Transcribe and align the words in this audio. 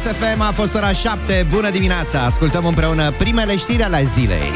Kiss 0.00 0.12
FM 0.12 0.40
a 0.40 0.52
fost 0.52 0.74
ora 0.74 0.92
7. 0.92 1.46
Bună 1.50 1.70
dimineața! 1.70 2.20
Ascultăm 2.20 2.66
împreună 2.66 3.12
primele 3.18 3.56
știri 3.56 3.82
ale 3.82 4.02
zilei. 4.04 4.52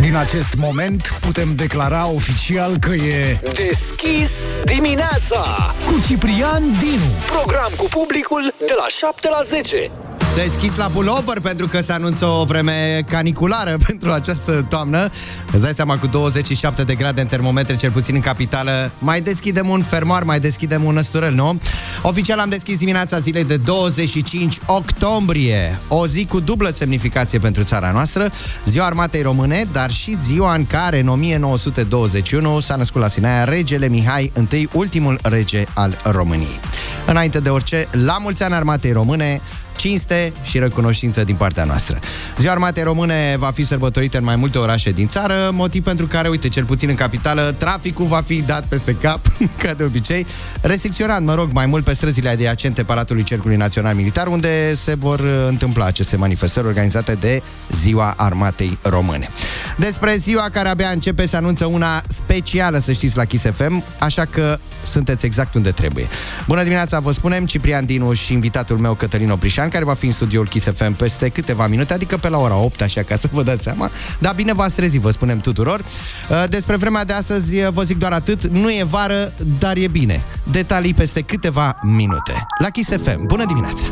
Din 0.00 0.16
acest 0.16 0.54
moment 0.56 1.18
putem 1.20 1.54
declara 1.54 2.08
oficial 2.08 2.78
că 2.78 2.94
e 2.94 3.40
Deschis 3.54 4.30
dimineața 4.64 5.74
cu 5.86 6.00
Ciprian 6.06 6.62
Dinu. 6.78 7.10
Program 7.26 7.70
cu 7.76 7.86
publicul 7.90 8.54
de 8.58 8.74
la 8.76 8.86
7 8.88 9.28
la 9.28 9.42
10 9.42 9.90
Deschis 10.34 10.76
la 10.76 10.86
pullover 10.86 11.40
pentru 11.40 11.66
că 11.66 11.82
se 11.82 11.92
anunță 11.92 12.26
o 12.26 12.44
vreme 12.44 13.04
caniculară 13.08 13.76
pentru 13.86 14.10
această 14.10 14.66
toamnă. 14.68 15.08
Îți 15.52 15.62
dai 15.62 15.72
seama 15.74 15.98
cu 15.98 16.06
27 16.06 16.84
de 16.84 16.94
grade 16.94 17.20
în 17.20 17.26
termometre, 17.26 17.74
cel 17.74 17.90
puțin 17.90 18.14
în 18.14 18.20
capitală, 18.20 18.90
mai 18.98 19.20
deschidem 19.20 19.68
un 19.68 19.82
fermoar, 19.82 20.22
mai 20.22 20.40
deschidem 20.40 20.84
un 20.84 20.94
năsturel, 20.94 21.34
nu? 21.34 21.60
Oficial 22.02 22.38
am 22.38 22.48
deschis 22.48 22.78
dimineața 22.78 23.18
zilei 23.18 23.44
de 23.44 23.56
25 23.56 24.58
octombrie, 24.66 25.78
o 25.88 26.06
zi 26.06 26.26
cu 26.26 26.40
dublă 26.40 26.68
semnificație 26.68 27.38
pentru 27.38 27.62
țara 27.62 27.90
noastră, 27.90 28.30
ziua 28.64 28.86
armatei 28.86 29.22
române, 29.22 29.68
dar 29.72 29.90
și 29.90 30.16
ziua 30.18 30.54
în 30.54 30.66
care 30.66 31.00
în 31.00 31.08
1921 31.08 32.60
s-a 32.60 32.76
născut 32.76 33.00
la 33.00 33.08
Sinaia 33.08 33.44
regele 33.44 33.88
Mihai 33.88 34.32
I, 34.50 34.68
ultimul 34.72 35.18
rege 35.22 35.64
al 35.74 35.98
României. 36.04 36.60
Înainte 37.06 37.40
de 37.40 37.48
orice, 37.48 37.88
la 37.90 38.16
mulți 38.20 38.42
ani 38.42 38.54
armatei 38.54 38.92
române, 38.92 39.40
cinste 39.82 40.32
și 40.42 40.58
recunoștință 40.58 41.24
din 41.24 41.34
partea 41.34 41.64
noastră. 41.64 41.98
Ziua 42.38 42.52
Armatei 42.52 42.82
Române 42.82 43.36
va 43.38 43.50
fi 43.50 43.64
sărbătorită 43.64 44.18
în 44.18 44.24
mai 44.24 44.36
multe 44.36 44.58
orașe 44.58 44.90
din 44.90 45.08
țară, 45.08 45.50
motiv 45.52 45.84
pentru 45.84 46.06
care, 46.06 46.28
uite, 46.28 46.48
cel 46.48 46.64
puțin 46.64 46.88
în 46.88 46.94
capitală, 46.94 47.54
traficul 47.58 48.06
va 48.06 48.20
fi 48.20 48.42
dat 48.42 48.64
peste 48.64 48.94
cap, 48.94 49.20
ca 49.62 49.72
de 49.72 49.84
obicei, 49.84 50.26
restricționat, 50.60 51.22
mă 51.22 51.34
rog, 51.34 51.48
mai 51.52 51.66
mult 51.66 51.84
pe 51.84 51.92
străzile 51.92 52.28
adiacente 52.28 52.82
Palatului 52.82 53.22
Cercului 53.22 53.56
Național 53.56 53.94
Militar, 53.94 54.26
unde 54.26 54.74
se 54.74 54.94
vor 54.94 55.20
uh, 55.20 55.26
întâmpla 55.48 55.84
aceste 55.84 56.16
manifestări 56.16 56.66
organizate 56.66 57.14
de 57.14 57.42
Ziua 57.70 58.14
Armatei 58.16 58.78
Române. 58.82 59.28
Despre 59.76 60.16
ziua 60.16 60.48
care 60.52 60.68
abia 60.68 60.88
începe 60.88 61.26
se 61.26 61.36
anunță 61.36 61.66
una 61.66 62.02
specială, 62.06 62.78
să 62.78 62.92
știți, 62.92 63.16
la 63.16 63.24
Kiss 63.24 63.44
FM, 63.54 63.84
așa 63.98 64.24
că 64.24 64.58
sunteți 64.84 65.26
exact 65.26 65.54
unde 65.54 65.70
trebuie. 65.70 66.08
Bună 66.46 66.62
dimineața, 66.62 67.00
vă 67.00 67.12
spunem, 67.12 67.46
Ciprian 67.46 67.84
Dinu 67.84 68.12
și 68.12 68.32
invitatul 68.32 68.78
meu, 68.78 68.94
Cătălin 68.94 69.30
Oprișan, 69.30 69.68
care 69.72 69.84
va 69.84 69.94
fi 69.94 70.06
în 70.06 70.12
studioul 70.12 70.48
Kiss 70.48 70.66
FM 70.74 70.92
peste 70.92 71.28
câteva 71.28 71.66
minute, 71.66 71.94
adică 71.94 72.16
pe 72.16 72.28
la 72.28 72.38
ora 72.38 72.56
8, 72.56 72.82
așa 72.82 73.02
ca 73.02 73.16
să 73.16 73.28
vă 73.32 73.42
dați 73.42 73.62
seama. 73.62 73.90
Dar 74.18 74.34
bine 74.34 74.52
v-ați 74.52 74.74
trezit, 74.74 75.00
vă 75.00 75.10
spunem 75.10 75.38
tuturor. 75.38 75.80
Uh, 75.80 76.44
despre 76.48 76.76
vremea 76.76 77.04
de 77.04 77.12
astăzi 77.12 77.62
uh, 77.62 77.68
vă 77.68 77.82
zic 77.82 77.98
doar 77.98 78.12
atât, 78.12 78.46
nu 78.46 78.70
e 78.70 78.84
vară, 78.84 79.32
dar 79.58 79.76
e 79.76 79.88
bine. 79.88 80.22
Detalii 80.50 80.94
peste 80.94 81.20
câteva 81.20 81.78
minute. 81.82 82.46
La 82.58 82.68
Kiss 82.68 82.90
FM, 82.90 83.26
bună 83.26 83.44
dimineața! 83.44 83.84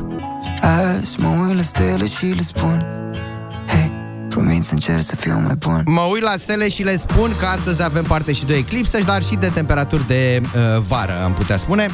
Azi 0.62 1.20
mă 1.20 1.44
uit 1.46 1.56
la 1.56 1.62
stele 1.62 2.06
și 2.06 2.26
le 2.26 2.42
spun 2.42 2.86
Hei, 3.66 3.92
promit 4.28 4.64
să 4.64 4.72
încerc 4.72 5.02
să 5.02 5.16
fiu 5.16 5.40
mai 5.44 5.54
bun 5.54 5.82
Mă 5.86 6.00
uit 6.00 6.22
la 6.22 6.34
stele 6.38 6.68
și 6.68 6.82
le 6.82 6.96
spun 6.96 7.30
că 7.38 7.46
astăzi 7.46 7.82
avem 7.82 8.04
parte 8.04 8.32
și 8.32 8.44
de 8.44 8.54
eclipsă, 8.54 8.98
dar 9.04 9.22
și 9.22 9.34
de 9.34 9.48
temperaturi 9.48 10.06
de 10.06 10.40
uh, 10.42 10.82
vară, 10.88 11.22
am 11.24 11.32
putea 11.32 11.56
spune. 11.56 11.88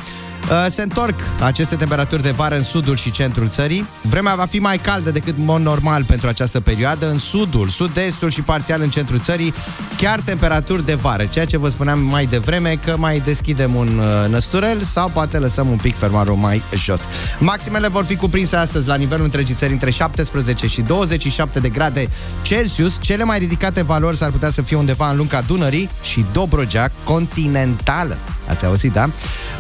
Uh, 0.50 0.66
se 0.68 0.82
întorc 0.82 1.14
aceste 1.40 1.76
temperaturi 1.76 2.22
de 2.22 2.30
vară 2.30 2.54
în 2.54 2.62
sudul 2.62 2.96
și 2.96 3.10
centrul 3.10 3.48
țării. 3.48 3.86
Vremea 4.02 4.34
va 4.34 4.44
fi 4.44 4.58
mai 4.58 4.78
caldă 4.78 5.10
decât 5.10 5.34
mod 5.38 5.60
normal 5.60 6.04
pentru 6.04 6.28
această 6.28 6.60
perioadă 6.60 7.10
în 7.10 7.18
sudul, 7.18 7.68
sud-estul 7.68 8.30
și 8.30 8.42
parțial 8.42 8.80
în 8.80 8.90
centrul 8.90 9.18
țării, 9.18 9.54
chiar 9.96 10.20
temperaturi 10.20 10.84
de 10.84 10.94
vară, 10.94 11.24
ceea 11.24 11.44
ce 11.44 11.58
vă 11.58 11.68
spuneam 11.68 12.00
mai 12.00 12.26
devreme 12.26 12.78
că 12.84 12.94
mai 12.98 13.18
deschidem 13.20 13.74
un 13.74 13.98
uh, 13.98 14.30
năsturel 14.30 14.80
sau 14.80 15.08
poate 15.08 15.38
lăsăm 15.38 15.68
un 15.68 15.76
pic 15.76 15.96
fermarul 15.96 16.36
mai 16.36 16.62
jos. 16.74 17.00
Maximele 17.38 17.88
vor 17.88 18.04
fi 18.04 18.16
cuprinse 18.16 18.56
astăzi 18.56 18.88
la 18.88 18.94
nivelul 18.94 19.24
întregii 19.24 19.54
țări 19.54 19.72
între 19.72 19.90
17 19.90 20.66
și 20.66 20.82
27 20.82 21.60
de 21.60 21.68
grade 21.68 22.08
Celsius. 22.42 22.98
Cele 23.00 23.24
mai 23.24 23.38
ridicate 23.38 23.82
valori 23.82 24.16
s-ar 24.16 24.30
putea 24.30 24.50
să 24.50 24.62
fie 24.62 24.76
undeva 24.76 25.10
în 25.10 25.16
lunga 25.16 25.40
Dunării 25.40 25.90
și 26.02 26.24
Dobrogea 26.32 26.90
continentală. 27.04 28.18
Ați 28.48 28.64
auzit, 28.64 28.92
da? 28.92 29.10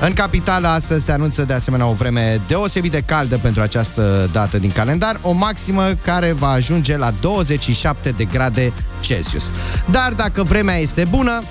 În 0.00 0.12
capitală 0.12 0.68
astăzi 0.68 1.04
se 1.04 1.12
anunță 1.12 1.44
de 1.44 1.52
asemenea 1.52 1.86
o 1.86 1.92
vreme 1.92 2.40
deosebit 2.46 2.90
de 2.90 3.02
caldă 3.06 3.38
pentru 3.38 3.62
această 3.62 4.28
dată 4.32 4.58
din 4.58 4.72
calendar, 4.72 5.18
o 5.22 5.32
maximă 5.32 5.82
care 6.04 6.32
va 6.32 6.48
ajunge 6.48 6.96
la 6.96 7.10
27 7.20 8.10
de 8.10 8.24
grade 8.24 8.72
Celsius. 9.00 9.52
Dar 9.90 10.12
dacă 10.12 10.42
vremea 10.42 10.76
este 10.76 11.04
bună, 11.10 11.42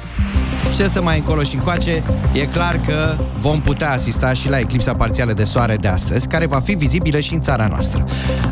ce 0.75 0.87
să 0.87 1.01
mai 1.01 1.17
încolo 1.17 1.43
și 1.43 1.55
încoace, 1.55 2.03
e 2.33 2.45
clar 2.45 2.79
că 2.87 3.17
vom 3.37 3.61
putea 3.61 3.91
asista 3.91 4.33
și 4.33 4.49
la 4.49 4.59
eclipsa 4.59 4.93
parțială 4.93 5.33
de 5.33 5.43
soare 5.43 5.75
de 5.75 5.87
astăzi, 5.87 6.27
care 6.27 6.45
va 6.45 6.59
fi 6.59 6.73
vizibilă 6.73 7.19
și 7.19 7.33
în 7.33 7.41
țara 7.41 7.67
noastră. 7.67 8.03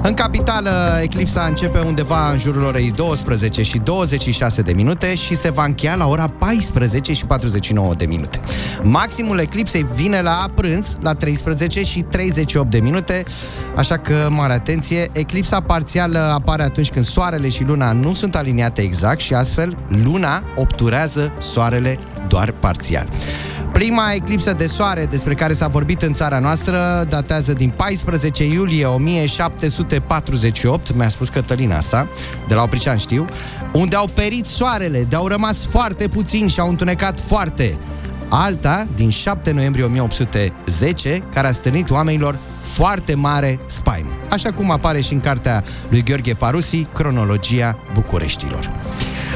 În 0.01 0.13
capitală, 0.13 0.99
eclipsa 1.01 1.45
începe 1.49 1.79
undeva 1.79 2.31
în 2.31 2.39
jurul 2.39 2.63
orei 2.63 2.91
12 2.91 3.63
și 3.63 3.77
26 3.77 4.61
de 4.61 4.73
minute 4.73 5.15
și 5.15 5.35
se 5.35 5.51
va 5.51 5.63
încheia 5.63 5.95
la 5.95 6.07
ora 6.07 6.27
14 6.27 7.13
și 7.13 7.25
49 7.25 7.93
de 7.93 8.05
minute. 8.05 8.39
Maximul 8.83 9.39
eclipsei 9.39 9.85
vine 9.95 10.21
la 10.21 10.45
prânz, 10.55 10.97
la 11.01 11.13
13 11.13 11.83
și 11.83 12.01
38 12.01 12.71
de 12.71 12.79
minute, 12.79 13.23
așa 13.75 13.97
că, 13.97 14.27
mare 14.29 14.53
atenție, 14.53 15.09
eclipsa 15.11 15.59
parțială 15.59 16.19
apare 16.19 16.63
atunci 16.63 16.89
când 16.89 17.05
soarele 17.05 17.49
și 17.49 17.63
luna 17.63 17.91
nu 17.91 18.13
sunt 18.13 18.35
aliniate 18.35 18.81
exact 18.81 19.19
și 19.19 19.33
astfel 19.33 19.77
luna 20.03 20.43
obturează 20.55 21.33
soarele 21.39 21.97
doar 22.27 22.51
parțial. 22.51 23.07
Prima 23.73 24.11
eclipsă 24.13 24.51
de 24.51 24.67
soare 24.67 25.05
despre 25.05 25.33
care 25.33 25.53
s-a 25.53 25.67
vorbit 25.67 26.01
în 26.01 26.13
țara 26.13 26.39
noastră 26.39 27.03
datează 27.09 27.53
din 27.53 27.69
14 27.69 28.45
iulie 28.45 28.85
1748, 28.85 30.95
mi-a 30.95 31.09
spus 31.09 31.29
Cătălina 31.29 31.77
asta, 31.77 32.07
de 32.47 32.53
la 32.53 32.61
Opricean 32.61 32.97
știu, 32.97 33.25
unde 33.73 33.95
au 33.95 34.09
perit 34.13 34.45
soarele, 34.45 35.03
de 35.03 35.15
au 35.15 35.27
rămas 35.27 35.65
foarte 35.65 36.07
puțini 36.07 36.49
și 36.49 36.59
au 36.59 36.69
întunecat 36.69 37.19
foarte. 37.19 37.77
Alta, 38.29 38.87
din 38.95 39.09
7 39.09 39.51
noiembrie 39.51 39.83
1810, 39.83 41.19
care 41.33 41.47
a 41.47 41.51
stârnit 41.51 41.89
oamenilor 41.89 42.39
foarte 42.61 43.15
mare 43.15 43.59
spaimă. 43.65 44.09
Așa 44.29 44.51
cum 44.51 44.71
apare 44.71 45.01
și 45.01 45.13
în 45.13 45.19
cartea 45.19 45.63
lui 45.89 46.03
Gheorghe 46.03 46.33
Parusi, 46.33 46.87
Cronologia 46.93 47.77
Bucureștilor. 47.93 48.71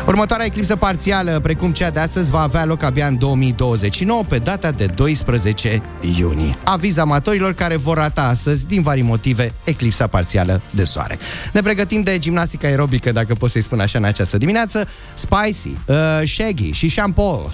Următoarea 0.08 0.46
eclipsă 0.46 0.76
parțială, 0.76 1.40
precum 1.44 1.72
cea 1.72 1.90
de 1.90 2.00
astăzi, 2.00 2.32
va 2.32 2.42
avea 2.42 2.66
loc 2.66 2.84
abia 2.84 3.08
în 3.08 3.18
2029, 3.18 4.24
pe 4.24 4.38
data 4.38 4.72
de 4.72 4.86
12 4.86 5.82
iunie. 6.18 6.58
Aviz 6.64 6.98
amatorilor 6.98 7.54
care 7.54 7.76
vor 7.76 7.98
rata 7.98 8.22
astăzi, 8.22 8.68
din 8.68 8.82
vari 8.82 9.02
motive, 9.02 9.54
eclipsa 9.64 10.08
parțială 10.08 10.62
de 10.70 10.84
soare. 10.84 11.18
Ne 11.54 11.62
pregătim 11.62 12.02
de 12.02 12.18
gimnastică 12.20 12.66
aerobică, 12.66 13.12
dacă 13.12 13.34
pot 13.34 13.50
să-i 13.50 13.62
spun 13.62 13.80
așa 13.80 13.98
în 13.98 14.04
această 14.04 14.38
dimineață, 14.38 14.88
Spicy, 15.14 15.78
uh, 15.86 15.96
Shaggy 16.26 16.72
și 16.72 16.90
Sean 16.90 17.12
Paul. 17.12 17.52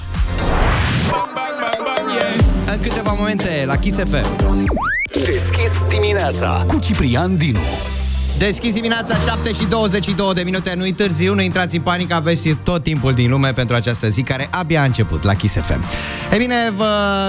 În 2.73 2.79
câteva 2.81 3.15
momente, 3.17 3.63
la 3.65 3.77
Kiss 3.77 3.97
FM. 3.97 4.45
Deschis 5.25 5.71
dimineața 5.89 6.63
Cu 6.67 6.79
Ciprian 6.79 7.35
Dinu. 7.35 7.59
Deschis 8.45 8.73
dimineața 8.73 9.17
7 9.17 9.51
și 9.51 9.65
22 9.69 10.33
de 10.33 10.41
minute, 10.41 10.73
nu-i 10.77 10.93
târziu, 10.93 11.33
nu 11.33 11.41
intrați 11.41 11.75
în 11.75 11.81
panică, 11.81 12.13
aveți 12.13 12.49
tot 12.49 12.83
timpul 12.83 13.13
din 13.13 13.29
lume 13.29 13.53
pentru 13.53 13.75
această 13.75 14.07
zi 14.07 14.21
care 14.21 14.47
abia 14.51 14.81
a 14.81 14.83
început 14.83 15.23
la 15.23 15.33
Kiss 15.33 15.53
FM. 15.53 15.83
E 16.31 16.37
bine, 16.37 16.55
vă 16.75 16.85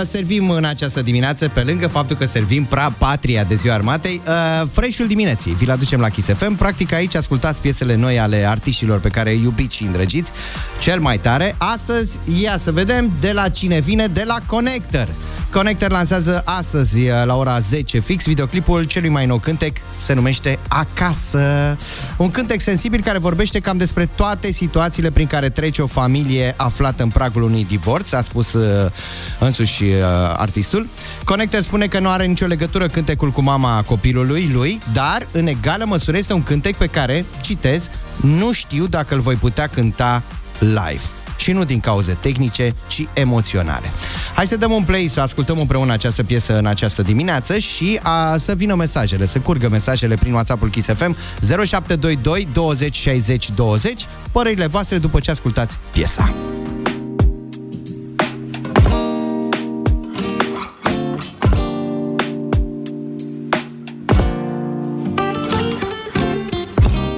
servim 0.08 0.50
în 0.50 0.64
această 0.64 1.02
dimineață, 1.02 1.48
pe 1.48 1.60
lângă 1.60 1.86
faptul 1.88 2.16
că 2.16 2.24
servim 2.24 2.64
pra 2.64 2.94
patria 2.98 3.44
de 3.44 3.54
ziua 3.54 3.74
armatei, 3.74 4.20
uh, 4.26 4.68
fresh 4.72 5.04
dimineții. 5.06 5.54
Vi-l 5.54 5.70
aducem 5.70 6.00
la 6.00 6.08
Kiss 6.08 6.28
FM. 6.28 6.56
Practic 6.56 6.92
aici 6.92 7.14
ascultați 7.14 7.60
piesele 7.60 7.94
noi 7.94 8.18
ale 8.18 8.44
artiștilor 8.48 9.00
pe 9.00 9.08
care 9.08 9.30
îi 9.30 9.42
iubiți 9.42 9.76
și 9.76 9.82
îndrăgiți 9.82 10.32
cel 10.80 11.00
mai 11.00 11.18
tare. 11.18 11.54
Astăzi, 11.58 12.18
ia 12.40 12.56
să 12.56 12.72
vedem 12.72 13.12
de 13.20 13.32
la 13.32 13.48
cine 13.48 13.80
vine, 13.80 14.06
de 14.06 14.22
la 14.26 14.38
Connector. 14.46 15.08
Connector 15.52 15.90
lansează 15.90 16.42
astăzi 16.44 17.00
uh, 17.00 17.22
la 17.24 17.36
ora 17.36 17.58
10 17.58 17.98
fix 17.98 18.24
videoclipul 18.26 18.84
celui 18.84 19.08
mai 19.08 19.26
nou 19.26 19.38
cântec, 19.38 19.76
se 20.00 20.14
numește 20.14 20.58
Acasă. 21.04 21.76
Un 22.16 22.30
cântec 22.30 22.60
sensibil 22.60 23.02
care 23.02 23.18
vorbește 23.18 23.60
cam 23.60 23.76
despre 23.76 24.06
toate 24.06 24.52
situațiile 24.52 25.10
prin 25.10 25.26
care 25.26 25.48
trece 25.48 25.82
o 25.82 25.86
familie 25.86 26.54
aflată 26.56 27.02
în 27.02 27.08
pragul 27.08 27.42
unui 27.42 27.64
divorț, 27.64 28.12
a 28.12 28.20
spus 28.20 28.52
uh, 28.52 28.90
însuși 29.38 29.84
uh, 29.84 30.02
artistul. 30.36 30.88
Connector 31.24 31.60
spune 31.60 31.86
că 31.86 31.98
nu 31.98 32.08
are 32.08 32.24
nicio 32.24 32.46
legătură 32.46 32.86
cântecul 32.86 33.30
cu 33.30 33.42
mama 33.42 33.82
copilului 33.82 34.50
lui, 34.52 34.78
dar 34.92 35.26
în 35.32 35.46
egală 35.46 35.84
măsură 35.86 36.16
este 36.16 36.32
un 36.32 36.42
cântec 36.42 36.76
pe 36.76 36.86
care, 36.86 37.24
citez, 37.40 37.88
nu 38.20 38.52
știu 38.52 38.86
dacă 38.86 39.14
îl 39.14 39.20
voi 39.20 39.34
putea 39.34 39.66
cânta 39.66 40.22
live 40.58 41.23
și 41.44 41.52
nu 41.52 41.64
din 41.64 41.80
cauze 41.80 42.16
tehnice, 42.20 42.74
ci 42.86 43.06
emoționale. 43.12 43.90
Hai 44.34 44.46
să 44.46 44.56
dăm 44.56 44.70
un 44.70 44.82
play, 44.82 45.06
să 45.08 45.20
ascultăm 45.20 45.58
împreună 45.58 45.92
această 45.92 46.24
piesă 46.24 46.58
în 46.58 46.66
această 46.66 47.02
dimineață 47.02 47.58
și 47.58 48.00
a, 48.02 48.36
să 48.36 48.54
vină 48.54 48.74
mesajele, 48.74 49.26
să 49.26 49.38
curgă 49.38 49.68
mesajele 49.68 50.14
prin 50.14 50.32
WhatsApp-ul 50.32 50.68
Kiss 50.68 50.86
FM 50.86 51.16
0722 51.40 52.48
20 52.52 52.94
60 52.94 53.50
20 53.50 54.06
părerile 54.32 54.66
voastre 54.66 54.98
după 54.98 55.20
ce 55.20 55.30
ascultați 55.30 55.78
piesa. 55.90 56.34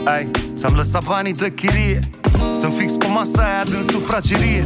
Ai, 0.05 0.31
ți-am 0.57 0.75
lăsat 0.75 1.05
banii 1.05 1.33
de 1.33 1.53
chirie 1.55 2.01
să-mi 2.67 2.79
fix 2.79 2.93
pe 2.93 3.07
masa 3.07 3.43
aia 3.43 3.65
din 3.65 3.83
sufragerie. 3.91 4.65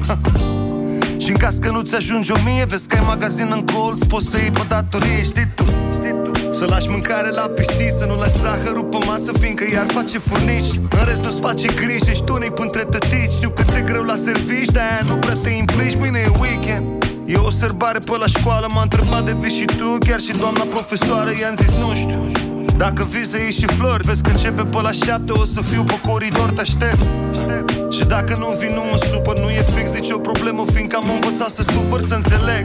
Și 1.22 1.28
în 1.28 1.34
caz 1.34 1.56
că 1.56 1.70
nu 1.70 1.80
ți 1.80 1.94
ajunge 1.94 2.32
o 2.32 2.40
mie 2.44 2.64
Vezi 2.64 2.88
că 2.88 2.96
ai 2.96 3.04
magazin 3.06 3.48
în 3.52 3.64
colț 3.64 4.04
Poți 4.04 4.26
să 4.30 4.38
iei 4.38 4.50
pe 4.50 4.60
datorie, 4.68 5.22
știi 5.22 5.48
tu. 5.54 5.64
Să 6.52 6.64
lași 6.68 6.88
mâncare 6.88 7.30
la 7.30 7.40
PC 7.40 7.76
Să 7.98 8.04
nu 8.06 8.14
lași 8.14 8.38
zahărul 8.38 8.84
pe 8.84 8.98
masă 9.06 9.32
Fiindcă 9.40 9.64
iar 9.72 9.86
face 9.86 10.18
furnici. 10.18 10.74
În 10.98 11.04
rest 11.06 11.22
nu-ți 11.22 11.40
face 11.40 11.66
griji 11.66 12.10
Ești 12.10 12.30
unic 12.30 12.58
între 12.58 12.82
tătici 12.82 13.32
Știu 13.32 13.50
că 13.50 13.62
ți-e 13.62 13.80
greu 13.80 14.02
la 14.02 14.16
servici 14.16 14.70
De-aia 14.70 15.00
nu 15.06 15.14
prea 15.14 15.34
te 15.42 15.50
implici. 15.50 15.96
Mâine 15.96 16.18
e 16.18 16.30
weekend. 16.40 16.84
E 17.24 17.36
o 17.36 17.50
sărbare 17.50 17.98
pe 17.98 18.16
la 18.18 18.26
școală 18.26 18.66
M-a 18.74 18.82
întrebat 18.82 19.24
de 19.24 19.34
vii 19.40 19.56
și 19.58 19.64
tu 19.64 19.98
Chiar 20.06 20.20
și 20.20 20.32
doamna 20.32 20.64
profesoară 20.70 21.30
I-am 21.40 21.54
zis 21.54 21.72
nu 21.80 21.94
știu 21.94 22.49
dacă 22.84 23.06
vii 23.12 23.26
să 23.26 23.36
iei 23.38 23.52
și 23.52 23.66
flori 23.66 24.04
Vezi 24.04 24.22
că 24.22 24.30
începe 24.30 24.62
pe 24.62 24.80
la 24.80 24.92
șapte 24.92 25.32
O 25.32 25.44
să 25.44 25.60
fiu 25.60 25.84
pe 25.84 25.98
coridor, 26.08 26.50
te 26.50 26.60
aștept. 26.60 27.02
Și 27.96 28.04
dacă 28.04 28.32
nu 28.38 28.48
vin, 28.60 28.72
nu 28.74 28.84
mă 28.90 28.96
supăr 29.10 29.38
Nu 29.38 29.48
e 29.48 29.62
fix 29.74 29.90
nicio 29.90 30.18
problemă 30.18 30.64
Fiindcă 30.74 30.96
am 31.02 31.10
învățat 31.14 31.50
să 31.50 31.62
sufăr, 31.62 32.00
să 32.00 32.14
înțeleg 32.14 32.64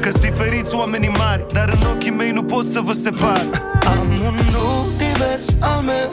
Că-s 0.00 0.18
diferiți 0.20 0.74
oamenii 0.74 1.12
mari 1.18 1.44
Dar 1.52 1.68
în 1.68 1.82
ochii 1.92 2.10
mei 2.10 2.30
nu 2.30 2.42
pot 2.42 2.66
să 2.66 2.80
vă 2.80 2.92
separ. 2.92 3.44
Am 3.86 4.06
un 4.28 4.36
univers 4.80 5.46
al 5.58 5.80
meu 5.84 6.10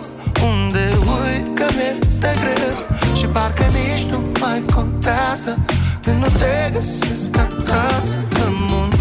Unde 0.49 0.83
uit 1.19 1.55
că 1.57 1.65
mi-este 1.77 2.31
greu 2.43 2.77
Și 3.15 3.25
parcă 3.25 3.65
nici 3.77 4.05
nu 4.11 4.19
mai 4.41 4.63
contează 4.75 5.57
Când 6.03 6.17
nu 6.23 6.27
te 6.39 6.71
găsesc 6.73 7.37
acasă. 7.37 8.17
Am 8.45 8.57
un 8.81 8.91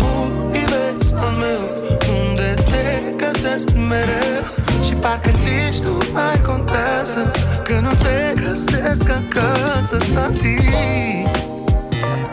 univers 0.45 1.13
al 1.13 1.37
meu 1.39 1.63
Unde 1.65 1.75
te 1.75 1.76
găsesc 3.47 3.77
mereu 3.89 4.43
Și 4.85 4.93
parcă 4.93 5.31
nici 5.31 5.83
nu 5.83 5.99
mai 6.13 6.41
contează 6.47 7.31
Că 7.65 7.79
nu 7.81 7.91
te 7.91 8.41
găsesc 8.43 9.11
acasă, 9.11 9.97
tati. 10.15 10.57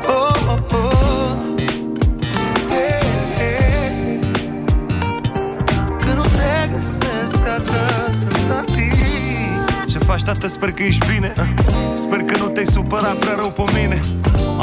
Oh, 0.08 0.36
oh, 0.48 0.60
oh. 0.74 1.38
Yeah, 2.70 3.04
yeah. 3.38 4.20
Că 6.00 6.14
nu 6.16 6.22
te 6.22 6.70
găsesc 6.76 7.42
acasă, 7.48 8.26
tati. 8.48 8.92
Ce 9.90 9.98
faci, 9.98 10.24
tată? 10.24 10.48
Sper 10.48 10.72
că 10.72 10.84
ești 10.84 11.14
bine. 11.14 11.34
Sper 11.94 12.20
că 12.20 12.38
nu 12.38 12.48
te-ai 12.48 12.66
supărat 12.66 13.16
prea 13.16 13.34
rău 13.36 13.50
pe 13.50 13.64
mine 13.76 14.02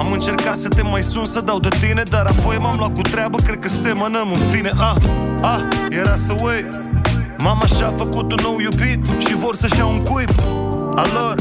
am 0.01 0.13
încercat 0.13 0.57
să 0.57 0.69
te 0.69 0.83
mai 0.83 1.03
sun 1.03 1.25
să 1.25 1.41
dau 1.41 1.61
de 1.61 1.69
tine 1.81 2.03
Dar 2.11 2.27
apoi 2.27 2.57
m-am 2.57 2.77
luat 2.79 2.95
cu 2.95 3.01
treabă 3.01 3.39
Cred 3.39 3.59
că 3.59 3.69
semănăm 3.69 4.29
în 4.33 4.39
fine. 4.39 4.71
Ah, 4.77 4.97
ah, 5.41 5.61
era 5.91 6.15
să 6.15 6.35
wait 6.43 6.79
Mama 7.39 7.67
și-a 7.67 7.93
făcut 7.97 8.33
un 8.33 8.39
nou 8.43 8.59
iubit 8.61 9.07
Și 9.19 9.35
vor 9.35 9.57
să-și 9.57 9.79
iau 9.79 9.91
un 9.93 10.01
cuib 10.01 10.31
Al 10.95 11.09
lor, 11.13 11.35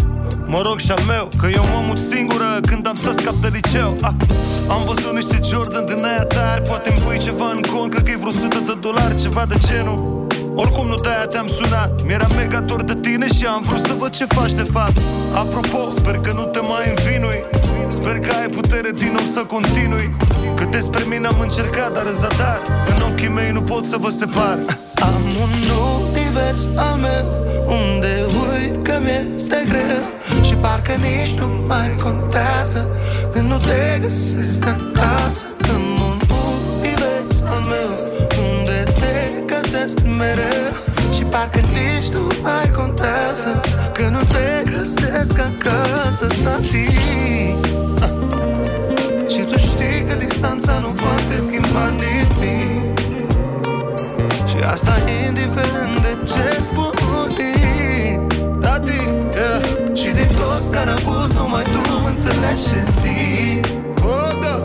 mă 0.46 0.62
rog 0.64 0.80
și 0.80 0.92
al 0.92 1.04
meu 1.08 1.30
Că 1.42 1.48
eu 1.56 1.64
mă 1.64 1.84
mut 1.88 2.00
singură 2.00 2.60
când 2.62 2.88
am 2.88 2.96
să 2.96 3.12
scap 3.12 3.34
de 3.34 3.50
liceu. 3.54 3.98
Ah, 4.02 4.14
Am 4.70 4.82
văzut 4.86 5.14
niște 5.14 5.40
Jordan 5.44 5.86
din 5.86 6.06
aia 6.06 6.24
tari 6.24 6.62
Poate 6.62 6.90
îmi 6.90 7.00
pui 7.00 7.18
ceva 7.18 7.52
în 7.52 7.62
cont 7.74 7.92
Cred 7.92 8.04
că 8.04 8.12
e 8.12 8.16
vreo 8.16 8.30
100 8.30 8.60
de 8.66 8.78
dolari, 8.82 9.22
ceva 9.22 9.46
de 9.46 9.56
genul 9.68 10.19
oricum 10.60 10.88
nu 10.88 10.96
de-aia 10.96 11.26
te-am 11.26 11.48
sunat. 11.48 11.92
Mi-era 12.06 12.28
mega 12.36 12.60
dor 12.60 12.82
de 12.84 12.96
tine 12.96 13.28
și 13.28 13.46
am 13.46 13.62
vrut 13.62 13.80
să 13.80 13.94
văd 13.98 14.12
ce 14.12 14.26
faci 14.26 14.54
de 14.54 14.68
fapt. 14.76 14.98
Apropo, 15.36 15.90
sper 15.90 16.16
că 16.26 16.32
nu 16.36 16.44
te 16.44 16.60
mai 16.60 16.94
învinui. 16.96 17.40
Sper 17.88 18.20
că 18.20 18.30
ai 18.42 18.48
putere 18.48 18.92
din 18.92 19.12
nou 19.18 19.26
să 19.34 19.40
continui. 19.40 20.16
Că 20.56 20.66
despre 20.72 21.04
mine 21.10 21.28
am 21.28 21.40
încercat, 21.40 21.94
dar 21.94 22.06
în 22.06 22.14
zadar 22.14 22.62
În 22.96 23.12
ochii 23.12 23.30
mei 23.30 23.52
nu 23.52 23.62
pot 23.62 23.86
să 23.86 23.98
vă 23.98 24.10
separ. 24.10 24.58
Am 25.02 25.22
un 25.44 25.54
univers 26.12 26.68
al 26.76 26.96
meu 27.06 27.26
Unde 27.68 28.26
uit 28.50 28.84
că 28.84 29.00
mi-este 29.02 29.64
greu. 29.70 30.04
Și 30.44 30.54
parcă 30.54 30.92
nici 30.92 31.40
nu 31.40 31.48
mai 31.68 31.96
contează 32.04 32.88
Când 33.34 33.50
nu 33.50 33.58
te 33.58 34.00
găsesc 34.02 34.66
acasă 34.66 35.59
mereu 40.20 40.72
Și 41.16 41.24
parcă 41.24 41.60
nici 41.78 42.10
nu 42.14 42.28
mai 42.42 42.70
contează 42.78 43.52
Că 43.94 44.06
nu 44.16 44.22
te 44.34 44.48
găsesc 44.72 45.36
acasă, 45.50 46.28
tati 46.44 46.88
Și 49.32 49.42
tu 49.50 49.58
știi 49.58 50.00
că 50.08 50.14
distanța 50.26 50.74
nu 50.80 50.92
poate 51.02 51.36
schimba 51.46 51.86
nimic 52.02 53.00
Și 54.50 54.58
asta 54.74 54.94
indiferent 55.28 55.96
de 56.06 56.14
ce 56.32 56.64
spun 56.64 56.94
unii 57.20 58.28
Tati, 58.62 59.00
yeah. 59.36 59.62
Și 60.00 60.10
din 60.18 60.30
toți 60.40 60.72
care 60.72 60.90
am 60.90 60.98
avut 61.08 61.34
numai 61.34 61.64
tu 61.64 61.82
înțelegi 62.06 62.64
ce 62.70 62.80
zic 62.98 63.66
oh, 64.04 64.32
da. 64.42 64.56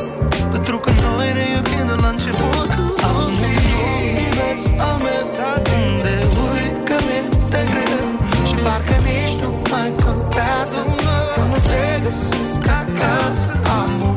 Pentru 0.52 0.78
că 0.78 0.90
noi 1.02 1.28
ne 1.36 1.44
iubim 1.54 1.86
de 1.86 1.96
la 2.02 2.08
început 2.08 2.68
Am 3.06 3.16
un 4.54 4.60
univers 4.60 4.76
al 4.88 4.96
meu 5.04 5.24
Unde 5.94 6.14
uit 6.52 6.76
că 6.88 6.96
mi-este 7.06 7.62
greu? 7.72 8.06
Și 8.46 8.54
parcă 8.64 8.96
nici 9.08 9.36
nu 9.42 9.50
mai 9.70 9.90
contează 10.04 10.80
Că 11.34 11.40
nu 11.50 11.58
te 11.68 11.84
găsesc 12.04 12.62
acasă. 12.80 13.50
Am 13.80 13.90
un 14.08 14.16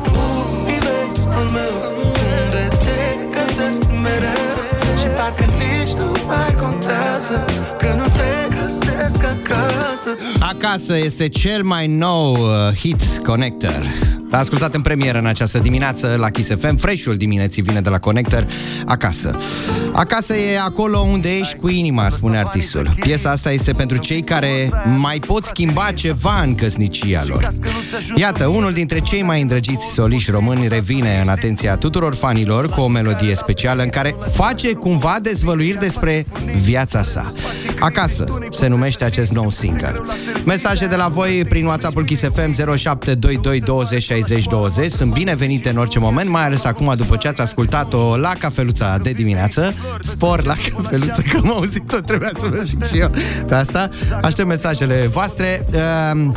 univers 0.64 1.22
al 1.38 1.48
meu 1.58 1.76
Unde 2.06 2.64
te 2.84 3.00
găsesc 3.36 3.82
mereu. 4.04 4.56
Și 5.00 5.08
parcă 5.18 5.46
nici 5.62 5.94
nu 6.00 6.12
mai 6.28 6.54
contează 6.64 7.46
Că 7.78 7.90
nu 7.98 8.06
te 8.20 8.32
găsesc 8.56 9.22
acasă. 9.24 10.10
Acasă 10.40 10.98
este 10.98 11.30
cel 11.30 11.64
mai 11.64 11.88
nou 11.88 12.32
uh, 12.32 12.76
hit 12.76 13.02
connector. 13.24 13.84
L-a 14.30 14.38
ascultat 14.38 14.76
în 14.76 14.82
premieră 14.82 15.18
în 15.18 15.26
această 15.26 15.60
dimineață 15.60 16.16
la 16.20 16.30
Kiss 16.30 16.50
FM. 16.60 16.78
Fresh-ul 16.78 17.16
dimineții 17.16 17.62
vine 17.62 17.82
de 17.82 17.90
la 17.90 18.00
Connector 18.00 18.46
acasă. 18.86 19.36
Acasă 19.92 20.36
e 20.36 20.60
acolo 20.60 21.00
unde 21.00 21.38
ești 21.38 21.56
cu 21.56 21.68
inima, 21.70 22.10
spune 22.10 22.38
artistul. 22.38 22.94
Piesa 23.00 23.30
asta 23.30 23.52
este 23.52 23.72
pentru 23.72 23.98
cei 23.98 24.22
care 24.22 24.70
mai 24.98 25.20
pot 25.20 25.46
schimba 25.46 25.92
ceva 25.92 26.42
în 26.42 26.56
căsnicia 26.56 27.24
lor. 27.28 27.50
Iată, 28.16 28.48
unul 28.48 28.74
dintre 28.74 29.00
cei 29.00 29.22
mai 29.22 29.42
îndrăgiți 29.42 29.86
soliști 29.94 30.32
români 30.32 30.68
revine 30.68 31.20
în 31.24 31.30
atenția 31.30 31.76
tuturor 31.76 32.16
fanilor 32.16 32.68
cu 32.70 32.82
o 32.82 32.88
melodie 32.88 33.36
specială 33.36 33.84
în 33.84 33.90
care 33.90 34.16
face 34.34 34.74
cumva 34.74 35.18
dezvăluiri 35.22 35.78
despre 35.78 36.26
viața 36.62 37.04
sa. 37.04 37.34
Acasă 37.80 38.26
se 38.50 38.68
numește 38.68 39.04
acest 39.04 39.32
nou 39.32 39.50
single. 39.50 40.02
Mesaje 40.46 40.86
de 40.86 40.96
la 40.96 41.08
voi 41.08 41.46
prin 41.50 41.66
WhatsApp-ul 41.66 42.06
Kiss 42.06 42.22
FM 42.22 42.76
0722 42.76 43.60
20 43.60 44.10
60 44.18 44.48
20 44.48 44.92
sunt 44.92 45.14
binevenite 45.14 45.70
în 45.70 45.78
orice 45.78 46.00
moment, 46.00 46.30
mai 46.30 46.44
ales 46.44 46.64
acum 46.64 46.94
după 46.96 47.16
ce 47.16 47.28
ați 47.28 47.42
ascultat-o 47.42 48.18
la 48.18 48.34
cafeluța 48.40 48.98
de 48.98 49.12
dimineață. 49.12 49.74
Spor 50.02 50.44
la 50.44 50.56
cafeluță, 50.76 51.22
că 51.22 51.38
am 51.38 51.52
auzit-o, 51.52 51.98
trebuia 51.98 52.32
să 52.40 52.48
vă 52.50 52.56
zic 52.56 52.84
și 52.84 52.98
eu 52.98 53.10
pe 53.48 53.56
asta. 53.56 53.90
Aștept 54.22 54.48
mesajele 54.48 55.08
voastre. 55.08 55.66
Um, 56.14 56.36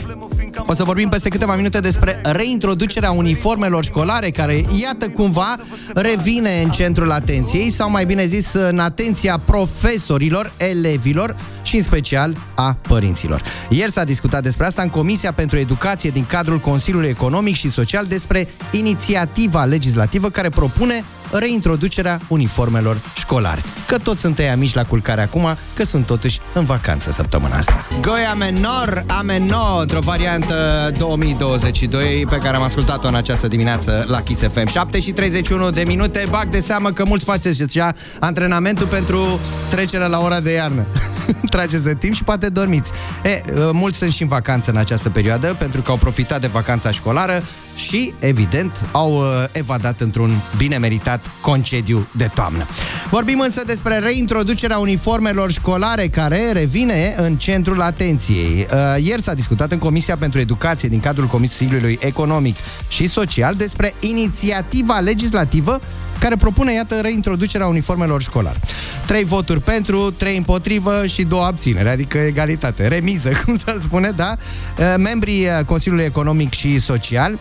o 0.67 0.75
să 0.75 0.85
vorbim 0.85 1.09
peste 1.09 1.29
câteva 1.29 1.57
minute 1.57 1.81
despre 1.81 2.21
reintroducerea 2.23 3.11
uniformelor 3.11 3.85
școlare, 3.85 4.31
care, 4.31 4.65
iată 4.81 5.09
cumva, 5.09 5.57
revine 5.95 6.61
în 6.65 6.71
centrul 6.71 7.11
atenției, 7.11 7.71
sau 7.71 7.91
mai 7.91 8.05
bine 8.05 8.25
zis, 8.25 8.53
în 8.53 8.79
atenția 8.79 9.41
profesorilor, 9.45 10.53
elevilor 10.57 11.37
și 11.63 11.77
în 11.77 11.83
special 11.83 12.37
a 12.55 12.79
părinților. 12.89 13.43
Ieri 13.69 13.91
s-a 13.91 14.05
discutat 14.05 14.43
despre 14.43 14.67
asta 14.67 14.83
în 14.83 14.89
Comisia 14.89 15.33
pentru 15.33 15.59
Educație 15.59 16.11
din 16.11 16.27
cadrul 16.27 16.59
Consiliului 16.59 17.09
Economic 17.09 17.55
și 17.57 17.71
Social 17.71 18.05
despre 18.05 18.49
inițiativa 18.71 19.65
legislativă 19.65 20.31
care 20.31 20.49
propune 20.49 21.05
reintroducerea 21.33 22.21
uniformelor 22.29 22.99
școlare. 23.15 23.63
Că 23.87 23.99
toți 23.99 24.21
sunt 24.21 24.39
ei 24.39 24.49
amici 24.49 24.75
la 24.75 24.85
culcare 24.85 25.23
acum, 25.23 25.57
că 25.75 25.85
sunt 25.85 26.07
totuși 26.07 26.41
în 26.55 26.65
vacanță 26.65 27.11
săptămâna 27.11 27.57
asta. 27.57 27.87
Goia 28.01 28.35
Menor, 28.35 29.05
Ameno, 29.07 29.77
într-o 29.81 29.99
variantă 29.99 30.91
2022 30.99 32.27
pe 32.31 32.37
care 32.37 32.57
am 32.57 32.63
ascultat-o 32.63 33.09
în 33.09 33.15
această 33.15 33.49
dimineață 33.49 34.05
la 34.09 34.23
Kiss 34.23 34.43
FM. 34.53 34.67
7 34.67 35.01
și 35.01 35.13
31 35.13 35.71
de 35.71 35.83
minute, 35.87 36.27
bag 36.31 36.49
de 36.49 36.61
seamă 36.61 36.91
că 36.91 37.05
mulți 37.07 37.25
faceți 37.25 37.59
deja 37.59 37.93
antrenamentul 38.21 38.87
pentru 38.87 39.41
trecerea 39.71 40.07
la 40.07 40.21
ora 40.21 40.41
de 40.41 40.53
iarnă. 40.53 40.87
Trageți 41.51 41.85
de 41.85 41.95
timp 41.95 42.15
și 42.15 42.25
poate 42.25 42.49
dormiți. 42.49 42.91
E, 43.25 43.43
mulți 43.73 43.99
sunt 43.99 44.13
și 44.13 44.23
în 44.23 44.29
vacanță 44.29 44.71
în 44.71 44.77
această 44.77 45.11
perioadă 45.11 45.55
pentru 45.59 45.83
că 45.83 45.91
au 45.91 45.97
profitat 45.97 46.41
de 46.41 46.47
vacanța 46.47 46.91
școlară 46.91 47.43
și, 47.89 48.13
evident, 48.19 48.89
au 48.93 49.23
evadat 49.53 50.01
într-un 50.01 50.31
bine 50.57 50.77
meritat 50.79 51.21
luat 51.21 51.41
concediu 51.41 52.07
de 52.13 52.31
toamnă. 52.35 52.67
Vorbim 53.11 53.41
însă 53.41 53.63
despre 53.67 53.99
reintroducerea 53.99 54.79
uniformelor 54.79 55.51
școlare 55.51 56.09
care 56.09 56.53
revine 56.53 57.15
în 57.17 57.37
centrul 57.37 57.81
atenției. 57.81 58.67
Uh, 58.73 59.05
ieri 59.05 59.23
s-a 59.23 59.35
discutat 59.35 59.73
în 59.73 59.79
Comisia 59.79 60.17
pentru 60.17 60.41
Educație 60.41 60.89
din 60.89 61.01
cadrul 61.01 61.27
Consiliului 61.27 61.99
Economic 62.01 62.57
și 62.89 63.07
Social 63.07 63.55
despre 63.55 63.93
inițiativa 64.01 64.99
legislativă 64.99 65.81
care 66.19 66.37
propune, 66.37 66.73
iată, 66.73 67.01
reintroducerea 67.01 67.67
uniformelor 67.67 68.23
școlare. 68.23 68.61
Trei 69.07 69.25
voturi 69.25 69.61
pentru, 69.61 70.11
trei 70.11 70.37
împotrivă 70.37 71.07
și 71.07 71.23
două 71.23 71.45
abțineri, 71.45 71.89
adică 71.89 72.19
egalitate, 72.19 72.89
remiză, 72.89 73.31
cum 73.45 73.55
să 73.55 73.77
spune, 73.81 74.11
da? 74.17 74.37
Uh, 74.79 74.95
membrii 74.99 75.41
uh, 75.41 75.65
Consiliului 75.65 76.05
Economic 76.05 76.53
și 76.53 76.79
Social 76.79 77.39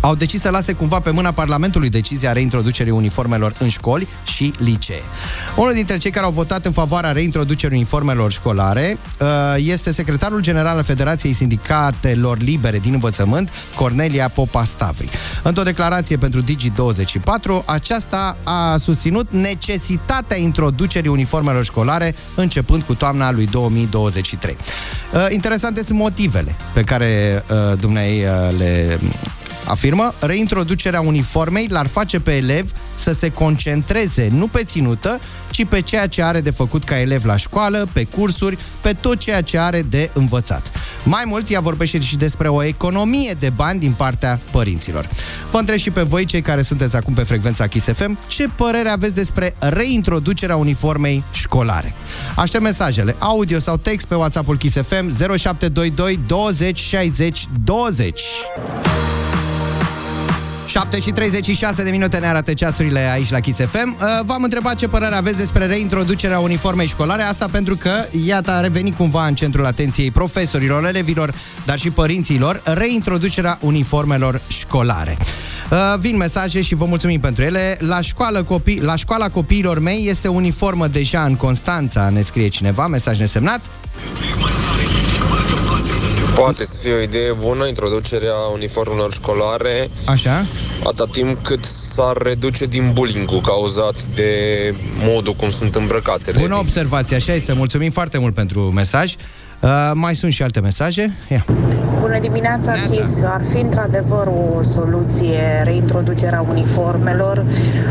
au 0.00 0.14
decis 0.14 0.40
să 0.40 0.50
lase 0.50 0.72
cumva 0.72 1.00
pe 1.00 1.10
mâna 1.10 1.32
Parlamentului 1.32 1.88
decizia 1.88 2.32
reintroducerii 2.32 2.92
uniformelor 2.92 3.54
în 3.58 3.68
școli 3.68 4.08
și 4.24 4.52
licee. 4.58 5.02
Unul 5.56 5.72
dintre 5.72 5.96
cei 5.96 6.10
care 6.10 6.24
au 6.24 6.32
votat 6.32 6.64
în 6.64 6.72
favoarea 6.72 7.12
reintroducerii 7.12 7.76
uniformelor 7.76 8.32
școlare 8.32 8.98
uh, 9.20 9.26
este 9.56 9.92
secretarul 9.92 10.40
general 10.40 10.76
al 10.76 10.84
Federației 10.84 11.32
Sindicatelor 11.32 12.38
Libere 12.38 12.78
din 12.78 12.92
Învățământ, 12.92 13.50
Cornelia 13.74 14.28
Popa 14.28 14.64
Stavri. 14.64 15.08
Într-o 15.42 15.62
declarație 15.62 16.16
pentru 16.16 16.42
Digi24, 16.42 17.64
aceasta 17.64 18.36
a 18.44 18.76
susținut 18.76 19.32
necesitatea 19.32 20.36
introducerii 20.36 21.10
uniformelor 21.10 21.64
școlare 21.64 22.14
începând 22.34 22.82
cu 22.82 22.94
toamna 22.94 23.32
lui 23.32 23.46
2023. 23.46 24.56
Uh, 25.12 25.26
interesante 25.30 25.82
sunt 25.82 25.98
motivele 25.98 26.56
pe 26.74 26.82
care 26.82 27.44
uh, 27.50 27.78
dumneai 27.78 28.24
le 28.58 28.98
Afirmă, 29.64 30.14
reintroducerea 30.20 31.00
uniformei 31.00 31.66
l-ar 31.70 31.86
face 31.86 32.20
pe 32.20 32.36
elev 32.36 32.72
să 32.94 33.12
se 33.12 33.28
concentreze 33.28 34.28
nu 34.32 34.46
pe 34.46 34.64
ținută, 34.64 35.20
ci 35.50 35.66
pe 35.66 35.80
ceea 35.80 36.06
ce 36.06 36.22
are 36.22 36.40
de 36.40 36.50
făcut 36.50 36.84
ca 36.84 37.00
elev 37.00 37.24
la 37.24 37.36
școală, 37.36 37.88
pe 37.92 38.04
cursuri, 38.04 38.58
pe 38.80 38.92
tot 38.92 39.18
ceea 39.18 39.42
ce 39.42 39.58
are 39.58 39.82
de 39.82 40.10
învățat. 40.12 40.70
Mai 41.04 41.22
mult, 41.26 41.50
ea 41.50 41.60
vorbește 41.60 42.00
și 42.00 42.16
despre 42.16 42.48
o 42.48 42.62
economie 42.62 43.36
de 43.38 43.50
bani 43.50 43.80
din 43.80 43.92
partea 43.92 44.40
părinților. 44.50 45.08
Vă 45.50 45.58
întreb 45.58 45.78
și 45.78 45.90
pe 45.90 46.02
voi, 46.02 46.24
cei 46.24 46.42
care 46.42 46.62
sunteți 46.62 46.96
acum 46.96 47.14
pe 47.14 47.22
frecvența 47.22 47.66
Kiss 47.66 47.86
FM, 47.92 48.18
ce 48.26 48.48
părere 48.48 48.88
aveți 48.88 49.14
despre 49.14 49.54
reintroducerea 49.58 50.56
uniformei 50.56 51.24
școlare? 51.32 51.94
Aștept 52.36 52.62
mesajele, 52.62 53.16
audio 53.18 53.58
sau 53.58 53.76
text 53.76 54.06
pe 54.06 54.14
WhatsApp-ul 54.14 54.56
Kiss 54.56 54.74
FM 54.74 55.36
0722 55.36 56.20
20 56.26 56.78
60 56.78 57.46
20. 57.64 58.22
7 60.70 60.98
și 60.98 61.10
36 61.10 61.82
de 61.82 61.90
minute 61.90 62.18
ne 62.18 62.26
arată 62.26 62.54
ceasurile 62.54 63.10
aici 63.12 63.30
la 63.30 63.40
Kiss 63.40 63.58
FM. 63.58 63.96
Uh, 64.00 64.06
v-am 64.24 64.42
întrebat 64.42 64.74
ce 64.74 64.88
părere 64.88 65.14
aveți 65.14 65.36
despre 65.36 65.66
reintroducerea 65.66 66.38
uniformei 66.38 66.86
școlare, 66.86 67.22
asta 67.22 67.48
pentru 67.50 67.76
că, 67.76 68.04
iată, 68.24 68.50
a 68.50 68.60
revenit 68.60 68.96
cumva 68.96 69.26
în 69.26 69.34
centrul 69.34 69.66
atenției 69.66 70.10
profesorilor, 70.10 70.86
elevilor, 70.86 71.34
dar 71.64 71.78
și 71.78 71.90
părinților, 71.90 72.62
reintroducerea 72.64 73.58
uniformelor 73.60 74.40
școlare. 74.48 75.16
Uh, 75.70 75.78
vin 75.98 76.16
mesaje 76.16 76.60
și 76.60 76.74
vă 76.74 76.84
mulțumim 76.84 77.20
pentru 77.20 77.42
ele. 77.42 77.76
La, 77.80 78.00
școală 78.00 78.42
copii, 78.42 78.80
la 78.80 78.96
școala 78.96 79.28
copiilor 79.28 79.78
mei 79.78 80.08
este 80.08 80.28
uniformă 80.28 80.86
deja 80.86 81.22
în 81.22 81.36
Constanța, 81.36 82.08
ne 82.08 82.20
scrie 82.20 82.48
cineva, 82.48 82.86
mesaj 82.86 83.18
nesemnat. 83.18 83.60
Poate 86.42 86.64
să 86.64 86.76
fie 86.78 86.92
o 86.92 87.00
idee 87.00 87.32
bună 87.32 87.66
introducerea 87.66 88.34
uniformelor 88.52 89.12
școlare. 89.12 89.88
Așa. 90.06 90.46
Atâta 90.84 91.06
timp 91.10 91.42
cât 91.42 91.64
s-ar 91.64 92.16
reduce 92.16 92.66
din 92.66 92.90
bullying 92.92 93.40
cauzat 93.40 94.02
de 94.14 94.34
modul 95.04 95.32
cum 95.32 95.50
sunt 95.50 95.74
îmbrăcați 95.74 96.30
Bună 96.32 96.56
observație, 96.56 97.16
așa 97.16 97.32
este. 97.32 97.52
Mulțumim 97.52 97.90
foarte 97.90 98.18
mult 98.18 98.34
pentru 98.34 98.60
mesaj. 98.60 99.14
Uh, 99.60 99.90
mai 99.94 100.14
sunt 100.14 100.32
și 100.32 100.42
alte 100.42 100.60
mesaje? 100.60 101.12
Ia. 101.28 101.44
Bună 102.00 102.18
dimineața, 102.18 102.72
Neața. 102.72 102.90
Chis. 102.90 103.22
Ar 103.22 103.42
fi 103.50 103.56
într-adevăr 103.56 104.26
o 104.26 104.62
soluție 104.62 105.62
reintroducerea 105.64 106.40
uniformelor. 106.48 107.44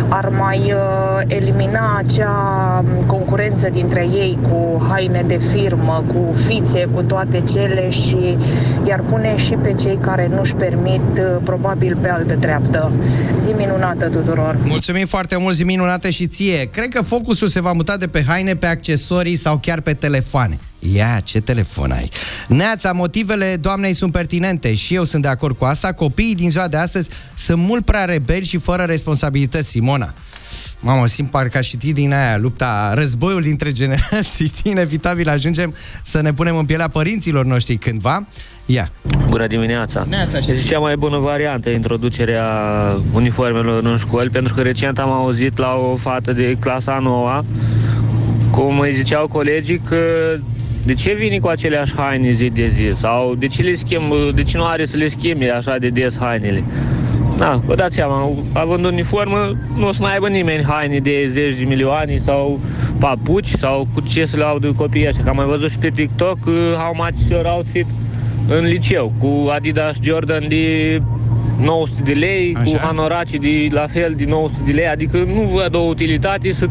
Ar 0.08 0.30
mai 0.30 0.58
uh, 0.58 1.22
elimina 1.28 1.98
acea 1.98 2.84
concurență 3.06 3.70
dintre 3.70 4.02
ei 4.02 4.40
cu 4.42 4.86
haine 4.90 5.24
de 5.28 5.40
firmă, 5.52 6.04
cu 6.14 6.36
fițe, 6.48 6.86
cu 6.94 7.02
toate 7.02 7.42
cele 7.52 7.92
și 7.92 8.38
iar 8.88 9.00
pune 9.00 9.38
și 9.38 9.54
pe 9.54 9.74
cei 9.74 9.98
care 9.98 10.28
nu-și 10.28 10.54
permit 10.54 11.18
uh, 11.18 11.42
probabil 11.44 11.98
pe 12.02 12.10
altă 12.10 12.36
treaptă. 12.36 12.92
Zi 13.38 13.52
minunată 13.52 14.10
tuturor! 14.10 14.58
Mulțumim 14.66 15.06
foarte 15.06 15.38
mult, 15.38 15.56
zi 15.56 15.64
minunată 15.64 16.10
și 16.10 16.28
ție! 16.28 16.70
Cred 16.72 16.88
că 16.88 17.02
focusul 17.02 17.48
se 17.48 17.62
va 17.62 17.72
muta 17.72 17.98
de 17.98 18.08
pe 18.08 18.24
haine, 18.28 18.56
pe 18.56 18.66
accesorii 18.66 19.36
sau 19.36 19.58
chiar 19.62 19.82
pe 19.82 19.94
telefoane. 19.94 20.60
Ia, 20.80 21.20
ce 21.24 21.40
telefon 21.40 21.92
ai? 21.92 22.10
Neața, 22.48 22.92
motivele 22.92 23.56
doamnei 23.62 23.94
sunt 23.94 24.12
pertinente 24.12 24.74
și 24.74 24.96
eu 24.96 25.04
sunt 25.04 25.22
de 25.22 25.28
acord 25.28 25.58
cu 25.58 25.66
asta. 25.66 25.94
Copiii 25.94 26.36
din 26.36 26.50
ziua 26.50 26.68
de 26.68 26.78
astăzi 26.78 27.10
sunt 27.38 27.62
mult 27.62 27.86
prea 27.86 28.06
rebeli 28.06 28.46
și 28.46 28.58
fără 28.58 28.84
responsabilități, 28.84 29.70
Simona. 29.70 30.14
Mamă, 30.80 31.06
simt 31.06 31.30
parcă 31.30 31.58
aș 31.58 31.68
ști 31.68 31.94
din 31.94 32.14
aia, 32.14 32.38
lupta, 32.38 32.94
războiul 32.94 33.42
dintre 33.42 33.72
generații, 33.72 34.48
și 34.56 34.70
inevitabil 34.70 35.30
ajungem 35.30 35.76
să 36.04 36.22
ne 36.22 36.34
punem 36.34 36.58
în 36.58 36.66
pielea 36.66 36.88
părinților 36.88 37.46
noștri 37.46 37.78
cândva. 37.78 38.28
Ia. 38.66 38.92
Bună 39.28 39.48
dimineața. 39.48 40.06
Neața, 40.10 40.38
este 40.38 40.62
cea 40.68 40.80
mai 40.80 40.96
bună 40.96 41.18
variantă 41.18 41.70
introducerea 41.70 42.46
uniformelor 43.14 43.84
în 43.84 43.98
școli, 43.98 44.30
pentru 44.30 44.54
că 44.54 44.62
recent 44.62 45.00
am 45.00 45.12
auzit 45.12 45.58
la 45.58 45.74
o 45.74 45.96
fată 45.96 46.34
de 46.34 46.58
clasa 46.60 47.00
9 47.00 47.42
cum 48.52 48.80
îi 48.80 48.96
ziceau 48.96 49.28
colegii 49.28 49.82
că 49.88 49.98
de 50.86 50.94
ce 50.94 51.14
vine 51.14 51.38
cu 51.38 51.48
aceleași 51.48 51.94
haine 51.96 52.32
zi 52.32 52.48
de 52.48 52.72
zi? 52.74 53.00
Sau 53.00 53.36
de 53.36 53.48
ce, 53.48 53.62
le 53.62 53.76
schimb, 53.76 54.14
de 54.34 54.44
ce 54.44 54.58
nu 54.58 54.66
are 54.66 54.86
să 54.86 54.98
le 54.98 55.08
schimbe 55.08 55.50
așa 55.50 55.78
de 55.78 55.90
des 55.90 56.18
hainele? 56.20 56.64
Da, 57.38 57.62
vă 57.66 57.76
dați 57.76 57.96
seama, 57.96 58.32
având 58.54 58.86
uniformă, 58.86 59.56
nu 59.78 59.88
o 59.88 59.92
să 59.92 60.02
mai 60.02 60.14
aibă 60.14 60.28
nimeni 60.28 60.64
haine 60.64 61.00
de 61.00 61.30
zeci 61.32 61.58
de 61.58 61.64
milioane 61.64 62.18
sau 62.18 62.60
papuci 63.00 63.48
sau 63.48 63.88
cu 63.94 64.02
ce 64.02 64.26
să 64.26 64.38
le 64.38 64.44
au 64.44 64.60
de 64.60 64.72
copiii 64.76 65.08
ăștia. 65.08 65.24
Că 65.24 65.30
am 65.30 65.36
mai 65.36 65.46
văzut 65.46 65.70
și 65.70 65.78
pe 65.78 65.90
TikTok 65.90 66.38
uh, 66.46 66.54
how 66.78 66.94
much 66.96 67.30
your 67.30 67.46
outfit 67.46 67.86
în 68.48 68.66
liceu, 68.66 69.14
cu 69.20 69.50
Adidas 69.50 69.98
Jordan 70.02 70.48
de 70.48 70.98
900 71.62 72.02
de 72.02 72.12
lei, 72.12 72.56
Așa? 72.56 72.72
cu 72.72 72.86
Hanoraci 72.86 73.32
de 73.32 73.68
la 73.72 73.88
fel 73.88 74.14
de 74.18 74.26
900 74.26 74.62
de 74.66 74.72
lei, 74.72 74.88
adică 74.88 75.18
nu 75.18 75.42
văd 75.42 75.76
o 75.76 75.80
utilitate 75.80 76.52
să 76.52 76.68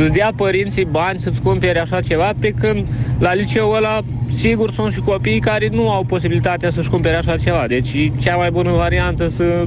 să-ți 0.00 0.12
dea 0.12 0.32
părinții 0.36 0.84
bani 0.84 1.20
să-ți 1.20 1.40
cumpere 1.40 1.78
așa 1.78 2.00
ceva, 2.00 2.32
pe 2.40 2.50
când 2.50 2.86
la 3.18 3.34
liceul 3.34 3.76
ăla 3.76 4.00
sigur 4.36 4.72
sunt 4.72 4.92
și 4.92 5.00
copii 5.00 5.40
care 5.40 5.68
nu 5.72 5.90
au 5.90 6.04
posibilitatea 6.04 6.70
să-și 6.70 6.90
cumpere 6.90 7.16
așa 7.16 7.36
ceva. 7.36 7.64
Deci 7.68 8.10
cea 8.20 8.36
mai 8.36 8.50
bună 8.50 8.70
variantă 8.70 9.28
să 9.28 9.66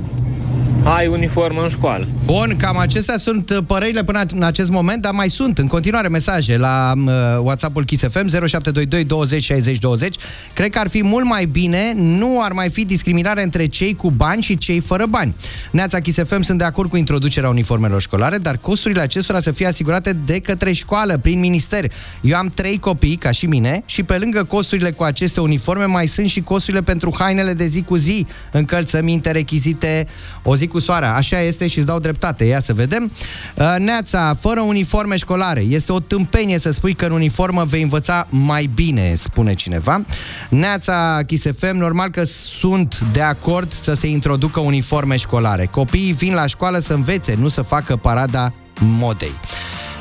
ai 0.84 1.08
uniformă 1.08 1.62
în 1.62 1.70
școală. 1.70 2.08
Bun, 2.26 2.56
cam 2.58 2.78
acestea 2.78 3.18
sunt 3.18 3.50
uh, 3.50 3.58
părerile 3.68 4.04
până 4.04 4.26
în 4.34 4.44
acest 4.44 4.72
moment, 4.72 5.02
dar 5.02 5.12
mai 5.12 5.30
sunt 5.30 5.58
în 5.58 5.68
continuare 5.68 6.08
mesaje 6.08 6.58
la 6.58 6.94
uh, 6.96 7.12
WhatsApp-ul 7.42 7.86
Kiss 7.86 8.04
FM 8.04 8.28
0722 8.28 9.04
20 9.04 9.44
60 9.44 9.78
20. 9.78 10.16
Cred 10.54 10.70
că 10.72 10.80
ar 10.80 10.88
fi 10.88 11.04
mult 11.04 11.26
mai 11.26 11.46
bine, 11.46 11.94
nu 11.96 12.42
ar 12.42 12.52
mai 12.52 12.70
fi 12.70 12.86
discriminare 12.86 13.44
între 13.44 13.66
cei 13.66 13.96
cu 13.96 14.12
bani 14.12 14.42
și 14.42 14.58
cei 14.58 14.80
fără 14.80 15.06
bani. 15.06 15.36
Neața 15.72 16.00
Kiss 16.00 16.24
FM 16.24 16.42
sunt 16.42 16.58
de 16.58 16.64
acord 16.64 16.90
cu 16.90 16.98
introducerea 16.98 17.50
uniformelor 17.50 18.02
școlare, 18.02 18.38
dar 18.38 18.58
costurile 18.58 19.02
acestora 19.02 19.40
să 19.40 19.52
fie 19.52 19.68
asigurate 19.68 20.14
de 20.26 20.40
către 20.40 20.72
școală, 20.72 21.18
prin 21.18 21.40
minister. 21.40 21.92
Eu 22.22 22.38
am 22.38 22.52
trei 22.54 22.80
copii, 22.80 23.16
ca 23.16 23.32
și 23.32 23.46
mine, 23.46 23.84
și 23.86 24.04
pe 24.04 24.18
lângă 24.18 24.44
costurile 24.44 24.92
cu 24.92 25.04
aceste 25.04 25.40
uniforme 25.40 25.86
mai 25.86 26.08
sunt 26.08 26.30
și 26.30 26.42
costurile 26.42 26.82
pentru 26.82 27.14
hainele 27.18 27.54
de 27.54 27.66
zi 27.66 27.82
cu 27.82 27.96
zi, 27.96 28.26
încălțăminte, 28.52 29.32
rechizite, 29.32 30.08
o 30.44 30.56
zi 30.56 30.68
cu 30.74 30.80
soarea. 30.80 31.16
Așa 31.16 31.40
este 31.40 31.68
și 31.68 31.78
îți 31.78 31.88
dau 31.88 32.00
dreptate. 32.00 32.44
Ia 32.44 32.60
să 32.60 32.74
vedem. 32.74 33.12
Uh, 33.56 33.76
Neața, 33.78 34.38
fără 34.40 34.62
uniforme 34.62 35.18
școlare. 35.18 35.60
Este 35.60 35.92
o 35.92 36.00
tâmpenie 36.00 36.60
să 36.60 36.72
spui 36.72 36.94
că 36.94 37.06
în 37.06 37.12
uniformă 37.12 37.64
vei 37.64 37.82
învăța 37.82 38.28
mai 38.30 38.70
bine, 38.76 39.14
spune 39.16 39.54
cineva. 39.54 40.02
Neața, 40.50 41.20
Chisefem, 41.28 41.78
normal 41.78 42.10
că 42.10 42.24
sunt 42.24 43.00
de 43.12 43.22
acord 43.22 43.72
să 43.72 43.94
se 43.94 44.08
introducă 44.08 44.60
uniforme 44.60 45.18
școlare. 45.18 45.66
Copiii 45.66 46.14
vin 46.14 46.34
la 46.34 46.48
școală 46.48 46.80
să 46.80 46.94
învețe, 46.94 47.36
nu 47.40 47.48
să 47.48 47.62
facă 47.62 47.96
parada 47.96 48.50
modei. 48.80 49.34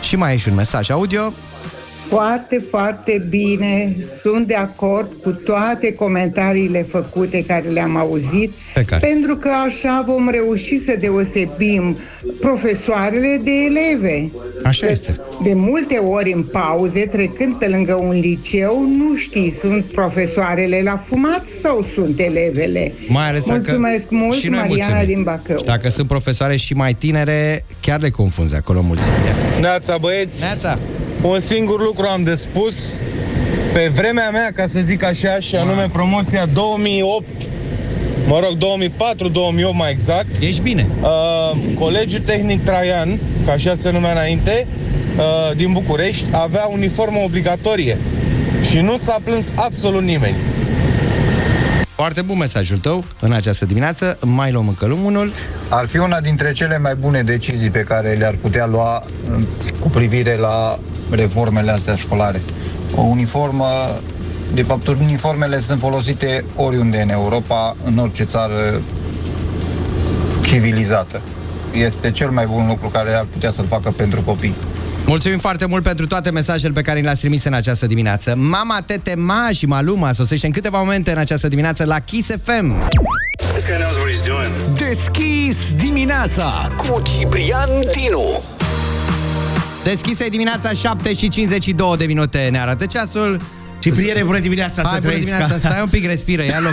Și 0.02 0.16
mai 0.16 0.34
e 0.34 0.36
și 0.36 0.48
un 0.48 0.54
mesaj 0.54 0.90
audio. 0.90 1.32
Foarte, 2.16 2.62
foarte 2.70 3.26
bine. 3.28 3.96
Sunt 4.20 4.46
de 4.46 4.54
acord 4.54 5.12
cu 5.22 5.30
toate 5.30 5.94
comentariile 5.94 6.82
făcute 6.90 7.44
care 7.46 7.68
le-am 7.68 7.96
auzit, 7.96 8.52
Pe 8.74 8.84
care? 8.84 9.06
pentru 9.08 9.36
că 9.36 9.48
așa 9.66 10.04
vom 10.06 10.28
reuși 10.30 10.78
să 10.78 10.96
deosebim 11.00 11.96
profesoarele 12.40 13.40
de 13.44 13.50
eleve. 13.50 14.30
Așa 14.64 14.86
este. 14.86 15.16
De 15.42 15.52
multe 15.54 15.96
ori 15.96 16.32
în 16.32 16.42
pauze, 16.42 17.00
trecând 17.00 17.54
pe 17.54 17.66
lângă 17.68 17.94
un 17.94 18.10
liceu, 18.20 18.86
nu 18.96 19.14
știi, 19.16 19.50
sunt 19.50 19.84
profesoarele 19.84 20.80
la 20.84 20.96
fumat 20.96 21.44
sau 21.62 21.86
sunt 21.94 22.18
elevele? 22.20 22.92
Mai 23.08 23.28
ales 23.28 23.44
dacă- 23.44 23.58
Mulțumesc 23.58 24.10
mult, 24.10 24.36
și 24.38 24.48
noi 24.48 24.58
Mariana 24.58 24.86
mulțumim. 24.94 25.14
din 25.14 25.22
Bacău. 25.24 25.56
Și 25.58 25.64
dacă 25.64 25.88
sunt 25.88 26.06
profesoare 26.08 26.56
și 26.56 26.74
mai 26.74 26.92
tinere, 26.94 27.64
chiar 27.80 28.00
le 28.00 28.10
confunzi 28.10 28.54
acolo 28.56 28.80
mulțumim. 28.82 29.18
Neața 29.60 29.96
băieți, 29.96 30.40
Neața. 30.40 30.78
Un 31.22 31.40
singur 31.40 31.80
lucru 31.80 32.06
am 32.06 32.22
de 32.22 32.34
spus. 32.34 32.98
Pe 33.72 33.90
vremea 33.94 34.30
mea, 34.30 34.50
ca 34.54 34.66
să 34.66 34.78
zic 34.84 35.04
așa, 35.04 35.38
și 35.40 35.56
anume 35.56 35.88
promoția 35.92 36.46
2008, 36.46 37.24
mă 38.26 38.40
rog, 38.40 38.56
2004-2008 38.56 39.72
mai 39.72 39.90
exact, 39.90 40.28
Ești 40.40 40.62
bine. 40.62 40.86
uh, 41.00 41.58
Colegiul 41.78 42.20
Tehnic 42.20 42.64
Traian, 42.64 43.18
ca 43.46 43.52
așa 43.52 43.74
se 43.74 43.90
numea 43.90 44.10
înainte, 44.12 44.66
uh, 45.16 45.56
din 45.56 45.72
București, 45.72 46.24
avea 46.32 46.66
uniformă 46.72 47.18
obligatorie. 47.24 47.98
Și 48.70 48.78
nu 48.78 48.96
s-a 48.96 49.18
plâns 49.24 49.46
absolut 49.54 50.02
nimeni. 50.02 50.36
Foarte 51.94 52.22
bun 52.22 52.36
mesajul 52.38 52.78
tău 52.78 53.04
în 53.20 53.32
această 53.32 53.64
dimineață. 53.66 54.18
Mai 54.24 54.52
luăm 54.52 54.68
încă 54.68 54.96
unul. 55.04 55.32
Ar 55.68 55.86
fi 55.86 55.98
una 55.98 56.20
dintre 56.20 56.52
cele 56.52 56.78
mai 56.78 56.94
bune 56.94 57.22
decizii 57.22 57.70
pe 57.70 57.78
care 57.80 58.12
le-ar 58.12 58.34
putea 58.40 58.66
lua 58.66 59.04
uh, 59.36 59.42
cu 59.78 59.88
privire 59.88 60.36
la 60.36 60.78
reformele 61.14 61.70
astea 61.70 61.96
școlare. 61.96 62.42
O 62.94 63.00
uniformă, 63.00 63.66
de 64.54 64.62
fapt, 64.62 64.86
uniformele 64.86 65.60
sunt 65.60 65.80
folosite 65.80 66.44
oriunde 66.56 67.00
în 67.00 67.10
Europa, 67.10 67.76
în 67.84 67.98
orice 67.98 68.24
țară 68.24 68.80
civilizată. 70.44 71.20
Este 71.72 72.10
cel 72.10 72.30
mai 72.30 72.46
bun 72.46 72.66
lucru 72.66 72.88
care 72.88 73.14
ar 73.14 73.26
putea 73.32 73.52
să-l 73.52 73.66
facă 73.66 73.90
pentru 73.90 74.22
copii. 74.22 74.54
Mulțumim 75.06 75.38
foarte 75.38 75.66
mult 75.66 75.82
pentru 75.82 76.06
toate 76.06 76.30
mesajele 76.30 76.72
pe 76.72 76.80
care 76.80 76.98
ni 76.98 77.04
le-ați 77.04 77.20
trimis 77.20 77.44
în 77.44 77.52
această 77.52 77.86
dimineață. 77.86 78.34
Mama, 78.36 78.82
tete, 78.86 79.14
ma 79.16 79.48
și 79.52 79.66
maluma 79.66 80.12
sosește 80.12 80.46
în 80.46 80.52
câteva 80.52 80.78
momente 80.78 81.10
în 81.10 81.18
această 81.18 81.48
dimineață 81.48 81.84
la 81.84 81.98
Kiss 81.98 82.30
FM. 82.44 82.88
Deschis 84.74 85.74
dimineața 85.74 86.68
Cu 86.76 87.02
Ciprian 87.02 87.68
Dinu. 87.96 88.42
Deschisă 89.84 90.24
e 90.24 90.28
dimineața 90.28 90.72
7 90.72 91.14
și 91.14 91.28
52 91.28 91.96
de 91.96 92.04
minute. 92.04 92.48
Ne 92.50 92.58
arată 92.60 92.86
ceasul. 92.86 93.40
Cipriene, 93.78 94.22
bună 94.22 94.38
dimineața, 94.38 94.82
Hai, 94.82 94.90
să 94.92 94.98
bună 94.98 95.00
trăiți 95.00 95.24
dimineața, 95.24 95.52
ca- 95.52 95.68
stai 95.68 95.80
un 95.80 95.88
pic, 95.88 96.06
respiră, 96.06 96.44
ia 96.44 96.60
loc. 96.60 96.72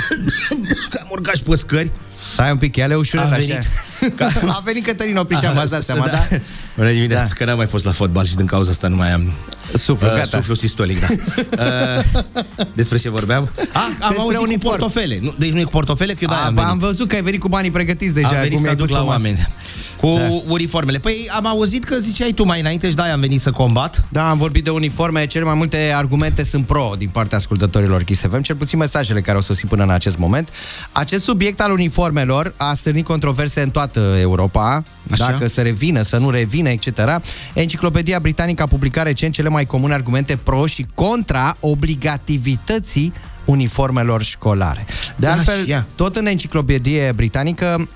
Am 1.01 1.07
urcat 1.11 1.35
și 1.35 1.43
pe 1.43 1.55
scări. 1.55 1.91
Stai 2.33 2.51
un 2.51 2.57
pic, 2.57 2.75
ia-le 2.75 2.95
ușurel 2.95 3.25
Am 3.25 3.31
așa. 3.31 3.39
venit. 3.39 3.67
A 4.47 4.61
venit 4.65 4.85
Cătălin 4.85 5.15
Oprișan, 5.17 5.53
v-ați 5.53 5.71
dat 5.71 5.83
seama, 5.89 6.07
da? 6.07 6.27
Bună 6.75 6.91
dimineața, 6.91 7.25
da. 7.27 7.33
că 7.33 7.45
n-am 7.45 7.57
mai 7.57 7.65
fost 7.65 7.85
la 7.85 7.91
fotbal 7.91 8.25
și 8.25 8.35
din 8.35 8.45
cauza 8.45 8.69
asta 8.71 8.87
nu 8.87 8.95
mai 8.95 9.11
am 9.11 9.31
Suflu, 9.73 10.07
uh, 10.07 10.13
gata. 10.13 10.37
Suflu 10.37 10.53
sistolic, 10.53 10.99
da. 10.99 11.07
uh, 11.63 12.21
despre 12.73 12.97
ce 12.97 13.09
vorbeam? 13.09 13.49
Ah, 13.73 13.81
am 13.81 13.95
Despre 13.99 14.17
auzit 14.17 14.39
uniform. 14.39 14.59
cu 14.59 14.67
portofele. 14.79 15.19
Nu, 15.21 15.33
deci 15.37 15.49
nu 15.51 15.59
e 15.59 15.63
cu 15.63 15.69
portofele, 15.69 16.13
că 16.13 16.19
eu 16.21 16.27
de 16.27 16.33
A, 16.33 16.45
am 16.45 16.53
ba, 16.53 16.61
venit. 16.61 16.69
am 16.69 16.77
văzut 16.87 17.07
că 17.07 17.15
ai 17.15 17.21
venit 17.21 17.39
cu 17.39 17.47
banii 17.47 17.71
pregătiți 17.71 18.13
deja. 18.13 18.27
am 18.27 18.33
venit 18.35 18.51
cum 18.51 18.59
să 18.61 18.65
i-ai 18.65 18.75
duc 18.75 18.85
pus 18.85 18.95
la 18.95 19.01
pe 19.01 19.05
masă. 19.07 19.17
oameni. 19.21 19.47
Cu 20.01 20.07
da. 20.17 20.51
uniformele. 20.53 20.97
Păi 20.99 21.29
am 21.35 21.45
auzit 21.47 21.83
că 21.83 21.95
ziceai 21.99 22.31
tu 22.31 22.43
mai 22.45 22.59
înainte 22.59 22.89
și 22.89 22.95
da, 22.95 23.03
am 23.11 23.19
venit 23.19 23.41
să 23.41 23.51
combat. 23.51 24.05
Da, 24.09 24.29
am 24.29 24.37
vorbit 24.37 24.63
de 24.63 24.69
uniforme, 24.69 25.25
cele 25.27 25.43
mai 25.43 25.53
multe 25.53 25.93
argumente 25.95 26.43
sunt 26.43 26.65
pro 26.65 26.91
din 26.97 27.09
partea 27.09 27.37
ascultătorilor 27.37 28.03
Kiss 28.03 28.21
FM, 28.21 28.41
cel 28.41 28.55
puțin 28.55 28.79
mesajele 28.79 29.21
care 29.21 29.35
au 29.35 29.41
sosit 29.43 29.69
până 29.69 29.83
în 29.83 29.89
acest 29.89 30.17
moment. 30.17 30.49
Acest 30.91 31.23
subiect 31.23 31.61
al 31.61 31.71
uniformelor 32.09 32.53
a 32.57 32.73
stârnit 32.73 33.05
controverse 33.05 33.61
în 33.61 33.69
toată 33.69 34.15
Europa, 34.19 34.83
Așa? 35.11 35.31
dacă 35.31 35.47
să 35.47 35.61
revină, 35.61 36.01
să 36.01 36.17
nu 36.17 36.29
revină, 36.29 36.69
etc. 36.69 36.87
Enciclopedia 37.53 38.19
Britanică 38.19 38.63
a 38.63 38.65
publicat 38.65 39.05
recent 39.05 39.33
cele 39.33 39.49
mai 39.49 39.65
comune 39.65 39.93
argumente 39.93 40.35
pro 40.35 40.65
și 40.65 40.85
contra 40.93 41.57
obligativității 41.59 43.13
uniformelor 43.45 44.23
școlare. 44.23 44.85
De 44.87 44.93
Da, 45.25 45.31
altfel, 45.31 45.63
și 45.63 45.69
ia. 45.69 45.87
tot 45.95 46.15
în 46.15 46.25
enciclopedie 46.25 47.11
britanică 47.15 47.87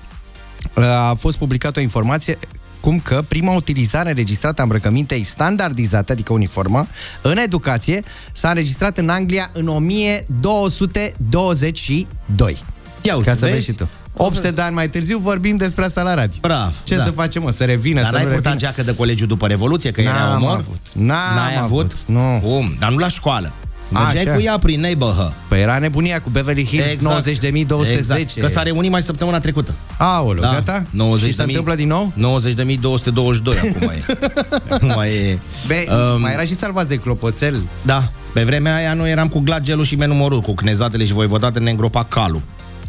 a 0.74 1.14
fost 1.14 1.36
publicată 1.38 1.78
o 1.78 1.82
informație 1.82 2.38
cum 2.80 2.98
că 3.00 3.22
prima 3.28 3.52
utilizare 3.54 4.08
înregistrată 4.08 4.60
a 4.60 4.64
îmbrăcămintei 4.64 5.24
standardizate, 5.24 6.12
adică 6.12 6.32
uniformă, 6.32 6.86
în 7.22 7.36
educație, 7.36 8.02
s-a 8.32 8.48
înregistrat 8.48 8.98
în 8.98 9.08
Anglia 9.08 9.50
în 9.52 9.66
1222. 9.66 12.56
Ia 13.02 13.16
uite, 13.16 13.28
Ca 13.28 13.34
să 13.34 13.40
vezi 13.44 13.52
vezi? 13.54 13.66
și 13.70 13.72
tu. 13.72 13.88
800 14.16 14.50
de 14.50 14.60
ani 14.60 14.74
mai 14.74 14.88
târziu 14.88 15.18
vorbim 15.18 15.56
despre 15.56 15.84
asta 15.84 16.02
la 16.02 16.14
radio. 16.14 16.38
Brav, 16.40 16.74
Ce 16.84 16.96
da. 16.96 17.02
să 17.04 17.10
facem, 17.10 17.42
mă? 17.42 17.50
Să 17.50 17.64
revină, 17.64 18.00
Dar 18.00 18.08
să 18.10 18.14
n-ai 18.14 18.24
nu 18.24 18.30
purtat 18.30 18.52
revină? 18.52 18.70
geacă 18.72 18.82
de 18.90 18.96
colegiu 18.96 19.26
după 19.26 19.46
Revoluție, 19.46 19.90
că 19.90 20.00
era 20.00 20.12
N-am 20.12 20.42
omor? 20.42 20.58
avut. 20.58 20.80
N-am 20.92 21.34
N-ai 21.36 21.56
avut? 21.62 21.78
avut. 21.80 21.96
Nu. 22.06 22.40
Cum? 22.42 22.76
Dar 22.78 22.90
nu 22.90 22.96
la 22.98 23.08
școală. 23.08 23.52
Mergeai 23.88 24.22
Așa. 24.24 24.32
cu 24.34 24.40
ea 24.40 24.58
prin 24.58 24.80
neighborhood. 24.80 25.32
Păi 25.48 25.60
era 25.60 25.78
nebunia 25.78 26.20
cu 26.20 26.30
Beverly 26.30 26.66
Hills 26.66 26.86
exact. 26.92 27.26
90.210. 27.26 27.90
Exact. 27.96 28.40
Că 28.40 28.46
s-a 28.48 28.62
reunit 28.62 28.90
mai 28.90 29.02
săptămâna 29.02 29.38
trecută. 29.40 29.74
Aoleu, 29.98 30.42
Da. 30.42 30.50
gata? 30.52 30.84
90 30.90 31.28
și 31.30 31.34
se 31.36 31.42
întâmplă 31.42 31.74
din 31.74 31.88
nou? 31.88 32.12
90.222 32.16 33.58
acum 33.58 33.88
e. 33.88 34.04
nu 34.86 34.86
mai 34.94 35.08
e. 35.08 35.38
Be, 35.66 35.86
Um, 36.14 36.20
mai 36.20 36.32
era 36.32 36.42
și 36.44 36.54
salvați 36.54 36.88
de 36.88 36.96
clopoțel. 36.96 37.62
Da. 37.82 38.02
Pe 38.32 38.42
vremea 38.44 38.74
aia 38.76 38.94
noi 38.94 39.10
eram 39.10 39.28
cu 39.28 39.38
glagelul 39.38 39.84
și 39.84 39.94
menumorul, 39.96 40.40
cu 40.40 40.54
cnezatele 40.54 41.06
și 41.06 41.12
voivodatele 41.12 41.64
ne 41.64 41.70
îngropa 41.70 42.04
calul. 42.04 42.42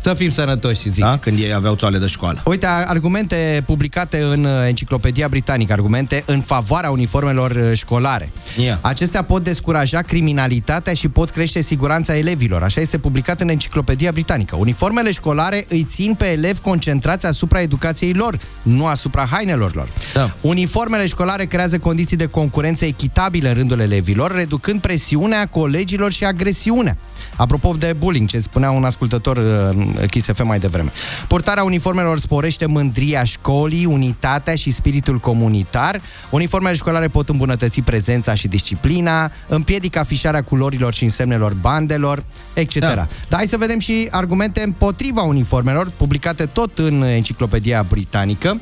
Să 0.05 0.13
fim 0.13 0.29
sănătoși, 0.29 0.89
zic. 0.89 1.03
Da? 1.03 1.17
Când 1.17 1.39
ei 1.39 1.53
aveau 1.53 1.75
toale 1.75 1.97
de 1.97 2.07
școală. 2.07 2.41
Uite, 2.45 2.65
argumente 2.65 3.63
publicate 3.65 4.21
în 4.21 4.43
uh, 4.43 4.51
Enciclopedia 4.67 5.27
Britanică, 5.27 5.73
argumente 5.73 6.23
în 6.25 6.41
favoarea 6.41 6.91
uniformelor 6.91 7.51
uh, 7.51 7.71
școlare. 7.73 8.31
Ia. 8.57 8.79
Acestea 8.81 9.23
pot 9.23 9.43
descuraja 9.43 10.01
criminalitatea 10.01 10.93
și 10.93 11.07
pot 11.07 11.29
crește 11.29 11.61
siguranța 11.61 12.17
elevilor. 12.17 12.63
Așa 12.63 12.81
este 12.81 12.97
publicat 12.97 13.41
în 13.41 13.49
Enciclopedia 13.49 14.11
Britanică. 14.11 14.55
Uniformele 14.55 15.11
școlare 15.11 15.65
îi 15.69 15.83
țin 15.83 16.13
pe 16.13 16.25
elevi 16.25 16.59
concentrați 16.59 17.25
asupra 17.25 17.61
educației 17.61 18.13
lor, 18.13 18.37
nu 18.61 18.85
asupra 18.85 19.27
hainelor 19.31 19.75
lor. 19.75 19.89
Da. 20.13 20.29
Uniformele 20.41 21.05
școlare 21.05 21.45
creează 21.45 21.77
condiții 21.77 22.17
de 22.17 22.25
concurență 22.25 22.85
echitabile 22.85 23.47
în 23.47 23.55
rândul 23.55 23.79
elevilor, 23.79 24.35
reducând 24.35 24.81
presiunea 24.81 25.47
colegilor 25.47 26.11
și 26.11 26.25
agresiunea. 26.25 26.97
Apropo 27.35 27.75
de 27.79 27.93
bullying, 27.97 28.27
ce 28.27 28.39
spunea 28.39 28.71
un 28.71 28.83
ascultător 28.83 29.37
uh, 29.37 29.93
Kiss 30.09 30.31
FM 30.33 30.47
mai 30.47 30.59
devreme. 30.59 30.91
Portarea 31.27 31.63
uniformelor 31.63 32.19
sporește 32.19 32.65
mândria 32.65 33.23
școlii, 33.23 33.85
unitatea 33.85 34.55
și 34.55 34.71
spiritul 34.71 35.19
comunitar. 35.19 36.01
Uniformele 36.29 36.75
școlare 36.75 37.07
pot 37.07 37.29
îmbunătăți 37.29 37.81
prezența 37.81 38.33
și 38.33 38.47
disciplina, 38.47 39.31
împiedică 39.47 39.99
afișarea 39.99 40.41
culorilor 40.41 40.93
și 40.93 41.03
însemnelor 41.03 41.53
bandelor, 41.53 42.23
etc. 42.53 42.79
Da. 42.79 42.93
Dar 42.95 43.07
hai 43.29 43.47
să 43.47 43.57
vedem 43.57 43.79
și 43.79 44.07
argumente 44.11 44.61
împotriva 44.61 45.21
uniformelor, 45.21 45.91
publicate 45.97 46.45
tot 46.45 46.77
în 46.77 47.01
Enciclopedia 47.01 47.85
Britanică. 47.89 48.59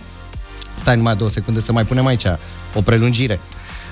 Stai 0.75 0.95
numai 0.95 1.15
două 1.15 1.29
secunde 1.29 1.59
să 1.59 1.71
mai 1.71 1.85
punem 1.85 2.05
aici 2.05 2.25
o 2.73 2.81
prelungire 2.81 3.39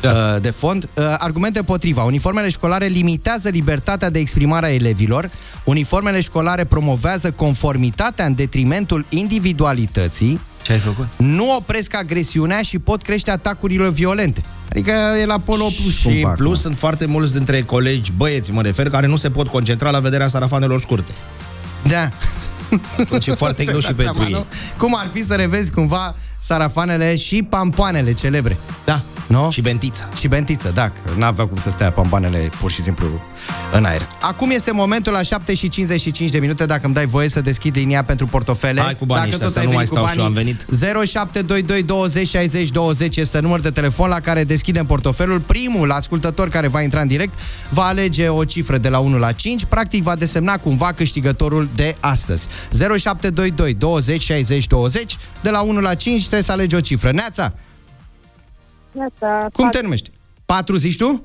da. 0.01 0.39
de 0.39 0.49
fond. 0.49 0.89
Uh, 0.93 1.03
Argumente 1.17 1.63
potriva. 1.63 2.03
Uniformele 2.03 2.49
școlare 2.49 2.85
limitează 2.85 3.49
libertatea 3.49 4.09
de 4.09 4.19
exprimare 4.19 4.65
a 4.65 4.73
elevilor. 4.73 5.29
Uniformele 5.63 6.21
școlare 6.21 6.63
promovează 6.63 7.31
conformitatea 7.31 8.25
în 8.25 8.35
detrimentul 8.35 9.05
individualității. 9.09 10.39
Ce 10.61 10.71
ai 10.71 10.77
făcut? 10.79 11.07
Nu 11.17 11.55
opresc 11.55 11.95
agresiunea 11.95 12.61
și 12.61 12.79
pot 12.79 13.01
crește 13.01 13.31
atacurile 13.31 13.89
violente. 13.89 14.41
Adică 14.69 14.91
e 15.21 15.25
la 15.25 15.39
polo 15.39 15.63
plus 15.63 15.97
Și 15.97 16.03
cumva. 16.05 16.29
în 16.29 16.35
plus 16.35 16.49
acum. 16.49 16.61
sunt 16.61 16.77
foarte 16.77 17.05
mulți 17.05 17.33
dintre 17.33 17.61
colegi, 17.61 18.11
băieți 18.17 18.51
mă 18.51 18.61
refer, 18.61 18.89
care 18.89 19.07
nu 19.07 19.15
se 19.15 19.29
pot 19.29 19.47
concentra 19.47 19.89
la 19.89 19.99
vederea 19.99 20.27
sarafanelor 20.27 20.79
scurte. 20.79 21.11
Da. 21.87 22.09
Atunci 22.99 23.27
e 23.27 23.33
foarte 23.33 23.63
greu 23.69 23.79
și 23.79 23.85
Dați 23.85 23.95
pentru 23.97 24.13
seama, 24.13 24.27
ei. 24.27 24.33
nu? 24.33 24.45
Cum 24.77 24.95
ar 24.97 25.09
fi 25.13 25.25
să 25.25 25.35
revezi 25.35 25.71
cumva 25.71 26.15
sarafanele 26.41 27.15
și 27.15 27.43
pampoanele 27.43 28.13
celebre. 28.13 28.57
Da. 28.85 29.01
Nu? 29.27 29.51
Și 29.51 29.61
bentița. 29.61 30.09
Și 30.19 30.27
bentiță, 30.27 30.71
da, 30.73 30.89
că 30.89 30.99
n-avea 31.17 31.47
cum 31.47 31.57
să 31.57 31.69
stea 31.69 31.91
pambanele 31.91 32.49
pur 32.59 32.71
și 32.71 32.81
simplu 32.81 33.21
în 33.71 33.83
aer. 33.83 34.07
Acum 34.21 34.49
este 34.49 34.71
momentul 34.71 35.13
la 35.13 35.21
7 35.21 35.53
și 35.53 35.69
55 35.69 36.29
de 36.29 36.39
minute, 36.39 36.65
dacă 36.65 36.81
îmi 36.85 36.93
dai 36.93 37.05
voie 37.05 37.29
să 37.29 37.41
deschid 37.41 37.77
linia 37.77 38.03
pentru 38.03 38.25
portofele. 38.25 38.81
Hai 38.81 38.95
cu 38.95 39.05
banii 39.05 39.31
dacă 39.31 39.45
ăștia, 39.45 39.45
tot 39.45 39.53
să 39.53 39.59
ai 39.59 39.65
nu 39.65 39.71
mai 39.71 39.85
venit 39.85 39.89
cu 39.89 39.95
stau 39.95 40.13
și 40.13 40.19
eu, 40.19 40.25
am 40.25 40.33
banii, 40.33 40.57
venit. 40.69 41.07
0722 41.09 41.83
20 41.83 42.27
60 42.27 42.69
20 42.69 43.17
este 43.17 43.39
număr 43.39 43.59
de 43.59 43.69
telefon 43.69 44.09
la 44.09 44.19
care 44.19 44.43
deschidem 44.43 44.85
portofelul. 44.85 45.39
Primul 45.39 45.91
ascultător 45.91 46.47
care 46.47 46.67
va 46.67 46.81
intra 46.81 47.01
în 47.01 47.07
direct 47.07 47.39
va 47.69 47.83
alege 47.83 48.27
o 48.27 48.43
cifră 48.43 48.77
de 48.77 48.89
la 48.89 48.99
1 48.99 49.17
la 49.17 49.31
5, 49.31 49.65
practic 49.65 50.03
va 50.03 50.15
desemna 50.15 50.57
cumva 50.57 50.91
câștigătorul 50.91 51.69
de 51.75 51.95
astăzi. 51.99 52.47
0722 52.71 53.73
20 53.73 54.21
60 54.21 54.67
20 54.67 55.17
de 55.41 55.49
la 55.49 55.61
1 55.61 55.79
la 55.79 55.93
5 55.93 56.27
trebuie 56.31 56.41
să 56.41 56.51
alegi 56.51 56.75
o 56.75 56.79
cifră. 56.79 57.11
Neața, 57.11 57.53
Neața, 58.91 59.47
cum 59.53 59.69
te 59.69 59.81
numești? 59.81 60.09
4 60.45 60.75
zici 60.75 60.97
tu? 60.97 61.23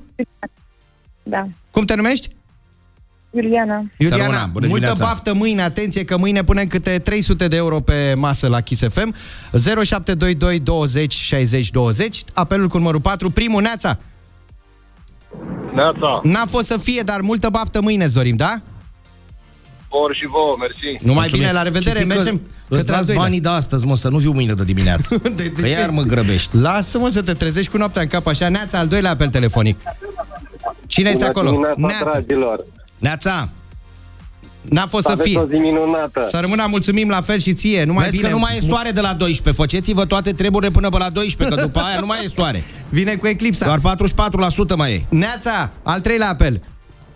Da. 1.23 1.47
Cum 1.71 1.85
te 1.85 1.95
numești? 1.95 2.35
Iuliana. 3.31 3.85
Iuliana, 3.97 4.23
Sărmâna, 4.23 4.45
bună 4.45 4.67
multă 4.67 4.85
dimineața. 4.85 5.05
baftă 5.05 5.33
mâine, 5.33 5.61
atenție 5.61 6.05
că 6.05 6.17
mâine 6.17 6.43
punem 6.43 6.67
câte 6.67 6.99
300 6.99 7.47
de 7.47 7.55
euro 7.55 7.79
pe 7.79 8.13
masă 8.13 8.47
la 8.47 8.61
Kiss 8.61 8.81
FM. 8.89 9.15
0722 9.51 10.59
20 10.59 11.13
60 11.13 11.69
20, 11.69 12.23
apelul 12.33 12.67
cu 12.67 12.77
numărul 12.77 13.01
4, 13.01 13.29
primul, 13.29 13.61
Neața. 13.61 13.99
Neața, 15.73 16.19
N-a 16.23 16.45
fost 16.45 16.67
să 16.67 16.77
fie, 16.77 17.01
dar 17.01 17.21
multă 17.21 17.49
baftă 17.49 17.81
mâine 17.81 18.03
îți 18.03 18.13
dorim, 18.13 18.35
da? 18.35 18.61
Vor 19.89 20.13
și 20.15 20.25
vouă, 20.27 20.55
mersi. 20.59 20.97
Numai 21.01 21.15
Mulțumim. 21.19 21.39
bine, 21.45 21.51
la 21.57 21.61
revedere, 21.61 21.99
Și 21.99 22.05
pică- 22.05 22.15
mergem 22.15 22.41
Îți 22.67 22.79
către 22.79 22.91
al 22.93 22.97
las 22.97 23.05
doilea. 23.05 23.23
banii 23.23 23.39
de 23.39 23.49
astăzi, 23.49 23.85
mă, 23.85 23.95
să 23.95 24.09
nu 24.09 24.17
viu 24.17 24.31
mâine 24.31 24.53
de 24.53 24.63
dimineață. 24.63 25.17
De, 25.23 25.29
de 25.29 25.49
Că 25.51 25.61
ce? 25.61 25.69
iar 25.69 25.89
mă 25.89 26.01
grăbești. 26.01 26.57
Lasă-mă 26.57 27.09
să 27.09 27.21
te 27.21 27.33
trezești 27.33 27.71
cu 27.71 27.77
noaptea 27.77 28.01
în 28.01 28.07
cap 28.07 28.27
așa. 28.27 28.49
Neața, 28.49 28.79
al 28.79 28.87
doilea 28.87 29.11
apel 29.11 29.29
telefonic. 29.29 29.79
Cine 30.87 31.09
este 31.09 31.25
acolo? 31.25 31.49
dimineața, 31.51 32.09
dragilor. 32.09 32.65
Neața, 32.97 33.49
N-a 34.61 34.87
fost 34.87 35.05
să 35.05 35.11
Aveți 35.11 35.29
fie. 35.29 35.37
o 35.39 35.45
zi 35.47 35.55
minunată. 35.55 36.27
Să 36.29 36.37
rămână, 36.39 36.65
mulțumim 36.69 37.09
la 37.09 37.21
fel 37.21 37.39
și 37.39 37.53
ție. 37.53 37.83
Nu 37.83 37.93
mai 37.93 38.03
vezi 38.03 38.15
vine. 38.15 38.27
că 38.29 38.33
nu 38.33 38.39
mai 38.39 38.57
e 38.57 38.59
soare 38.67 38.91
de 38.91 39.01
la 39.01 39.13
12. 39.13 39.61
Făceți-vă 39.61 40.05
toate 40.05 40.31
treburile 40.33 40.71
până 40.71 40.89
pe 40.89 40.97
la 40.97 41.09
12, 41.09 41.55
că 41.55 41.61
după 41.65 41.79
aia 41.79 41.99
nu 41.99 42.05
mai 42.05 42.17
e 42.25 42.27
soare. 42.35 42.63
Vine 42.89 43.15
cu 43.15 43.27
eclipsa. 43.27 43.65
Doar 43.65 43.79
44% 43.79 44.75
mai 44.75 44.91
e. 44.93 45.05
Neața, 45.09 45.71
al 45.83 45.99
treilea 45.99 46.29
apel. 46.29 46.61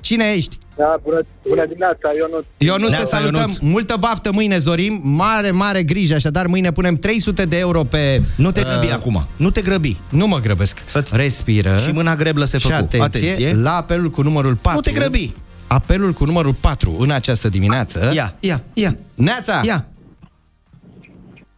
Cine 0.01 0.25
ești? 0.35 0.57
Da, 0.81 0.95
bună, 1.03 1.19
bună 1.47 1.65
dimineața, 1.65 2.07
Ionut. 2.17 2.45
Eu 2.57 2.77
nu 2.77 2.85
te 2.87 2.91
Neața, 2.91 3.17
salutăm. 3.17 3.39
Ionuț. 3.39 3.57
Multă 3.57 3.95
baftă 3.99 4.31
mâine, 4.31 4.55
îți 4.55 4.65
dorim. 4.65 5.01
Mare, 5.03 5.51
mare 5.51 5.83
grijă. 5.83 6.13
Așadar, 6.15 6.45
mâine 6.47 6.71
punem 6.71 6.95
300 6.95 7.45
de 7.45 7.57
euro 7.57 7.83
pe... 7.83 8.21
Nu 8.37 8.51
te 8.51 8.61
grăbi 8.61 8.85
uh, 8.85 8.93
acum. 8.93 9.27
Nu 9.35 9.49
te 9.49 9.61
grăbi. 9.61 9.97
Nu 10.09 10.27
mă 10.27 10.39
grăbesc. 10.39 10.83
Să-ți- 10.87 11.15
Respiră. 11.15 11.77
Și 11.77 11.91
mâna 11.91 12.15
greblă 12.15 12.45
se 12.45 12.57
Și 12.57 12.63
făcu. 12.67 12.75
atenție, 12.83 13.01
Atenție. 13.29 13.53
la 13.55 13.75
apelul 13.75 14.09
cu 14.09 14.21
numărul 14.21 14.55
4. 14.55 14.75
Nu 14.75 14.81
te 14.93 14.99
grăbi. 14.99 15.33
Apelul 15.67 16.11
cu 16.13 16.25
numărul 16.25 16.53
4 16.53 16.95
în 16.99 17.11
această 17.11 17.49
dimineață. 17.49 18.11
Ia, 18.13 18.33
ia, 18.39 18.61
ia. 18.73 18.95
Neața, 19.13 19.61
Ia. 19.63 19.85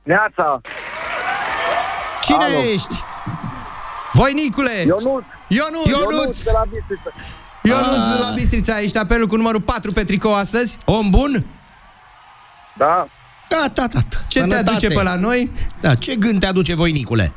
Neața, 0.04 0.62
cine 2.22 2.38
Alo. 2.44 2.64
ești? 2.74 2.96
Voinicule! 4.14 4.72
Ionut. 4.86 5.24
Ionuț! 5.48 5.88
Ionut 5.88 6.44
de 6.44 6.52
la 6.54 6.62
Bistrița. 6.72 7.12
Ionuț 7.64 7.86
Ah. 8.06 8.14
de 8.18 8.20
la 8.20 8.32
Bistrița, 8.36 8.80
ești 8.82 8.98
apelul 8.98 9.28
cu 9.28 9.36
numărul 9.36 9.62
4 9.62 9.92
pe 9.92 10.04
tricou 10.04 10.34
astăzi. 10.36 10.78
Om 10.86 11.10
bun? 11.10 11.46
Da, 12.78 13.08
Da, 13.50 13.66
da, 13.74 13.88
da. 13.94 14.00
Ce 14.28 14.42
te 14.44 14.56
aduce 14.56 14.88
pe 14.88 15.04
la 15.04 15.16
noi? 15.16 15.52
Da, 15.82 15.96
ce 15.96 16.16
gând 16.16 16.40
te 16.40 16.46
aduce, 16.46 16.74
voinicule? 16.76 17.34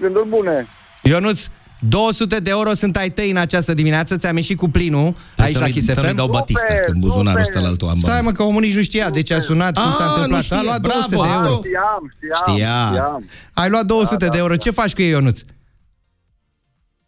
gânduri 0.00 0.28
bune. 0.28 0.64
Ionuț, 1.02 1.46
200 1.78 2.40
de 2.40 2.50
euro 2.50 2.74
sunt 2.74 2.96
ai 2.96 3.10
tăi 3.10 3.30
în 3.30 3.36
această 3.36 3.74
dimineață, 3.74 4.16
ți-am 4.16 4.36
ieșit 4.36 4.56
cu 4.56 4.68
plinul 4.68 5.14
aici 5.36 5.52
să 5.52 5.58
la 5.58 5.64
nu-i- 5.64 5.72
Kiss 5.74 5.86
Să 5.92 6.00
nu-i 6.00 6.08
FM. 6.10 6.16
dau 6.16 6.28
Batista, 6.28 6.60
Super, 6.68 6.80
că 6.84 6.90
în 6.90 7.00
buzunarul 7.00 7.28
super. 7.44 7.56
ăsta 7.56 7.60
la 7.60 7.68
altul 7.68 7.88
am 7.88 7.98
Stai 7.98 8.12
bani. 8.12 8.24
mă, 8.24 8.32
că 8.32 8.42
omul 8.42 8.60
nici 8.60 8.74
nu 8.76 8.82
știa 8.82 9.10
de 9.10 9.22
ce 9.22 9.34
a 9.34 9.40
sunat, 9.40 9.74
cum 9.74 9.82
Ah, 9.86 9.94
s-a 9.98 10.04
întâmplat. 10.04 10.28
nu 10.28 10.42
știe, 10.42 10.56
a 10.56 10.62
luat 10.62 10.80
200 10.80 11.16
bravo. 11.16 11.22
de 11.22 11.48
euro. 11.48 11.60
Știam, 11.64 12.12
știam, 12.16 12.54
Știa. 12.56 12.86
știam. 12.90 13.24
Ai 13.52 13.68
luat 13.70 13.84
200 13.84 14.14
Da, 14.16 14.30
de 14.30 14.36
da, 14.36 14.36
euro. 14.42 14.54
da. 14.54 14.56
Ce 14.62 14.70
faci 14.70 14.92
cu 14.94 15.02
ei, 15.02 15.08
Ionuț? 15.08 15.40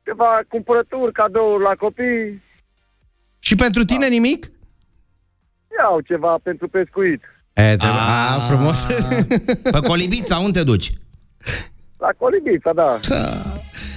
Ceva 0.04 0.40
cumpărături, 0.48 1.12
cadouri 1.12 1.62
la 1.62 1.74
copii. 1.78 2.42
Și 3.38 3.54
pentru 3.54 3.84
tine 3.84 4.08
nimic? 4.08 4.50
Iau 5.78 6.00
ceva 6.00 6.38
pentru 6.42 6.68
pescuit. 6.68 7.22
E, 7.52 7.76
te... 7.76 7.86
a, 7.86 8.38
frumos. 8.48 8.86
Pe 9.62 9.80
Colibița, 9.86 10.38
unde 10.38 10.58
te 10.58 10.64
duci? 10.64 10.92
La 11.98 12.08
Colibița, 12.18 12.72
da. 12.72 12.98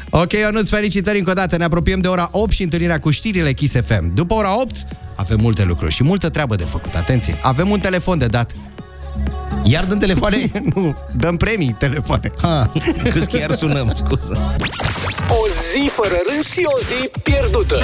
ok, 0.09 0.31
Ionuț, 0.31 0.69
felicitări 0.69 1.17
încă 1.17 1.29
o 1.29 1.33
dată. 1.33 1.57
Ne 1.57 1.63
apropiem 1.63 1.99
de 1.99 2.07
ora 2.07 2.29
8 2.31 2.51
și 2.51 2.63
întâlnirea 2.63 2.99
cu 2.99 3.09
știrile 3.09 3.51
Kiss 3.51 3.75
FM. 3.81 4.13
După 4.13 4.33
ora 4.33 4.61
8 4.61 4.75
avem 5.15 5.37
multe 5.41 5.63
lucruri 5.63 5.93
și 5.93 6.03
multă 6.03 6.29
treabă 6.29 6.55
de 6.55 6.63
făcut. 6.63 6.95
Atenție, 6.95 7.37
avem 7.41 7.69
un 7.69 7.79
telefon 7.79 8.17
de 8.17 8.27
dat. 8.27 8.51
Iar 9.65 9.85
din 9.85 9.97
telefoane? 9.97 10.51
nu, 10.75 10.95
dăm 11.15 11.37
premii 11.37 11.75
telefoane. 11.79 12.29
Ha, 12.41 12.71
crezi 13.03 13.29
că 13.29 13.37
iar 13.37 13.51
sunăm, 13.51 13.91
scuză. 13.95 14.55
O 15.29 15.43
zi 15.71 15.89
fără 15.89 16.15
râs 16.35 16.45
și 16.51 16.61
o 16.65 16.77
zi 16.79 17.09
pierdută. 17.23 17.79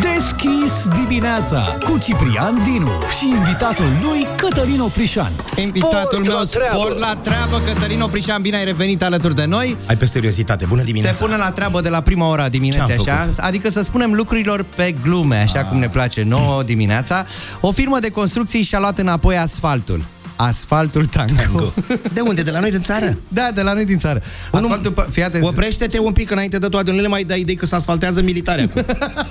Deschis 0.00 0.72
dimineața 1.00 1.78
cu 1.84 1.98
Ciprian 1.98 2.62
Dinu 2.64 2.90
și 3.18 3.28
invitatul 3.28 3.84
lui 4.02 4.26
Cătălin 4.36 4.80
Oprișan. 4.80 5.32
Invitatul 5.56 6.24
Sport 6.24 6.26
meu, 6.26 6.36
la 6.36 6.44
treabă. 6.44 6.76
sport 6.76 6.98
la 6.98 7.16
treabă, 7.22 7.60
Cătălin 7.66 8.00
Oprișan, 8.00 8.42
bine 8.42 8.56
ai 8.56 8.64
revenit 8.64 9.02
alături 9.02 9.34
de 9.34 9.44
noi. 9.44 9.76
Ai 9.88 9.96
pe 9.96 10.04
seriozitate, 10.06 10.64
bună 10.66 10.80
Te 10.80 10.86
dimineața. 10.86 11.24
pune 11.24 11.36
la 11.36 11.50
treabă 11.50 11.80
de 11.80 11.88
la 11.88 12.00
prima 12.00 12.28
ora 12.28 12.48
dimineții, 12.48 12.84
Ce-am 12.86 13.00
așa? 13.16 13.16
făcut? 13.22 13.38
Adică 13.38 13.70
să 13.70 13.82
spunem 13.82 14.12
lucrurilor 14.12 14.66
pe 14.76 14.94
glume, 15.02 15.36
așa 15.36 15.64
cum 15.64 15.78
ne 15.78 15.88
place 15.88 16.22
nouă 16.22 16.62
dimineața. 16.62 17.24
O 17.60 17.72
firmă 17.72 17.98
de 17.98 18.08
construcții 18.10 18.62
și-a 18.62 18.78
luat 18.78 18.98
înapoi 18.98 19.36
asfaltul. 19.36 20.04
Asfaltul 20.36 21.04
Tango. 21.04 21.72
De 22.12 22.20
unde? 22.20 22.42
De 22.42 22.50
la 22.50 22.60
noi 22.60 22.70
din 22.70 22.82
țară? 22.82 23.18
Da, 23.28 23.50
de 23.54 23.62
la 23.62 23.72
noi 23.72 23.84
din 23.84 23.98
țară. 23.98 24.22
Asfaltul, 24.52 24.92
pe- 24.92 25.06
fii 25.10 25.22
atent. 25.24 25.44
Oprește-te 25.44 25.98
un 26.00 26.12
pic 26.12 26.30
înainte 26.30 26.58
de 26.58 26.66
toate, 26.68 26.90
nu 26.90 27.00
le 27.00 27.08
mai 27.08 27.24
dai 27.24 27.40
idei 27.40 27.54
că 27.54 27.66
se 27.66 27.74
asfaltează 27.74 28.22
militare 28.22 28.62
acum. 28.62 28.84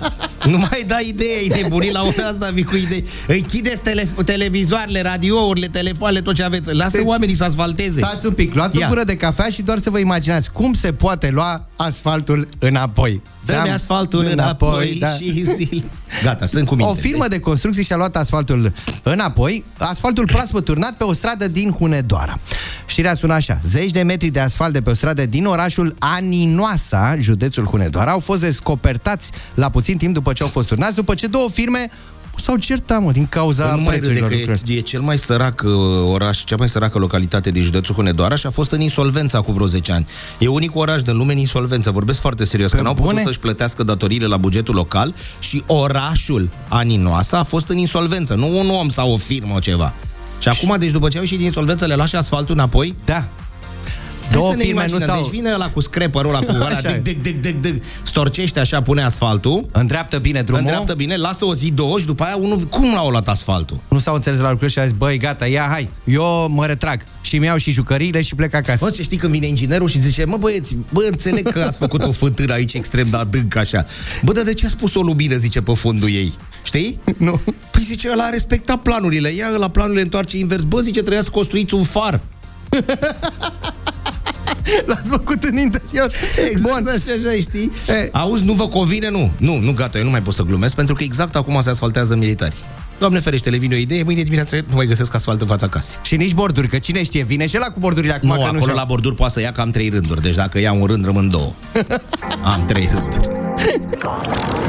nu 0.52 0.58
mai 0.58 0.84
dai 0.88 1.08
idei, 1.08 1.38
ai 1.52 1.62
nebunit 1.62 1.92
la 1.92 2.02
ora 2.02 2.28
asta, 2.32 2.50
vii 2.54 2.64
cu 2.64 2.76
idei. 2.76 3.06
Închideți 3.28 3.82
tele- 3.82 4.08
televizoarele, 4.26 5.02
radiourile, 5.02 5.68
telefoanele, 5.68 6.22
tot 6.22 6.36
ce 6.36 6.44
aveți. 6.44 6.74
Lasă 6.74 6.98
Deci- 6.98 7.06
oamenii 7.08 7.36
să 7.36 7.44
asfalteze. 7.44 8.00
Stați 8.00 8.26
un 8.26 8.34
pic, 8.34 8.54
luați 8.56 8.78
Ia. 8.78 8.86
o 8.86 8.90
gură 8.90 9.04
de 9.04 9.16
cafea 9.16 9.50
și 9.50 9.62
doar 9.62 9.80
să 9.80 9.90
vă 9.90 9.98
imaginați 10.00 10.52
cum 10.52 10.74
se 10.74 10.94
poate 10.94 11.30
lua 11.30 11.68
asfaltul 11.82 12.48
înapoi. 12.60 13.12
Dă-mi 13.46 13.64
Ți-am- 13.64 13.74
asfaltul 13.74 14.26
înapoi, 14.26 14.98
da. 15.00 15.14
și 15.14 15.44
zil. 15.44 15.84
Gata, 16.24 16.46
sunt 16.46 16.66
cu 16.68 16.76
minte. 16.76 16.92
O 16.92 16.96
firmă 16.96 17.28
de 17.28 17.40
construcții 17.40 17.84
și-a 17.84 17.96
luat 17.96 18.16
asfaltul 18.16 18.72
înapoi, 19.04 19.64
asfaltul 19.78 20.26
proaspăt 20.26 20.66
turnat 20.66 20.94
pe 20.94 21.04
o 21.04 21.14
stradă 21.14 21.48
din 21.48 21.72
Hunedoara. 21.72 22.40
Știrea 22.86 23.14
sună 23.14 23.34
așa, 23.34 23.60
zeci 23.64 23.92
de 23.92 24.02
metri 24.02 24.30
de 24.30 24.40
asfalt 24.40 24.74
de 24.74 24.82
pe 24.82 24.90
o 24.90 24.94
stradă 24.94 25.26
din 25.26 25.46
orașul 25.46 25.96
Aninoasa, 26.00 27.16
județul 27.20 27.66
Hunedoara, 27.66 28.12
au 28.12 28.20
fost 28.20 28.42
descopertați 28.42 29.32
la 29.54 29.70
puțin 29.70 29.98
timp 29.98 30.14
după 30.14 30.34
ce 30.34 30.44
au 30.44 30.50
fost 30.50 30.68
turnați, 30.68 30.96
după 30.96 31.14
ce 31.14 31.28
două 31.28 31.50
firme 31.50 31.90
s-au 32.42 32.56
certat, 32.58 33.02
mă, 33.02 33.12
din 33.12 33.28
cauza 33.28 33.66
Păi 33.66 33.78
nu 33.78 33.82
mai 33.82 33.96
râde 33.96 34.06
prețurilor 34.06 34.30
că 34.30 34.36
lucrurilor. 34.36 34.76
e, 34.76 34.78
e 34.78 34.82
cel 34.82 35.02
mai 35.02 35.18
sărac 35.18 35.62
uh, 35.66 35.72
oraș, 36.12 36.44
cea 36.44 36.56
mai 36.56 36.70
săracă 36.70 36.98
localitate 36.98 37.52
din 37.52 37.64
județul 37.64 37.96
Hunedoara 37.96 38.36
și 38.36 38.46
a 38.46 38.50
fost 38.50 38.72
în 38.72 38.82
insolvență 38.82 39.38
acum 39.38 39.54
vreo 39.54 39.68
10 39.68 39.92
ani. 39.92 40.08
E 40.40 40.48
unicul 40.48 40.82
oraș 40.82 41.02
din 41.02 41.18
lume 41.18 41.32
în 41.34 41.38
insolvență, 41.40 41.92
vorbesc 41.92 42.20
foarte 42.20 42.46
serios, 42.46 42.72
că 42.72 42.82
n-au 42.82 42.94
putut 42.94 43.10
bune? 43.10 43.24
să-și 43.24 43.40
plătească 43.40 43.84
datoriile 43.84 44.26
la 44.26 44.38
bugetul 44.38 44.76
local 44.76 45.14
și 45.40 45.64
orașul 45.66 46.50
Aninoasa 46.68 47.38
a 47.38 47.44
fost 47.44 47.70
în 47.70 47.78
insolvență, 47.78 48.34
nu 48.36 48.60
un 48.60 48.70
om 48.70 48.90
sau 48.90 49.12
o 49.12 49.18
firmă 49.18 49.60
ceva. 49.60 49.94
Și 50.40 50.48
acum, 50.48 50.76
deci 50.80 50.92
după 50.92 51.08
ce 51.08 51.16
au 51.16 51.24
ieșit 51.24 51.38
din 51.38 51.46
insolvență, 51.46 51.86
le 51.86 51.96
lași 51.96 52.16
asfaltul 52.16 52.56
înapoi? 52.56 52.96
Da. 53.06 53.28
Hai 54.32 54.40
Două 54.40 54.52
să 54.52 54.58
ne 54.58 54.64
firme 54.64 54.80
nu 54.82 54.88
imaginăm. 54.88 55.08
s-au... 55.16 55.22
Deci 55.22 55.32
vine 55.32 55.52
ăla 55.54 55.70
cu 55.70 55.80
scraperul 55.80 56.30
ăla 56.36 56.40
cu 56.46 56.52
ăla, 56.56 56.66
Așa 56.66 56.90
e. 56.90 57.00
dig, 57.04 57.22
dig, 57.22 57.42
dig, 57.42 57.42
dig, 57.42 57.60
dig, 57.74 57.82
storcește 58.04 58.60
așa, 58.60 58.82
pune 58.82 59.02
asfaltul, 59.04 59.66
Îndreaptă 59.72 60.18
bine 60.18 60.42
drumul. 60.42 60.62
îndreaptă 60.62 60.94
bine, 60.94 61.16
lasă 61.16 61.46
o 61.46 61.56
zi, 61.56 61.72
două 61.72 62.00
și 62.00 62.06
după 62.06 62.24
aia 62.24 62.36
unul, 62.36 62.58
cum 62.60 62.94
l-au 62.94 63.10
luat 63.10 63.28
asfaltul? 63.28 63.80
Nu 63.90 64.00
s-au 64.00 64.16
înțeles 64.16 64.40
la 64.40 64.50
lucruri 64.52 64.72
și 64.72 64.80
a 64.80 64.84
zis, 64.84 64.92
băi, 64.98 65.18
gata, 65.18 65.48
ia, 65.48 65.66
hai, 65.70 65.90
eu 66.04 66.48
mă 66.50 66.66
retrag. 66.66 67.02
Și 67.22 67.38
mi 67.38 67.46
iau 67.46 67.58
și 67.58 67.72
jucăriile 67.72 68.22
și 68.22 68.36
plec 68.36 68.54
acasă. 68.54 68.86
Bă, 68.86 68.90
să 68.92 69.02
știi 69.02 69.18
când 69.18 69.32
vine 69.32 69.48
inginerul 69.48 69.88
și 69.88 70.02
zice, 70.02 70.26
mă 70.26 70.38
băieți, 70.38 70.76
bă, 70.92 71.08
înțeleg 71.10 71.52
că 71.52 71.60
ați 71.62 71.78
făcut 71.78 72.04
o 72.04 72.12
fântână 72.12 72.54
aici 72.54 72.74
extrem 72.74 73.08
de 73.10 73.18
adânc 73.18 73.56
așa. 73.56 73.86
Bă, 74.24 74.32
dar 74.34 74.44
de 74.44 74.54
ce 74.54 74.66
a 74.66 74.70
spus 74.70 74.96
o 74.96 75.02
lumină, 75.02 75.36
zice, 75.38 75.62
pe 75.62 75.74
fundul 75.74 76.10
ei? 76.10 76.34
Știi? 76.64 77.00
Nu. 77.18 77.42
Păi 77.72 77.82
zice, 77.84 78.10
ăla 78.12 78.24
a 78.24 78.30
respectat 78.30 78.78
planurile. 78.82 79.30
Ia 79.30 79.48
la 79.50 79.68
planurile 79.70 80.02
întoarce 80.02 80.38
invers. 80.38 80.64
Bă, 80.64 80.80
zice, 80.80 81.00
trebuia 81.00 81.22
să 81.22 81.30
construiți 81.30 81.74
un 81.74 81.84
far. 81.84 82.20
L-ați 84.88 85.10
făcut 85.10 85.44
în 85.44 85.58
interior. 85.58 86.12
Exact 86.50 86.84
Bun. 86.84 86.88
așa, 86.88 87.30
așa, 87.30 87.36
știi? 87.40 87.72
E. 87.88 88.10
Auzi, 88.12 88.46
nu 88.46 88.54
vă 88.54 88.68
convine? 88.68 89.10
Nu. 89.10 89.32
Nu, 89.38 89.60
nu, 89.60 89.74
gata, 89.74 89.98
eu 89.98 90.04
nu 90.04 90.10
mai 90.10 90.22
pot 90.22 90.34
să 90.34 90.44
glumesc, 90.44 90.76
pentru 90.76 90.96
că 90.96 91.04
exact 91.04 91.36
acum 91.36 91.62
se 91.62 91.70
asfaltează 91.70 92.16
militari. 92.16 92.56
Doamne 92.98 93.20
ferește, 93.20 93.50
le 93.50 93.58
vine 93.58 93.76
o 93.76 93.78
idee, 93.78 94.04
mâine 94.04 94.22
dimineață 94.22 94.56
nu 94.70 94.76
mai 94.76 94.86
găsesc 94.86 95.16
asfalt 95.16 95.42
în 95.42 95.48
fața 95.48 95.68
casei. 95.68 96.00
Și 96.04 96.16
nici 96.16 96.34
borduri, 96.34 96.68
că 96.68 96.80
cine 96.80 97.04
știe, 97.04 97.24
vine 97.24 97.48
și 97.48 97.58
la 97.58 97.66
cu 97.66 97.80
bordurile 97.80 98.14
acum. 98.14 98.30
Nu, 98.30 98.36
că 98.36 98.42
acolo 98.42 98.60
știu. 98.60 98.74
la 98.74 98.84
borduri 98.84 99.16
poate 99.16 99.34
să 99.34 99.42
ia 99.42 99.52
cam 99.52 99.70
trei 99.70 99.90
rânduri, 99.90 100.22
deci 100.22 100.36
dacă 100.36 100.60
ia 100.60 100.72
un 100.72 100.86
rând, 100.86 101.06
rămân 101.06 101.30
două. 101.30 101.52
Am 102.54 102.66
trei 102.66 102.90
rânduri. 102.94 103.28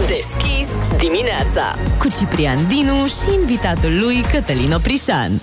Deschis 0.07 0.69
dimineața 0.99 1.75
cu 1.99 2.09
Ciprian 2.19 2.67
Dinu 2.69 3.05
și 3.07 3.41
invitatul 3.41 3.99
lui 4.01 4.25
Cătălin 4.33 4.73
Oprișan. 4.73 5.41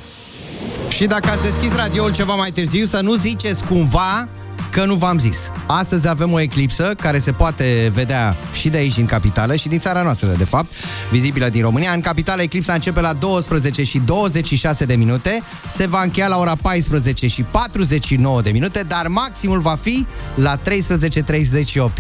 Și 0.89 1.05
dacă 1.05 1.29
ați 1.29 1.43
deschis 1.43 1.75
radioul 1.75 2.13
ceva 2.13 2.35
mai 2.35 2.51
târziu, 2.51 2.85
să 2.85 2.99
nu 3.01 3.15
ziceți 3.15 3.63
cumva 3.63 4.27
că 4.69 4.79
că 4.79 4.85
nu 4.85 4.95
v-am 4.95 5.17
zis. 5.17 5.51
Astăzi 5.67 6.07
avem 6.07 6.31
o 6.31 6.39
eclipsă 6.39 6.93
care 7.01 7.19
se 7.19 7.31
poate 7.31 7.91
vedea 7.93 8.35
și 8.53 8.69
de 8.69 8.77
aici 8.77 8.93
din 8.93 9.05
capitală 9.05 9.55
și 9.55 9.67
din 9.67 9.79
țara 9.79 10.01
noastră, 10.01 10.33
de 10.37 10.45
fapt, 10.45 10.73
vizibilă 11.11 11.49
din 11.49 11.61
România. 11.61 11.91
În 11.91 12.01
capitală 12.01 12.41
eclipsa 12.41 12.73
începe 12.73 13.01
la 13.01 13.13
12 13.13 13.83
și 13.83 14.01
26 14.05 14.85
de 14.85 14.95
minute, 14.95 15.41
se 15.71 15.87
va 15.87 16.01
încheia 16.01 16.27
la 16.27 16.37
ora 16.37 16.55
14 16.61 17.27
și 17.27 17.41
49 17.41 18.41
de 18.41 18.49
minute, 18.49 18.83
dar 18.87 19.07
maximul 19.07 19.59
va 19.59 19.77
fi 19.81 20.05
la 20.35 20.57
13.38, 20.57 20.61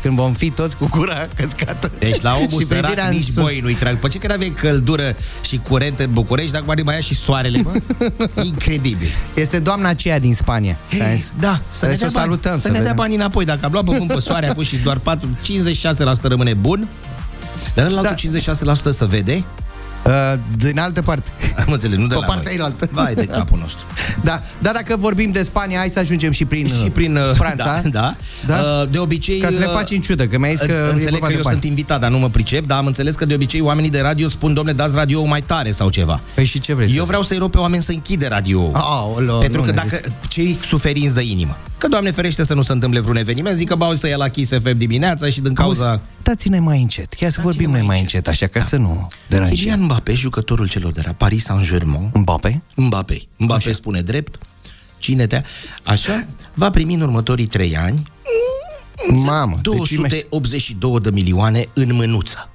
când 0.01 0.15
vom 0.15 0.33
fi 0.33 0.49
toți 0.49 0.77
cu 0.77 0.87
gura 0.91 1.27
căscată. 1.35 1.91
Deci 1.99 2.21
la 2.21 2.35
omul 2.41 2.49
și 2.49 2.67
privirea 2.67 2.89
sărac 2.89 3.09
în 3.09 3.15
nici 3.15 3.25
sus. 3.25 3.33
boi 3.33 3.59
nu-i 3.61 3.73
trag. 3.73 3.93
După 3.93 4.07
ce 4.07 4.17
că 4.17 4.31
aveai 4.31 4.53
căldură 4.59 5.15
și 5.47 5.61
curent 5.69 5.99
în 5.99 6.09
București, 6.11 6.51
dacă 6.51 6.63
mai 6.83 6.93
ia 6.93 6.99
și 6.99 7.15
soarele, 7.15 7.61
mă? 7.61 7.71
Incredibil. 8.43 9.07
Este 9.33 9.59
doamna 9.59 9.89
aceea 9.89 10.19
din 10.19 10.33
Spania. 10.33 10.77
Hey, 10.89 11.25
da, 11.39 11.61
să 11.69 11.85
ne, 11.85 11.93
Trebuie 11.93 11.97
dea 11.97 11.97
să 11.97 12.05
o 12.05 12.19
bani, 12.19 12.25
salutăm, 12.25 12.58
să 12.59 12.65
să 12.65 12.67
ne 12.67 12.73
dea 12.73 12.81
vedem. 12.81 12.95
bani 12.95 13.15
înapoi. 13.15 13.45
Dacă 13.45 13.65
am 13.65 13.71
luat 13.71 13.83
pe 13.85 13.91
pământ 13.91 14.13
pe 14.13 14.19
soare 14.19 14.49
acum 14.49 14.63
și 14.63 14.77
doar 14.77 14.97
4, 14.97 15.37
56% 16.19 16.21
rămâne 16.21 16.53
bun, 16.53 16.87
dar 17.75 17.85
ăla 17.85 18.01
da. 18.01 18.13
56% 18.13 18.15
să 18.91 19.05
vede, 19.05 19.33
Uh, 19.33 19.58
din 20.57 20.79
altă 20.79 21.01
parte. 21.01 21.31
am 21.65 21.73
înțeles, 21.73 21.97
nu 21.97 22.07
de 22.07 22.13
Pe 22.13 22.19
la 22.19 22.25
partea 22.25 22.43
noi. 22.43 22.51
ailaltă. 22.53 22.89
Vai 22.91 23.13
de 23.13 23.25
capul 23.25 23.59
nostru. 23.59 23.87
Da, 24.23 24.41
dar 24.61 24.73
dacă 24.73 24.95
vorbim 24.97 25.31
de 25.31 25.41
Spania, 25.43 25.77
hai 25.77 25.89
să 25.89 25.99
ajungem 25.99 26.31
și 26.31 26.45
prin, 26.45 26.65
Și 26.65 26.89
prin 26.89 27.15
uh, 27.15 27.31
Franța. 27.33 27.81
Da, 27.83 27.89
da. 27.89 28.15
Da? 28.45 28.81
Uh, 28.81 28.89
De 28.89 28.97
obicei... 28.97 29.37
Ca 29.39 29.49
să 29.49 29.59
ne 29.59 29.65
uh, 29.65 29.71
faci 29.71 29.91
în 29.91 29.99
ciudă, 29.99 30.27
că 30.27 30.37
mi-ai 30.37 30.55
zis 30.55 30.65
că 30.65 30.71
e 30.71 30.91
Înțeleg 30.91 31.11
vorba 31.11 31.25
că 31.25 31.31
de 31.31 31.37
eu 31.37 31.41
bani. 31.43 31.55
sunt 31.59 31.63
invitat, 31.69 31.99
dar 31.99 32.09
nu 32.09 32.17
mă 32.19 32.29
pricep, 32.29 32.65
dar 32.65 32.77
am 32.77 32.85
înțeles 32.85 33.15
că 33.15 33.25
de 33.25 33.33
obicei 33.33 33.61
oamenii 33.61 33.89
de 33.89 33.99
radio 34.01 34.29
spun, 34.29 34.53
domne, 34.53 34.71
dați 34.71 34.95
radio 34.95 35.23
mai 35.25 35.41
tare 35.41 35.71
sau 35.71 35.89
ceva. 35.89 36.21
Păi 36.33 36.45
și 36.45 36.59
ce 36.59 36.73
vrei 36.73 36.87
Eu 36.91 36.97
să 36.99 37.03
vreau 37.05 37.21
să-i 37.21 37.37
rog 37.37 37.49
pe 37.49 37.57
oameni 37.57 37.83
să 37.83 37.91
închide 37.91 38.27
radio 38.27 38.69
Aoleo, 38.73 39.37
Pentru 39.37 39.59
nu 39.59 39.65
că 39.65 39.71
ne 39.71 39.75
dacă 39.75 39.99
cei 40.27 40.57
suferinți 40.65 41.15
de 41.15 41.21
inimă, 41.23 41.57
că 41.77 41.87
Doamne 41.87 42.11
ferește 42.11 42.45
să 42.45 42.53
nu 42.53 42.61
se 42.61 42.71
întâmple 42.71 42.99
vreun 42.99 43.17
eveniment, 43.17 43.55
zic 43.55 43.67
că 43.67 43.75
bau 43.75 43.95
să 43.95 44.07
ia 44.07 44.17
la 44.17 44.27
Kiss 44.27 44.51
FM 44.63 44.77
dimineața 44.77 45.29
și 45.29 45.41
din 45.41 45.53
cauza... 45.53 46.01
Dați-ne 46.29 46.59
mai 46.59 46.81
încet. 46.81 47.13
Ia 47.13 47.29
să 47.29 47.41
vorbim 47.41 47.69
noi 47.69 47.81
mai 47.81 47.99
încet, 47.99 48.27
așa, 48.27 48.47
ca 48.47 48.61
să 48.61 48.75
nu 48.75 49.07
deranjăm. 49.27 49.55
Kylian 49.55 49.81
Mbappé, 49.81 50.13
jucătorul 50.13 50.69
celor 50.69 50.91
de 50.91 51.01
la 51.05 51.11
Paris 51.11 51.43
Saint-Germain, 51.43 52.11
Mbappé? 52.13 52.61
Mbappé, 52.75 53.21
Mbappé 53.37 53.71
spune 53.71 54.01
drept, 54.01 54.37
cine 54.97 55.27
te 55.27 55.41
Așa, 55.83 56.27
va 56.53 56.69
primi 56.69 56.93
în 56.93 57.01
următorii 57.01 57.45
trei 57.45 57.77
ani 57.77 58.11
Mamă, 59.23 59.53
deci 59.61 59.61
282 59.63 60.99
de 60.99 61.09
milioane 61.11 61.65
în 61.73 61.93
mânuță 61.93 62.49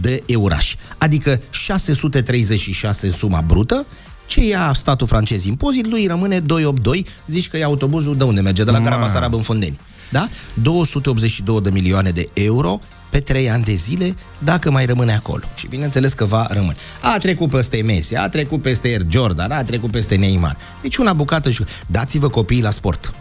de 0.00 0.22
eurași. 0.26 0.76
Adică 0.98 1.40
636 1.50 3.06
în 3.06 3.12
suma 3.12 3.40
brută, 3.40 3.86
ce 4.26 4.46
ia 4.46 4.72
statul 4.74 5.06
francez 5.06 5.44
impozit, 5.44 5.86
lui 5.86 6.06
rămâne 6.06 6.40
282, 6.40 7.06
zici 7.26 7.48
că 7.48 7.56
e 7.56 7.62
autobuzul 7.62 8.16
de 8.16 8.24
unde 8.24 8.40
merge? 8.40 8.64
De 8.64 8.70
la 8.70 8.78
Ma. 8.78 8.84
Caramasarab 8.84 9.34
în 9.34 9.42
Fondeni. 9.42 9.78
Da? 10.10 10.28
282 10.54 11.60
de 11.60 11.70
milioane 11.70 12.10
de 12.10 12.28
euro 12.32 12.80
pe 13.12 13.20
3 13.20 13.50
ani 13.50 13.64
de 13.64 13.74
zile, 13.74 14.14
dacă 14.38 14.70
mai 14.70 14.86
rămâne 14.86 15.12
acolo. 15.12 15.44
Și 15.54 15.66
bineînțeles 15.66 16.12
că 16.12 16.24
va 16.24 16.46
rămâne. 16.50 16.76
A 17.00 17.18
trecut 17.18 17.50
peste 17.50 17.82
Messi, 17.82 18.16
a 18.16 18.28
trecut 18.28 18.62
peste 18.62 18.88
Air 18.88 19.02
Jordan, 19.08 19.50
a 19.50 19.62
trecut 19.62 19.90
peste 19.90 20.16
Neymar. 20.16 20.56
Deci 20.82 20.96
una 20.96 21.12
bucată 21.12 21.50
și... 21.50 21.64
Dați-vă 21.86 22.28
copiii 22.28 22.62
la 22.62 22.70
sport. 22.70 23.14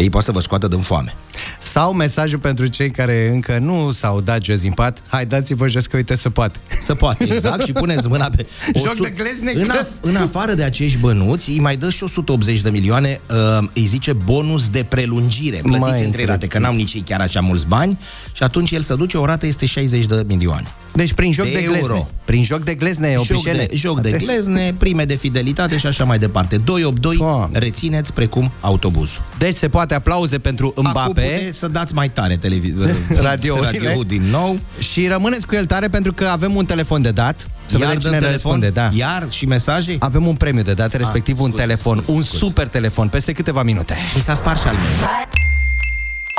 Că 0.00 0.04
ei 0.06 0.12
pot 0.12 0.24
să 0.24 0.32
vă 0.32 0.40
scoată 0.40 0.68
din 0.68 0.78
foame. 0.78 1.14
Sau 1.58 1.92
mesajul 1.92 2.38
pentru 2.38 2.66
cei 2.66 2.90
care 2.90 3.30
încă 3.32 3.58
nu 3.58 3.90
s-au 3.90 4.20
dat 4.20 4.44
jos 4.44 4.60
din 4.60 4.72
pat, 4.72 5.02
hai 5.06 5.26
dați-vă 5.26 5.68
jos 5.68 5.86
că 5.86 5.96
uite 5.96 6.16
să 6.16 6.30
poate. 6.30 6.58
Să 6.82 6.94
poate, 6.94 7.24
exact, 7.24 7.64
și 7.64 7.72
puneți 7.72 8.08
mâna 8.08 8.30
pe... 8.36 8.46
Joc 8.84 8.94
su- 8.94 9.02
de 9.02 9.12
glezne 9.16 9.60
în, 9.60 9.66
că- 9.66 9.80
af- 9.82 10.00
în 10.00 10.16
afară 10.16 10.54
de 10.54 10.62
acești 10.62 10.98
bănuți, 10.98 11.50
îi 11.50 11.58
mai 11.60 11.76
dă 11.76 11.90
și 11.90 12.02
180 12.02 12.60
de 12.60 12.70
milioane, 12.70 13.20
uh, 13.30 13.68
îi 13.74 13.84
zice 13.86 14.12
bonus 14.12 14.68
de 14.68 14.84
prelungire. 14.88 15.58
Plătiți 15.62 15.90
Mai 15.90 16.04
în 16.04 16.10
trei 16.10 16.24
rate, 16.24 16.46
că 16.46 16.58
n-au 16.58 16.74
nici 16.74 16.92
ei 16.92 17.00
chiar 17.00 17.20
așa 17.20 17.40
mulți 17.40 17.66
bani 17.66 17.98
și 18.32 18.42
atunci 18.42 18.70
el 18.70 18.80
se 18.82 18.94
duce, 18.94 19.16
o 19.16 19.24
rată 19.24 19.46
este 19.46 19.66
60 19.66 20.04
de 20.06 20.24
milioane. 20.26 20.66
Deci 20.92 21.12
prin 21.12 21.32
joc 21.32 21.44
de, 21.46 21.52
De 21.52 21.58
glezne. 21.60 21.78
euro. 21.78 22.08
Prin 22.24 22.42
joc 22.44 22.64
de 22.64 22.74
glezne, 22.74 23.12
Joc 23.12 23.20
opișene. 23.30 23.64
de, 23.70 23.76
joc 23.76 24.00
de 24.00 24.10
glezne, 24.10 24.74
prime 24.78 25.04
de 25.04 25.14
fidelitate 25.14 25.78
și 25.78 25.86
așa 25.86 26.04
mai 26.04 26.18
departe. 26.18 26.56
282, 26.56 27.16
Doamne. 27.16 27.58
rețineți 27.58 28.12
precum 28.12 28.50
autobuzul. 28.60 29.22
Deci 29.38 29.54
se 29.56 29.68
poate 29.68 29.94
aplauze 29.94 30.38
pentru 30.38 30.66
Acum 30.76 30.86
Mbappé 30.90 31.20
puteți 31.20 31.58
să 31.58 31.68
dați 31.68 31.94
mai 31.94 32.08
tare 32.08 32.36
televi- 32.36 32.74
Radiourile. 33.22 33.86
radio 33.86 34.02
din 34.02 34.22
nou. 34.30 34.58
și 34.78 35.06
rămâneți 35.06 35.46
cu 35.46 35.54
el 35.54 35.66
tare 35.66 35.88
pentru 35.88 36.12
că 36.12 36.24
avem 36.26 36.54
un 36.56 36.64
telefon 36.64 37.02
de 37.02 37.10
dat. 37.10 37.46
Să 37.66 37.76
Iar 37.78 37.86
vedem 37.86 38.00
dăm 38.00 38.10
cine 38.10 38.12
ne 38.12 38.26
telefon? 38.26 38.50
răspunde. 38.52 38.68
Da. 38.80 38.90
Iar 38.92 39.26
și 39.30 39.46
mesaje? 39.46 39.96
Avem 39.98 40.26
un 40.26 40.34
premiu 40.34 40.62
de 40.62 40.72
dat, 40.72 40.94
respectiv 40.94 41.34
Ah, 41.36 41.40
un 41.42 41.48
scuze, 41.48 41.62
telefon, 41.62 41.96
scuze, 42.02 42.18
un 42.18 42.22
scuze. 42.24 42.44
super 42.44 42.68
telefon, 42.68 43.08
peste 43.08 43.32
câteva 43.32 43.62
minute. 43.62 43.94
Mi 44.14 44.20
s-a 44.20 44.34
spart 44.34 44.60
și 44.60 44.66
al 44.66 44.74
meu. 44.74 45.08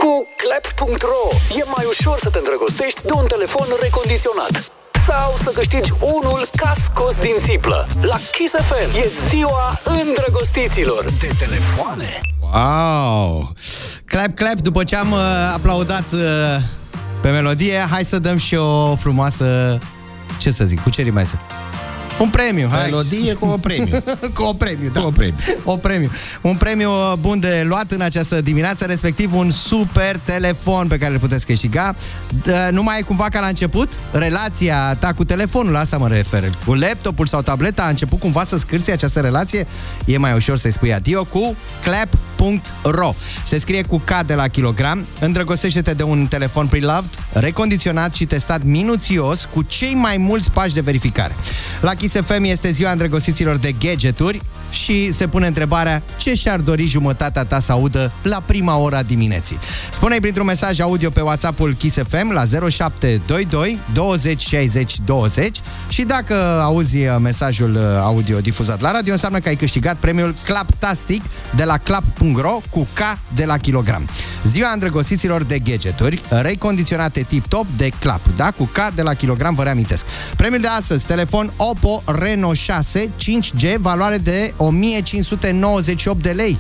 Cu 0.04 0.28
clap.ro 0.42 1.24
e 1.60 1.64
mai 1.76 1.86
ușor 1.90 2.18
să 2.20 2.30
te 2.30 2.38
îndrăgostești 2.38 3.02
de 3.06 3.14
un 3.14 3.26
telefon 3.26 3.68
recondiționat. 3.82 4.72
Sau 5.08 5.34
să 5.44 5.50
câștigi 5.54 5.92
unul 6.00 6.42
ca 6.56 6.72
scos 6.76 7.16
din 7.20 7.36
țiplă. 7.40 7.88
La 8.02 8.18
Kiss 8.32 8.54
FM 8.54 8.90
e 9.04 9.12
ziua 9.30 9.80
îndrăgostiților. 9.84 11.04
De 11.20 11.30
telefoane. 11.40 12.20
Wow! 12.54 13.54
Clap, 14.06 14.36
clap, 14.36 14.60
după 14.60 14.84
ce 14.84 14.96
am 14.96 15.12
uh, 15.12 15.20
aplaudat 15.54 16.06
uh, 16.14 16.20
pe 17.22 17.30
melodie, 17.30 17.88
hai 17.90 18.04
să 18.04 18.20
dăm 18.20 18.38
și 18.38 18.56
o 18.56 18.96
frumoasă, 18.96 19.78
ce 20.40 20.52
să 20.52 20.64
zic, 20.64 20.82
cu 20.82 20.90
ce 20.90 21.02
rimează? 21.02 21.40
Un 22.22 22.30
premiu, 22.30 22.68
hai. 22.72 22.84
Melodie 22.84 23.34
cu 23.34 23.46
o 23.46 23.58
premiu. 23.58 23.98
cu 24.36 24.44
o 24.44 24.54
premiu, 24.54 24.90
da. 24.90 25.00
Cu 25.02 25.08
o 25.08 25.12
premiu. 25.12 25.36
O 25.64 25.78
premiu. 25.78 26.10
Un 26.42 26.56
premiu 26.56 26.90
uh, 26.90 27.14
bun 27.20 27.40
de 27.40 27.64
luat 27.68 27.92
în 27.92 28.02
această 28.02 28.42
dimineață, 28.42 28.86
respectiv 28.86 29.34
un 29.34 29.52
super 29.52 30.20
telefon 30.24 30.88
pe 30.88 30.98
care 30.98 31.14
îl 31.14 31.20
puteți 31.20 31.46
câștiga. 31.46 31.96
D- 32.42 32.70
Nu 32.72 32.84
mai 32.84 33.00
e 33.00 33.02
cumva 33.02 33.30
ca 33.30 33.40
la 33.40 33.48
început? 33.48 33.94
Relația 34.12 34.96
ta 35.00 35.14
cu 35.14 35.24
telefonul, 35.24 35.72
la 35.72 35.80
asta 35.80 35.98
mă 35.98 36.08
refer. 36.08 36.50
Cu 36.66 36.74
laptopul 36.74 37.26
sau 37.26 37.42
tableta 37.42 37.84
a 37.84 37.90
început 37.90 38.20
cumva 38.20 38.44
să 38.44 38.58
scârție 38.58 38.94
această 38.94 39.20
relație? 39.20 39.68
E 40.06 40.18
mai 40.18 40.34
ușor 40.34 40.58
să-i 40.58 40.72
spui 40.72 40.94
adio 40.94 41.24
cu 41.24 41.56
clap.ro 42.42 43.14
Se 43.46 43.58
scrie 43.58 43.84
cu 43.84 43.98
K 43.98 44.24
de 44.26 44.34
la 44.34 44.48
kilogram. 44.48 45.06
Îndrăgostește-te 45.20 45.94
de 45.94 46.04
un 46.04 46.28
telefon 46.28 46.68
pre-loved, 46.68 47.10
recondiționat 47.34 48.14
și 48.14 48.26
testat 48.26 48.64
minuțios 48.64 49.48
cu 49.54 49.62
cei 49.62 49.94
mai 49.94 50.18
mulți 50.18 50.52
pași 50.52 50.74
de 50.74 50.82
verificare. 50.82 51.36
La 51.82 51.94
Kiss 51.94 52.16
FM 52.16 52.44
este 52.44 52.72
ziua 52.72 52.92
îndrăgostiților 52.92 53.56
de 53.56 53.76
gadgeturi 53.80 54.42
și 54.72 55.12
se 55.12 55.28
pune 55.28 55.48
întrebarea 55.48 56.04
ce 56.18 56.34
și-ar 56.34 56.60
dori 56.60 56.86
jumătatea 56.86 57.44
ta 57.44 57.60
să 57.60 57.72
audă 57.72 58.12
la 58.22 58.44
prima 58.46 58.78
ora 58.78 58.98
a 58.98 59.04
dimineții. 59.04 59.60
Spune-i 59.92 60.20
printr-un 60.20 60.46
mesaj 60.46 60.80
audio 60.80 61.10
pe 61.10 61.22
WhatsApp-ul 61.22 61.74
Kiss 61.74 61.98
FM 62.08 62.32
la 62.32 62.44
0722 62.70 63.80
20 63.94 64.42
60 64.42 65.00
20 65.06 65.60
și 65.88 66.04
dacă 66.04 66.36
auzi 66.62 66.98
uh, 66.98 67.16
mesajul 67.22 67.74
uh, 67.76 67.82
audio 68.02 68.40
difuzat 68.40 68.82
la 68.82 68.92
radio, 68.92 69.12
înseamnă 69.12 69.40
că 69.40 69.48
ai 69.48 69.56
câștigat 69.56 69.96
premiul 69.96 70.36
Claptastic 70.46 71.24
de 71.56 71.64
la 71.64 71.78
clap.ro 71.78 72.62
cu 72.70 72.88
K 72.94 73.00
de 73.36 73.46
la 73.46 73.58
kilogram. 73.58 74.08
Ziua 74.44 74.72
îndrăgostiților 74.72 75.44
de 75.44 75.60
gadgeturi 75.60 76.22
recondiționate 76.30 77.22
tip-top 77.22 77.66
de 77.78 77.90
Clap, 78.00 78.22
da? 78.36 78.52
Cu 78.52 78.64
K 78.64 78.78
de 78.96 79.02
la 79.02 79.14
kilogram, 79.14 79.56
vă 79.56 79.64
reamintesc. 79.64 80.06
Premiul 80.36 80.62
de 80.62 80.68
astăzi, 80.68 81.06
telefon 81.06 81.54
Oppo 81.58 82.04
Reno 82.06 82.54
6 82.54 83.10
5G, 83.20 83.78
valoare 83.80 84.18
de 84.18 84.54
1598 84.62 86.22
de 86.24 86.30
lei. 86.32 86.58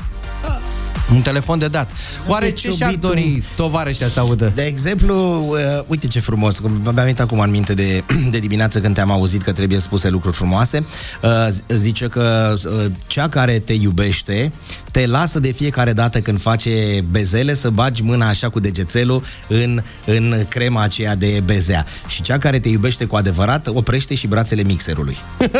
Un 1.13 1.21
telefon 1.21 1.59
de 1.59 1.67
dat. 1.67 1.91
Oare 2.27 2.45
Deci, 2.45 2.59
ce 2.61 2.71
și-ar 2.71 2.89
iubitul- 2.91 3.09
dori 3.13 3.43
tovarășa 3.55 4.05
să 4.07 4.19
audă? 4.19 4.51
De 4.55 4.61
exemplu, 4.63 5.45
uh, 5.49 5.57
uite 5.87 6.07
ce 6.07 6.19
frumos, 6.19 6.59
că 6.59 6.67
mi-am 6.81 6.93
venit 6.95 7.19
acum 7.19 7.39
în 7.39 7.49
minte 7.49 7.73
de, 7.73 8.03
de 8.31 8.39
dimineață 8.39 8.79
când 8.79 8.95
te-am 8.95 9.11
auzit 9.11 9.41
că 9.41 9.51
trebuie 9.51 9.79
spuse 9.79 10.09
lucruri 10.09 10.35
frumoase. 10.35 10.83
Uh, 11.23 11.29
z- 11.49 11.75
zice 11.75 12.07
că 12.07 12.53
uh, 12.65 12.85
cea 13.07 13.29
care 13.29 13.59
te 13.59 13.73
iubește 13.73 14.51
te 14.91 15.05
lasă 15.07 15.39
de 15.39 15.51
fiecare 15.51 15.93
dată 15.93 16.19
când 16.19 16.41
face 16.41 17.03
bezele 17.09 17.53
să 17.53 17.69
bagi 17.69 18.01
mâna 18.03 18.27
așa 18.27 18.49
cu 18.49 18.59
degețelul 18.59 19.23
în, 19.47 19.81
în 20.05 20.45
crema 20.49 20.81
aceea 20.81 21.15
de 21.15 21.41
bezea. 21.45 21.85
Și 22.07 22.21
cea 22.21 22.37
care 22.37 22.59
te 22.59 22.69
iubește 22.69 23.05
cu 23.05 23.15
adevărat 23.15 23.67
oprește 23.67 24.15
și 24.15 24.27
brațele 24.27 24.63
mixerului. 24.63 25.17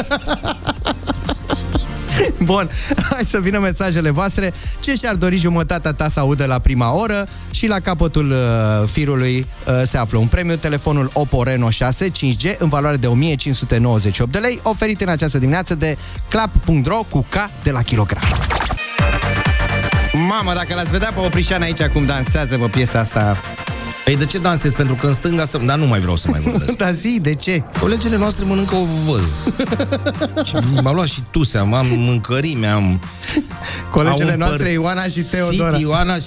Bun, 2.51 2.69
hai 3.09 3.23
să 3.29 3.39
vină 3.39 3.59
mesajele 3.59 4.09
voastre. 4.09 4.53
Ce 4.79 4.93
și-ar 4.93 5.15
dori 5.15 5.35
jumătatea 5.35 5.93
ta 5.93 6.09
să 6.09 6.19
audă 6.19 6.45
la 6.45 6.59
prima 6.59 6.95
oră? 6.95 7.27
Și 7.51 7.67
la 7.67 7.79
capătul 7.79 8.31
uh, 8.31 8.87
firului 8.91 9.47
uh, 9.67 9.81
se 9.83 9.97
află 9.97 10.17
un 10.17 10.27
premiu, 10.27 10.55
telefonul 10.55 11.09
Oppo 11.13 11.43
Reno 11.43 11.69
6 11.69 12.09
5G 12.09 12.57
în 12.57 12.69
valoare 12.69 12.97
de 12.97 13.07
1598 13.07 14.31
de 14.31 14.37
lei, 14.37 14.59
oferit 14.63 15.01
în 15.01 15.09
această 15.09 15.37
dimineață 15.37 15.75
de 15.75 15.97
clap.ro 16.29 17.05
cu 17.09 17.25
K 17.29 17.35
de 17.63 17.71
la 17.71 17.81
kilogram. 17.81 18.23
Mamă, 20.29 20.53
dacă 20.53 20.73
l-ați 20.75 20.91
vedea 20.91 21.11
pe 21.15 21.19
Oprișan 21.19 21.61
aici 21.61 21.81
cum 21.81 22.05
dansează, 22.05 22.57
mă, 22.57 22.67
piesa 22.67 22.99
asta 22.99 23.39
Păi 24.03 24.17
de 24.17 24.25
ce 24.25 24.37
dansezi? 24.37 24.75
Pentru 24.75 24.95
că 24.95 25.07
în 25.07 25.13
stânga 25.13 25.45
să... 25.45 25.59
Dar 25.65 25.77
nu 25.77 25.85
mai 25.85 25.99
vreau 25.99 26.15
să 26.15 26.27
mai 26.29 26.39
vorbesc. 26.39 26.77
da, 26.83 26.91
zi, 26.91 27.19
de 27.21 27.35
ce? 27.35 27.63
Colegele 27.79 28.17
noastre 28.17 28.45
mănâncă 28.45 28.75
o 28.75 28.85
văz. 29.05 29.53
și 30.47 30.55
m-a 30.81 30.91
luat 30.91 31.07
și 31.07 31.23
tusea, 31.31 31.61
am 31.61 31.85
mâncărime, 31.95 32.67
am... 32.67 33.01
Colegele 33.91 34.31
au 34.31 34.37
noastre, 34.37 34.73
împărțit 34.73 34.81
Ioana 34.81 35.03
și 35.03 35.21
Teodora. 35.21 35.77
Ioana, 35.77 36.15
și- 36.15 36.23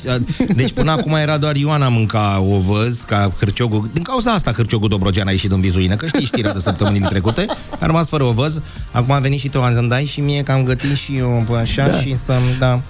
deci 0.55 0.73
până 0.73 0.91
acum 0.91 1.13
era 1.13 1.37
doar 1.37 1.57
Ioana 1.57 1.89
mânca 1.89 2.41
o 2.41 2.59
văz, 2.59 3.03
ca 3.07 3.33
hârciogul. 3.39 3.89
Din 3.93 4.03
cauza 4.03 4.33
asta 4.33 4.53
hârciogul 4.53 4.89
Dobrogean 4.89 5.27
a 5.27 5.31
ieșit 5.31 5.53
în 5.53 5.61
vizuină, 5.61 5.97
că 5.97 6.07
știi 6.07 6.25
știrea 6.25 6.53
de 6.53 6.59
săptămânile 6.59 7.07
trecute. 7.09 7.47
A 7.79 7.87
rămas 7.87 8.09
fără 8.09 8.25
o 8.25 8.33
văz. 8.33 8.61
Acum 8.91 9.15
a 9.15 9.19
venit 9.19 9.39
și 9.41 9.49
Teo 9.49 9.63
Anzândai 9.63 10.05
și 10.05 10.21
mie 10.21 10.43
că 10.43 10.53
am 10.53 10.65
gătit 10.65 10.97
și 10.97 11.17
eu 11.17 11.45
bă, 11.49 11.57
așa 11.57 11.89
da. 11.89 12.01
și 12.01 12.19
să-mi 12.19 12.57
da. 12.59 12.81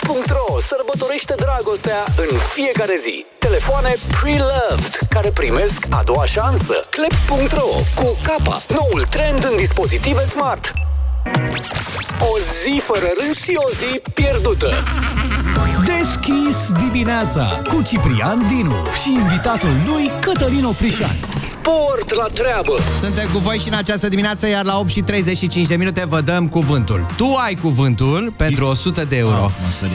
Clap.ro 0.02 0.60
sărbătorește 0.60 1.34
dragostea 1.36 2.04
în 2.16 2.36
fiecare 2.38 2.96
zi. 2.98 3.26
Telefoane 3.38 3.94
pre-loved 4.20 4.98
care 5.08 5.30
primesc 5.30 5.86
a 5.90 6.02
doua 6.04 6.24
șansă. 6.24 6.80
Clap.ro 6.90 7.68
cu 7.94 8.16
capa, 8.22 8.62
noul 8.68 9.02
trend 9.02 9.44
în 9.50 9.56
dispozitive 9.56 10.24
smart. 10.24 10.72
O 12.18 12.38
zi 12.62 12.80
fără 12.80 13.06
râs 13.20 13.46
e 13.46 13.52
o 13.56 13.70
zi 13.70 14.00
pierdută. 14.14 14.74
Deschis 15.84 16.56
dimineața 16.84 17.62
cu 17.68 17.82
Ciprian 17.82 18.46
Dinu 18.48 18.74
și 19.02 19.12
invitatul 19.12 19.76
lui 19.86 20.10
Cătălin 20.20 20.64
Oprișan. 20.64 21.16
Sport 21.28 22.14
la 22.14 22.26
treabă! 22.32 22.78
Suntem 23.00 23.28
cu 23.32 23.38
voi 23.38 23.58
și 23.58 23.68
în 23.68 23.74
această 23.74 24.08
dimineață, 24.08 24.48
iar 24.48 24.64
la 24.64 24.78
8 24.78 24.88
și 24.88 25.00
35 25.00 25.66
de 25.66 25.76
minute 25.76 26.04
vă 26.08 26.20
dăm 26.20 26.48
cuvântul. 26.48 27.06
Tu 27.16 27.34
ai 27.44 27.54
cuvântul 27.54 28.34
pentru 28.36 28.66
100 28.66 29.04
de 29.04 29.16
euro. 29.16 29.50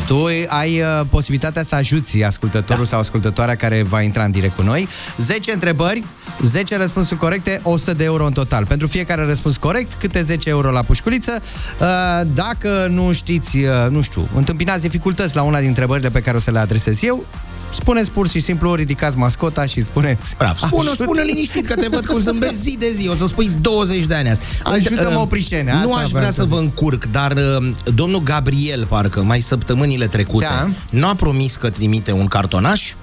tu 0.08 0.26
ai 0.48 0.82
uh, 0.82 1.02
posibilitatea 1.10 1.64
să 1.64 1.76
ajuți 1.76 2.24
ascultătorul 2.24 2.86
sau 2.86 3.00
ascultătoarea 3.00 3.56
care 3.56 3.84
va 3.84 4.02
intra 4.02 4.24
în 4.24 4.32
direct 4.32 4.56
cu 4.56 4.62
noi. 4.62 4.88
10 5.18 5.52
întrebări, 5.52 6.04
10 6.42 6.78
răspunsuri 6.78 7.20
corecte, 7.20 7.60
100 7.64 7.94
de 7.94 8.04
euro 8.04 8.26
în 8.26 8.34
total. 8.34 8.66
Pentru 8.66 8.88
fiecare 8.88 9.26
răspuns 9.26 9.58
corect, 9.58 9.94
câte 9.94 10.22
10 10.22 10.50
euro 10.50 10.72
la 10.72 10.82
pușculiță. 10.82 11.17
Uh, 11.26 12.22
Dacă 12.34 12.88
nu 12.92 13.12
știți, 13.12 13.58
uh, 13.58 13.72
nu 13.90 14.02
știu, 14.02 14.28
întâmpinați 14.36 14.82
dificultăți 14.82 15.36
la 15.36 15.42
una 15.42 15.60
din 15.60 15.68
întrebările 15.68 16.10
pe 16.10 16.22
care 16.22 16.38
o 16.38 16.40
să 16.40 16.52
le 16.52 16.60
adresez 16.60 17.04
eu, 17.04 17.26
spuneți 17.74 18.12
pur 18.12 18.28
și 18.28 18.40
simplu, 18.40 18.74
ridicați 18.74 19.18
mascota 19.18 19.66
și 19.66 19.82
spuneți... 19.82 20.36
Bravo. 20.38 20.66
Spune, 20.66 20.90
Ajut- 20.90 21.02
spune 21.02 21.22
liniștit 21.22 21.68
că 21.68 21.74
te 21.74 21.88
văd 21.88 22.06
cum 22.06 22.20
zâmbești 22.20 22.56
zi 22.56 22.76
de 22.80 22.92
zi. 22.96 23.08
O 23.08 23.16
să 23.16 23.26
spui 23.28 23.52
20 23.62 24.06
de 24.06 24.14
ani 24.16 24.30
azi. 24.30 24.40
Ajută-mă, 24.64 25.16
Uh, 25.16 25.22
Oprișene, 25.22 25.72
Nu 25.72 25.78
asta 25.94 26.04
aș 26.04 26.10
vreau 26.10 26.10
vrea 26.10 26.30
să 26.30 26.36
să 26.36 26.44
zic. 26.44 26.54
vă 26.54 26.60
încurc, 26.60 27.06
dar 27.06 27.32
uh, 27.32 27.70
domnul 27.94 28.22
Gabriel, 28.24 28.86
parcă, 28.86 29.22
mai 29.24 29.40
săptămânile 29.40 30.08
trecute, 30.08 30.46
Da. 30.50 30.70
nu 30.90 31.08
a 31.08 31.16
promis 31.16 31.56
că 31.56 31.70
trimite 31.70 32.12
un 32.12 32.26
cartonaș? 32.28 32.94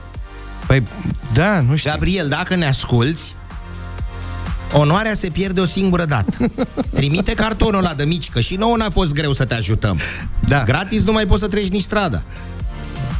Păi, 0.66 0.83
da, 1.33 1.61
nu 1.61 1.77
știu. 1.77 1.90
Gabriel, 1.90 2.29
dacă 2.29 2.55
ne 2.55 2.66
asculți, 2.66 3.35
Onoarea 4.76 5.14
se 5.14 5.28
pierde 5.28 5.60
o 5.60 5.64
singură 5.66 6.04
dată. 6.04 6.37
Trimite 6.94 7.34
cartonul 7.34 7.78
ăla 7.78 7.94
de 7.94 8.04
mici, 8.04 8.28
că 8.30 8.40
și 8.40 8.54
nouă 8.54 8.76
n-a 8.76 8.90
fost 8.90 9.12
greu 9.12 9.32
să 9.32 9.44
te 9.44 9.54
ajutăm. 9.54 9.98
Da. 10.48 10.62
Gratis 10.64 11.02
nu 11.02 11.12
mai 11.12 11.24
poți 11.26 11.40
să 11.40 11.48
treci 11.48 11.68
nici 11.68 11.82
strada. 11.82 12.22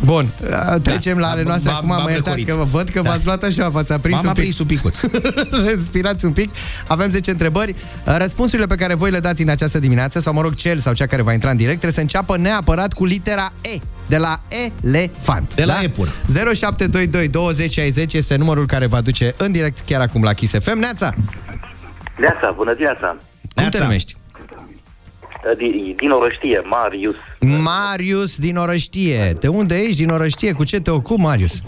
Bun, 0.05 0.29
uh, 0.43 0.81
trecem 0.83 1.19
la 1.19 1.27
ale 1.27 1.37
M-am- 1.43 1.47
noastre. 1.49 1.69
m-am- 1.71 1.77
Acum 1.77 1.89
mă 1.89 1.95
m-am 1.95 2.09
iertați 2.09 2.27
răcorit. 2.29 2.49
că 2.49 2.55
vă 2.55 2.65
văd 2.79 2.89
că 2.89 3.01
Da. 3.03 3.11
v-ați 3.11 3.25
luat 3.25 3.43
așa, 3.43 3.69
v-ați 3.69 3.93
aprins 3.93 4.23
M-am 4.23 4.27
un 4.27 4.33
pic. 4.33 4.39
aprins 4.43 4.59
un 4.59 4.67
picuț. 4.67 5.01
Respirați 5.71 6.25
un 6.25 6.33
pic. 6.33 6.51
Avem 6.87 7.11
10 7.11 7.31
întrebări. 7.31 7.71
Uh, 8.07 8.15
Răspunsurile 8.19 8.67
pe 8.67 8.75
care 8.75 8.95
voi 8.95 9.11
le 9.11 9.19
dați 9.21 9.43
în 9.43 9.49
această 9.49 9.79
dimineață, 9.79 10.21
sau 10.21 10.33
mă 10.33 10.41
rog, 10.41 10.55
cel 10.55 10.79
sau 10.79 10.93
cea 10.93 11.07
care 11.07 11.23
va 11.23 11.33
intra 11.33 11.51
în 11.51 11.57
direct, 11.57 11.79
trebuie 11.81 11.93
să 11.95 12.01
înceapă 12.01 12.37
neapărat 12.37 12.93
cu 12.93 13.05
litera 13.05 13.53
E. 13.61 13.79
De 14.07 14.17
la 14.17 14.41
elefant. 14.83 15.55
De 15.55 15.65
la 15.65 15.81
epur. 15.83 16.09
0722 16.55 17.29
20 17.29 17.73
60 17.73 18.13
este 18.13 18.37
numărul 18.37 18.67
care 18.67 18.87
va 18.87 19.01
duce 19.01 19.35
în 19.37 19.53
direct 19.53 19.79
chiar 19.87 20.01
acum 20.01 20.23
la 20.23 20.33
Kiss 20.33 20.59
FM. 20.59 20.79
Neața, 20.79 21.15
Neața, 22.17 22.51
bună 22.57 22.73
dimineața! 22.73 23.17
cum 23.55 23.69
te 23.69 23.79
numești? 23.79 24.17
Din, 25.57 25.95
din 25.97 26.11
Orăștie, 26.11 26.61
Marius. 26.65 27.17
Marius 27.63 28.39
din 28.39 28.57
Orăștie. 28.57 29.33
De 29.41 29.49
unde 29.49 29.75
ești 29.81 29.97
din 29.97 30.09
Orăștie? 30.11 30.53
Cu 30.53 30.65
ce 30.65 30.81
te 30.81 30.91
ocupi, 30.91 31.21
Marius? 31.21 31.63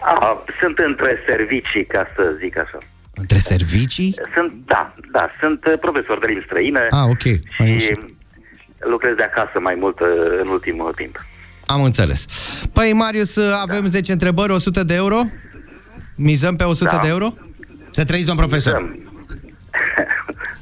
A, 0.00 0.44
sunt 0.60 0.78
între 0.78 1.18
servicii, 1.26 1.84
ca 1.86 2.06
să 2.16 2.22
zic 2.42 2.58
așa. 2.58 2.78
Între 3.14 3.38
servicii? 3.38 4.14
Sunt, 4.34 4.52
da, 4.66 4.94
da, 5.12 5.30
sunt 5.40 5.64
uh, 5.66 5.78
profesor 5.80 6.18
de 6.18 6.26
limbi 6.26 6.44
străine 6.44 6.80
Ah, 6.90 7.04
ok. 7.08 7.26
Am 7.58 7.66
și 7.66 7.72
ieșit. 7.72 8.15
Lucrez 8.78 9.14
de 9.16 9.22
acasă 9.22 9.60
mai 9.60 9.74
mult 9.74 10.00
uh, 10.00 10.06
în 10.42 10.48
ultimul 10.48 10.92
timp. 10.92 11.24
Am 11.66 11.82
înțeles. 11.82 12.26
Păi, 12.72 12.92
Marius, 12.92 13.36
avem 13.62 13.86
10 13.86 14.12
întrebări, 14.12 14.52
100 14.52 14.82
de 14.84 14.94
euro? 14.94 15.20
Mizăm 16.16 16.56
pe 16.56 16.64
100 16.64 16.94
Da. 16.94 17.02
de 17.02 17.08
euro? 17.08 17.34
Să 17.90 18.04
trăiți, 18.04 18.26
domn 18.26 18.38
profesor. 18.38 18.74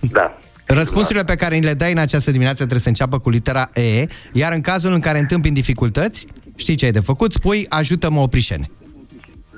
Da. 0.01 0.39
Răspunsurile 0.67 1.25
pe 1.25 1.35
care 1.35 1.55
ni 1.57 1.65
le 1.65 1.75
dai 1.75 1.93
în 1.93 1.99
această 1.99 2.31
dimineață 2.31 2.57
trebuie 2.57 2.81
să 2.81 2.89
înceapă 2.89 3.19
cu 3.19 3.31
litera 3.31 3.71
E, 3.75 4.07
iar 4.33 4.53
în 4.53 4.61
cazul 4.61 4.93
în 4.93 5.01
care 5.01 5.19
întâmpini 5.19 5.55
dificultăți, 5.55 6.27
știi 6.57 6.75
ce 6.75 6.85
ai 6.85 6.91
de 6.91 7.01
făcut? 7.01 7.33
Spui, 7.33 7.67
ajută-mă, 7.69 8.21
oprișene. 8.21 8.71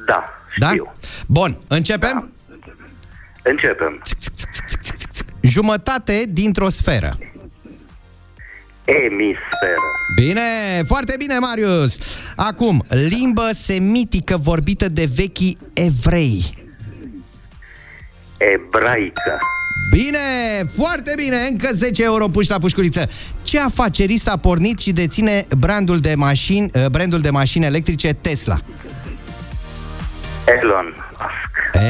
Da, 0.07 0.25
Da? 0.59 0.73
Bun, 1.27 1.59
începem? 1.69 2.31
Începem. 3.43 4.03
Jumătate 5.41 6.25
dintr-o 6.29 6.69
sferă. 6.69 7.19
Emisferă. 8.87 9.87
Bine, 10.15 10.83
foarte 10.87 11.15
bine, 11.19 11.39
Marius! 11.39 11.99
Acum, 12.37 12.85
limbă 12.89 13.51
semitică 13.53 14.37
vorbită 14.37 14.89
de 14.89 15.09
vechii 15.15 15.59
evrei. 15.73 16.45
Ebraică. 18.39 19.39
Bine, 19.91 20.19
foarte 20.77 21.13
bine, 21.17 21.37
încă 21.51 21.69
10 21.73 22.03
euro 22.03 22.29
puși 22.29 22.51
la 22.51 22.59
pușculiță. 22.59 23.09
Ce 23.43 23.61
afacerist 23.61 24.29
a 24.29 24.37
pornit 24.37 24.79
și 24.79 24.93
deține 24.93 25.45
brandul 25.59 25.99
de 25.99 26.15
mașini, 26.15 26.71
eh, 26.73 26.87
brandul 26.91 27.21
de 27.21 27.31
mașini 27.31 27.65
electrice 27.65 28.13
Tesla? 28.13 28.59
Elon. 30.47 30.95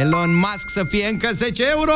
Elon 0.01 0.35
Musk 0.35 0.69
să 0.75 0.85
fie 0.89 1.07
încă 1.07 1.29
10 1.35 1.63
euro! 1.71 1.93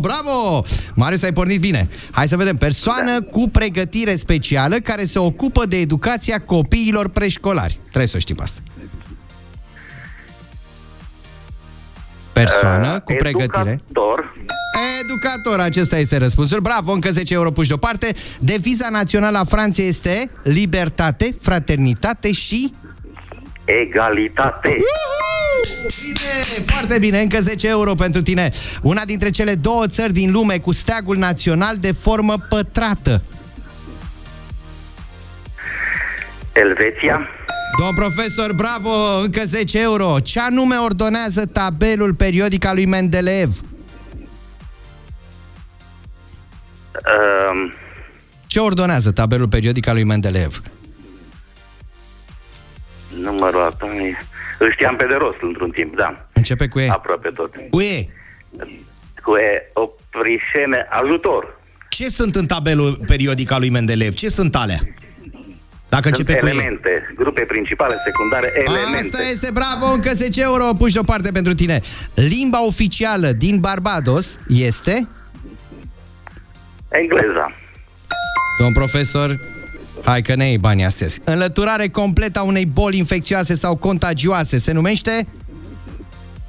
Bravo! 0.00 0.64
Marius, 0.94 1.22
ai 1.22 1.32
pornit 1.32 1.60
bine. 1.60 1.88
Hai 2.10 2.28
să 2.28 2.36
vedem. 2.36 2.56
Persoană 2.56 3.22
cu 3.22 3.48
pregătire 3.48 4.16
specială 4.16 4.76
care 4.76 5.04
se 5.04 5.18
ocupă 5.18 5.66
de 5.66 5.76
educația 5.76 6.40
copiilor 6.40 7.08
preșcolari. 7.08 7.78
Trebuie 7.82 8.06
să 8.06 8.16
o 8.16 8.18
știm 8.20 8.36
asta. 8.40 8.60
Persoană 12.32 13.00
cu 13.00 13.12
pregătire. 13.12 13.70
Educator. 13.70 14.32
Educator, 15.02 15.60
acesta 15.60 15.98
este 15.98 16.16
răspunsul. 16.16 16.60
Bravo, 16.60 16.92
încă 16.92 17.10
10 17.10 17.34
euro 17.34 17.50
puși 17.50 17.68
deoparte. 17.68 18.14
Deviza 18.40 18.88
națională 18.90 19.38
a 19.38 19.44
Franței 19.44 19.86
este 19.86 20.30
libertate, 20.42 21.36
fraternitate 21.40 22.32
și... 22.32 22.72
Egalitate. 23.68 24.76
Bine, 26.04 26.64
foarte 26.66 26.98
bine, 26.98 27.20
încă 27.20 27.40
10 27.40 27.68
euro 27.68 27.94
pentru 27.94 28.22
tine. 28.22 28.48
Una 28.82 29.04
dintre 29.04 29.30
cele 29.30 29.54
două 29.54 29.86
țări 29.86 30.12
din 30.12 30.32
lume 30.32 30.58
cu 30.58 30.72
steagul 30.72 31.16
național 31.16 31.76
de 31.76 31.92
formă 31.92 32.34
pătrată. 32.48 33.22
Elveția. 36.52 37.28
Domn 37.78 37.94
profesor, 37.94 38.52
bravo, 38.54 38.90
încă 39.22 39.40
10 39.44 39.80
euro. 39.80 40.20
Ce 40.20 40.40
anume 40.40 40.76
ordonează 40.76 41.46
tabelul 41.46 42.14
periodic 42.14 42.64
al 42.64 42.74
lui 42.74 42.86
Mendeleev? 42.86 43.60
Um, 47.50 47.72
Ce 48.46 48.58
ordonează 48.58 49.10
tabelul 49.10 49.48
periodic 49.48 49.86
al 49.86 49.94
lui 49.94 50.04
Mendeleev? 50.04 50.62
Numărul 53.30 53.62
atomii... 53.62 54.16
Îl 54.58 54.72
știam 54.72 54.96
pe 54.96 55.06
de 55.06 55.14
rost 55.14 55.38
într-un 55.40 55.70
timp, 55.70 55.96
da. 55.96 56.26
Începe 56.32 56.68
cu 56.68 56.78
E. 56.78 56.88
Aproape 56.90 57.28
tot. 57.28 57.54
Cu 57.70 57.80
E. 57.80 58.08
Cu 59.22 59.36
E, 59.36 59.70
oprișene, 59.72 60.86
ajutor. 60.90 61.56
Ce 61.88 62.08
sunt 62.08 62.34
în 62.34 62.46
tabelul 62.46 63.00
periodic 63.06 63.50
al 63.50 63.60
lui 63.60 63.70
Mendeleev? 63.70 64.12
Ce 64.14 64.28
sunt 64.28 64.54
alea? 64.56 64.78
Dacă 65.88 66.08
Sunt 66.08 66.18
începe 66.18 66.38
cu 66.40 66.46
E. 66.46 66.50
elemente, 66.50 67.14
grupe 67.16 67.40
principale, 67.40 67.94
secundare, 68.04 68.52
elemente. 68.66 69.16
Asta 69.16 69.22
este, 69.30 69.50
bravo, 69.52 69.86
încă 69.92 70.10
10 70.12 70.42
euro, 70.42 70.64
puși 70.78 70.92
deoparte 70.92 71.30
pentru 71.32 71.54
tine. 71.54 71.80
Limba 72.14 72.64
oficială 72.66 73.28
din 73.32 73.58
Barbados 73.58 74.38
este... 74.48 75.08
Engleza. 76.88 77.52
Domn 78.58 78.72
profesor, 78.72 79.40
hai 80.04 80.22
că 80.22 80.34
ne 80.34 80.46
iei 80.46 80.58
banii 80.58 80.84
astăzi. 80.84 81.20
Înlăturare 81.24 81.88
completă 81.88 82.38
a 82.38 82.42
unei 82.42 82.66
boli 82.66 82.98
infecțioase 82.98 83.54
sau 83.54 83.76
contagioase 83.76 84.58
se 84.58 84.72
numește... 84.72 85.26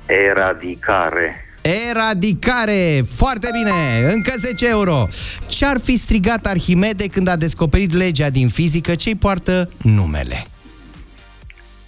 Eradicare. 0.05 1.45
Eradicare! 1.89 3.01
Foarte 3.15 3.49
bine! 3.51 4.11
Încă 4.13 4.33
10 4.37 4.67
euro! 4.67 5.07
Ce-ar 5.47 5.77
fi 5.83 5.97
strigat 5.97 6.45
Arhimede 6.45 7.07
când 7.07 7.27
a 7.27 7.35
descoperit 7.35 7.93
legea 7.93 8.29
din 8.29 8.49
fizică 8.49 8.95
ce-i 8.95 9.15
poartă 9.15 9.69
numele? 9.81 10.45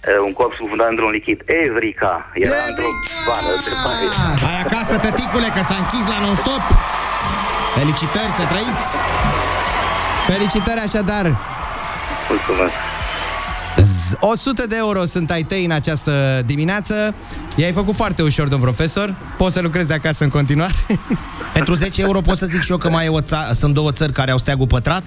E, 0.08 0.18
Un 0.26 0.32
corp 0.32 0.52
scufundat 0.54 0.88
într-un 0.90 1.10
lichid. 1.10 1.42
Evrica. 1.44 2.30
Era 2.34 2.56
într-o 2.68 2.90
vană 3.26 3.52
de 3.64 3.72
pare. 3.84 4.06
Ai 4.50 4.60
acasă, 4.64 4.98
tăticule, 4.98 5.48
că 5.54 5.62
s-a 5.62 5.76
închis 5.82 6.06
la 6.08 6.18
non-stop. 6.24 6.64
Felicitări, 7.74 8.32
să 8.38 8.44
trăiți! 8.52 8.88
Felicitări 10.32 10.80
așadar! 10.86 11.38
Mulțumesc. 12.28 12.72
Z- 13.76 14.16
100 14.20 14.66
de 14.66 14.76
euro 14.78 15.04
sunt 15.04 15.30
ai 15.30 15.42
tăi 15.42 15.64
în 15.64 15.70
această 15.70 16.42
dimineață. 16.46 17.14
I-ai 17.56 17.72
făcut 17.72 17.94
foarte 17.94 18.22
ușor, 18.22 18.48
domn 18.48 18.62
profesor. 18.62 19.14
Poți 19.36 19.54
să 19.54 19.60
lucrezi 19.60 19.88
de 19.88 19.94
acasă 19.94 20.24
în 20.24 20.30
continuare. 20.30 20.72
Pentru 21.52 21.74
10 21.74 22.00
euro 22.00 22.20
pot 22.20 22.36
să 22.36 22.46
zic 22.46 22.60
și 22.62 22.70
eu 22.70 22.76
că 22.76 22.90
mai 22.90 23.04
e 23.04 23.08
o 23.08 23.20
ța- 23.20 23.52
sunt 23.54 23.74
două 23.74 23.92
țări 23.92 24.12
care 24.12 24.30
au 24.30 24.38
steagul 24.38 24.66
pătrat 24.66 25.02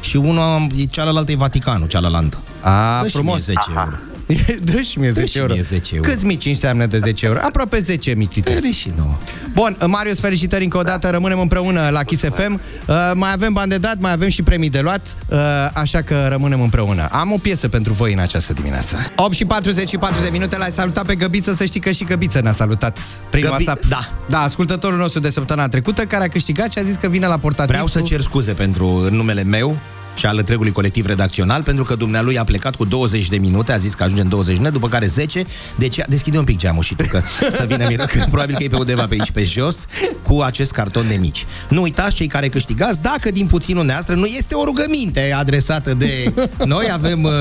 și 0.00 0.16
una, 0.16 0.66
cealaltă 0.90 1.32
e 1.32 1.36
Vaticanul, 1.36 1.86
cealaltă. 1.88 2.38
A, 2.60 2.98
Dă 3.00 3.06
și 3.06 3.12
frumos. 3.14 3.46
mie 3.46 3.56
10 3.66 3.78
euro. 3.78 3.96
Dă 4.72 4.80
și 4.80 4.98
mie 4.98 5.10
10 5.10 5.26
și 5.26 5.38
euro. 5.38 5.52
mie 5.52 5.62
10 5.62 5.94
euro. 5.94 6.08
Câți 6.08 6.26
mici 6.26 6.44
înseamnă 6.46 6.86
de 6.86 6.98
10 6.98 7.26
euro? 7.26 7.38
Aproape 7.42 7.78
10 7.78 8.10
mici. 8.14 8.38
Dă 8.38 8.60
și 8.72 8.92
nouă. 8.96 9.16
Bun, 9.54 9.76
Marius, 9.86 10.20
felicitări 10.20 10.64
încă 10.64 10.78
o 10.78 10.82
dată, 10.82 11.08
rămânem 11.10 11.40
împreună 11.40 11.88
la 11.92 12.02
Kiss 12.02 12.22
FM. 12.34 12.60
Uh, 12.86 12.94
mai 13.14 13.32
avem 13.32 13.52
bani 13.52 13.70
de 13.70 13.78
dat, 13.78 13.98
mai 14.00 14.12
avem 14.12 14.28
și 14.28 14.42
premii 14.42 14.70
de 14.70 14.80
luat, 14.80 15.16
uh, 15.28 15.38
așa 15.74 16.02
că 16.02 16.26
rămânem 16.28 16.60
împreună. 16.60 17.08
Am 17.10 17.32
o 17.32 17.36
piesă 17.36 17.68
pentru 17.68 17.92
voi 17.92 18.12
în 18.12 18.18
această 18.18 18.52
dimineață. 18.52 18.96
8 19.16 19.32
și 19.32 19.44
44 19.44 20.22
de 20.22 20.28
minute, 20.32 20.56
l-ai 20.56 20.70
salutat 20.70 21.04
pe 21.06 21.14
Găbiță, 21.14 21.54
să 21.54 21.64
știi 21.64 21.80
că 21.80 21.90
și 21.90 22.04
Găbiță 22.04 22.40
ne-a 22.40 22.52
salutat 22.52 22.98
prin 23.30 23.42
Găbi- 23.44 23.48
WhatsApp. 23.50 23.84
da. 23.86 24.08
Da, 24.28 24.40
ascultătorul 24.40 24.98
nostru 24.98 25.20
de 25.20 25.28
săptămâna 25.30 25.68
trecută, 25.68 26.02
care 26.02 26.24
a 26.24 26.28
câștigat 26.28 26.72
și 26.72 26.78
a 26.78 26.82
zis 26.82 26.94
că 26.96 27.08
vine 27.08 27.26
la 27.26 27.38
portativ. 27.38 27.70
Vreau 27.70 27.86
să 27.86 27.98
cu- 27.98 28.06
cer 28.06 28.20
scuze 28.20 28.52
pentru 28.52 28.86
în 29.10 29.14
numele 29.16 29.42
meu 29.42 29.76
și 30.18 30.26
al 30.26 30.38
întregului 30.38 30.72
colectiv 30.72 31.06
redacțional, 31.06 31.62
pentru 31.62 31.84
că 31.84 31.94
dumnealui 31.94 32.38
a 32.38 32.44
plecat 32.44 32.74
cu 32.76 32.84
20 32.84 33.28
de 33.28 33.36
minute, 33.36 33.72
a 33.72 33.76
zis 33.78 33.94
că 33.94 34.02
ajunge 34.02 34.22
în 34.22 34.28
20 34.28 34.52
de 34.52 34.58
minute, 34.58 34.74
după 34.78 34.88
care 34.88 35.06
10, 35.06 35.44
deci 35.76 35.96
deschide 36.08 36.38
un 36.38 36.44
pic 36.44 36.56
geamul 36.56 36.82
și 36.82 36.94
tu, 36.94 37.04
că 37.10 37.20
să 37.58 37.64
vină 37.68 37.84
miră, 37.88 38.04
că 38.04 38.24
probabil 38.30 38.56
că 38.56 38.62
e 38.62 38.68
pe 38.68 38.76
undeva 38.76 39.06
pe 39.06 39.16
aici, 39.18 39.30
pe 39.30 39.44
jos, 39.44 39.86
cu 40.22 40.40
acest 40.40 40.70
carton 40.72 41.08
de 41.08 41.14
mici. 41.14 41.46
Nu 41.68 41.82
uitați, 41.82 42.14
cei 42.14 42.26
care 42.26 42.48
câștigați, 42.48 43.02
dacă 43.02 43.30
din 43.30 43.46
puținul 43.46 43.84
neastră 43.84 44.14
nu 44.14 44.24
este 44.26 44.54
o 44.54 44.64
rugăminte 44.64 45.32
adresată 45.36 45.94
de 45.94 46.32
noi, 46.64 46.88
avem 46.92 47.22
uh, 47.22 47.32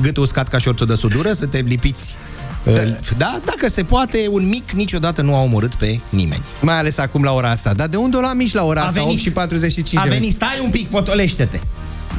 gâtul 0.00 0.22
uscat 0.22 0.48
ca 0.48 0.58
șorțul 0.58 0.86
de 0.86 0.94
sudură, 0.94 1.32
suntem 1.32 1.66
lipiți 1.66 2.14
uh, 2.64 2.74
da, 3.16 3.38
dacă 3.44 3.68
se 3.68 3.82
poate, 3.82 4.26
un 4.30 4.48
mic 4.48 4.70
niciodată 4.70 5.22
nu 5.22 5.34
a 5.34 5.42
omorât 5.42 5.74
pe 5.74 6.00
nimeni. 6.08 6.42
Mai 6.60 6.78
ales 6.78 6.98
acum 6.98 7.22
la 7.22 7.32
ora 7.32 7.50
asta. 7.50 7.72
Dar 7.72 7.86
de 7.88 7.96
unde 7.96 8.16
o 8.16 8.20
lua 8.20 8.32
mici 8.32 8.52
la 8.52 8.64
ora 8.64 8.80
A 8.80 8.84
asta? 8.84 9.00
venit. 9.00 9.14
8 9.14 9.20
și 9.22 9.30
45 9.32 10.00
A 10.00 10.02
de 10.02 10.08
venit, 10.08 10.24
minute. 10.24 10.44
stai 10.44 10.64
un 10.64 10.70
pic, 10.70 10.88
potolește-te. 10.88 11.60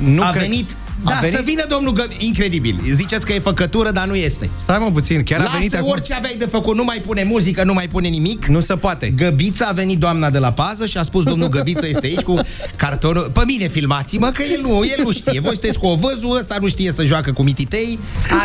Nu 0.03 0.21
a 0.23 0.29
cred- 0.29 0.41
venit. 0.41 0.75
A 1.05 1.09
Da, 1.11 1.17
venit? 1.21 1.35
să 1.35 1.41
vină 1.45 1.63
domnul 1.69 1.93
Gă... 1.93 2.05
Incredibil. 2.17 2.79
Ziceți 2.93 3.25
că 3.25 3.33
e 3.33 3.39
făcătură, 3.39 3.91
dar 3.91 4.07
nu 4.07 4.15
este. 4.15 4.49
Stai 4.61 4.77
mă 4.79 4.91
puțin, 4.91 5.23
chiar 5.23 5.39
Lasă 5.39 5.51
a 5.53 5.57
venit 5.57 5.75
acum. 5.75 5.89
orice 5.89 6.13
aveai 6.13 6.35
de 6.37 6.45
făcut, 6.45 6.75
nu 6.75 6.83
mai 6.83 7.01
pune 7.05 7.23
muzică, 7.23 7.63
nu 7.63 7.73
mai 7.73 7.87
pune 7.87 8.07
nimic. 8.07 8.45
Nu 8.45 8.59
se 8.59 8.75
poate. 8.75 9.09
Găbița 9.09 9.65
a 9.65 9.71
venit 9.71 9.99
doamna 9.99 10.29
de 10.29 10.37
la 10.37 10.51
pază 10.51 10.85
și 10.85 10.97
a 10.97 11.03
spus 11.03 11.23
domnul 11.23 11.47
Găbiță 11.49 11.87
este 11.87 12.05
aici 12.05 12.19
cu 12.19 12.39
cartonul. 12.75 13.29
Pe 13.33 13.41
mine 13.45 13.67
filmați-mă 13.67 14.29
că 14.33 14.43
el 14.53 14.61
nu, 14.61 14.69
el 14.85 15.03
nu 15.03 15.11
știe. 15.11 15.39
Voi 15.39 15.51
sunteți 15.53 15.79
cu 15.79 15.85
o 15.85 15.95
văzul, 15.95 16.37
ăsta 16.37 16.57
nu 16.61 16.67
știe 16.67 16.91
să 16.91 17.03
joacă 17.03 17.31
cu 17.31 17.43
mititei. 17.43 17.99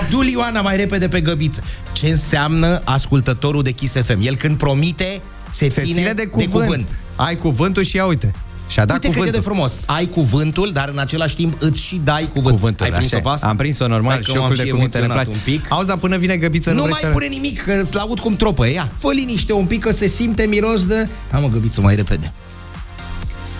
Adu 0.05 0.22
Ioana 0.22 0.61
mai 0.61 0.76
repede 0.76 1.09
pe 1.09 1.20
Găbiță. 1.20 1.62
Ce 1.92 2.09
înseamnă 2.09 2.80
ascultătorul 2.84 3.62
de 3.62 3.70
Kiss 3.70 3.94
FM? 4.03 4.18
El 4.22 4.36
când 4.36 4.57
promite 4.57 5.20
se, 5.51 5.68
Se 5.70 5.82
ține 5.82 6.12
de 6.12 6.26
cuvânt. 6.26 6.51
de 6.53 6.59
cuvânt. 6.59 6.88
Ai 7.16 7.36
cuvântul 7.36 7.82
și 7.82 7.96
ia 7.96 8.05
uite. 8.07 8.32
Și-a 8.68 8.84
dat 8.84 8.94
Uite 8.94 9.06
cât 9.06 9.16
e 9.16 9.18
cuvântul. 9.18 9.40
de 9.40 9.46
frumos. 9.46 9.80
Ai 9.86 10.06
cuvântul, 10.06 10.70
dar 10.72 10.88
în 10.88 10.98
același 10.98 11.34
timp 11.36 11.54
îți 11.62 11.80
și 11.80 12.00
dai 12.04 12.30
cuvânt. 12.32 12.54
Cuvântul, 12.54 12.86
Ai 12.86 12.92
prins-o 12.92 13.14
așa 13.16 13.22
pe 13.24 13.28
e. 13.28 13.32
asta? 13.32 13.46
Am 13.46 13.56
prins-o 13.56 13.86
normal, 13.86 14.10
Hai 14.10 14.18
că 14.20 14.24
jocul 14.26 14.40
m-am 14.40 14.54
de 14.56 14.64
și 14.64 14.70
cuvinte 14.70 14.98
ne 14.98 15.04
emoționat 15.04 15.26
place. 15.34 15.40
un 15.50 15.52
pic. 15.54 15.72
Auzi, 15.72 15.86
dar 15.86 15.96
până 15.96 16.16
vine 16.16 16.36
găbiță, 16.36 16.70
nu, 16.70 16.76
Nu 16.76 16.82
vrei 16.82 16.92
mai 16.92 17.00
să... 17.04 17.08
pune 17.10 17.26
nimic, 17.26 17.62
că 17.62 17.72
îți 17.84 17.98
aud 17.98 18.18
cum 18.20 18.34
tropă. 18.36 18.66
Ia, 18.70 18.88
fă 18.98 19.12
liniște 19.12 19.52
un 19.52 19.64
pic, 19.66 19.82
că 19.82 19.92
se 19.92 20.06
simte 20.06 20.42
miros 20.42 20.86
de... 20.86 21.08
Am 21.30 21.44
o 21.44 21.48
găbiță 21.48 21.80
mai 21.80 21.94
repede. 21.94 22.32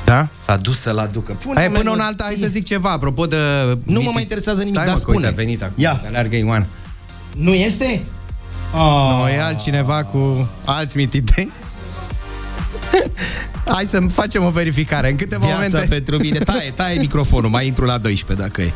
Da? 0.04 0.28
S-a 0.38 0.56
dus 0.56 0.78
să-l 0.80 0.98
aducă. 0.98 1.32
Pune 1.32 1.61
Hai, 1.61 1.68
până 1.70 1.90
în 1.92 2.00
alta, 2.00 2.24
hai 2.24 2.36
să 2.40 2.46
zic 2.46 2.64
ceva, 2.64 2.90
apropo 2.90 3.26
de... 3.26 3.36
Nu 3.84 4.00
mă 4.02 4.11
mai 4.12 4.22
interesează 4.22 4.59
nimic, 4.61 4.74
Stai, 4.74 4.86
dar 4.86 4.94
mă, 4.94 5.00
că 5.00 5.11
uite, 5.11 5.20
spune. 5.22 5.34
a 5.40 5.44
venit 5.44 5.62
acum. 5.62 5.74
Ia. 5.76 6.00
Alergă 6.06 6.36
Ioana. 6.36 6.66
Nu 7.36 7.54
este? 7.54 8.02
Oh. 8.74 9.18
Nu, 9.22 9.28
e 9.28 9.40
altcineva 9.42 10.04
cu 10.04 10.48
alți 10.64 10.96
mititei. 10.96 11.50
Hai 13.68 13.84
să 13.84 14.00
facem 14.12 14.44
o 14.44 14.50
verificare. 14.50 15.10
În 15.10 15.16
câteva 15.16 15.46
Viața 15.46 15.62
momente... 15.62 15.94
pentru 15.94 16.16
mine. 16.16 16.38
Taie, 16.38 16.70
taie 16.70 16.98
microfonul, 17.06 17.50
mai 17.50 17.66
intru 17.66 17.84
la 17.84 17.98
12 17.98 18.46
dacă 18.46 18.62
e. 18.62 18.72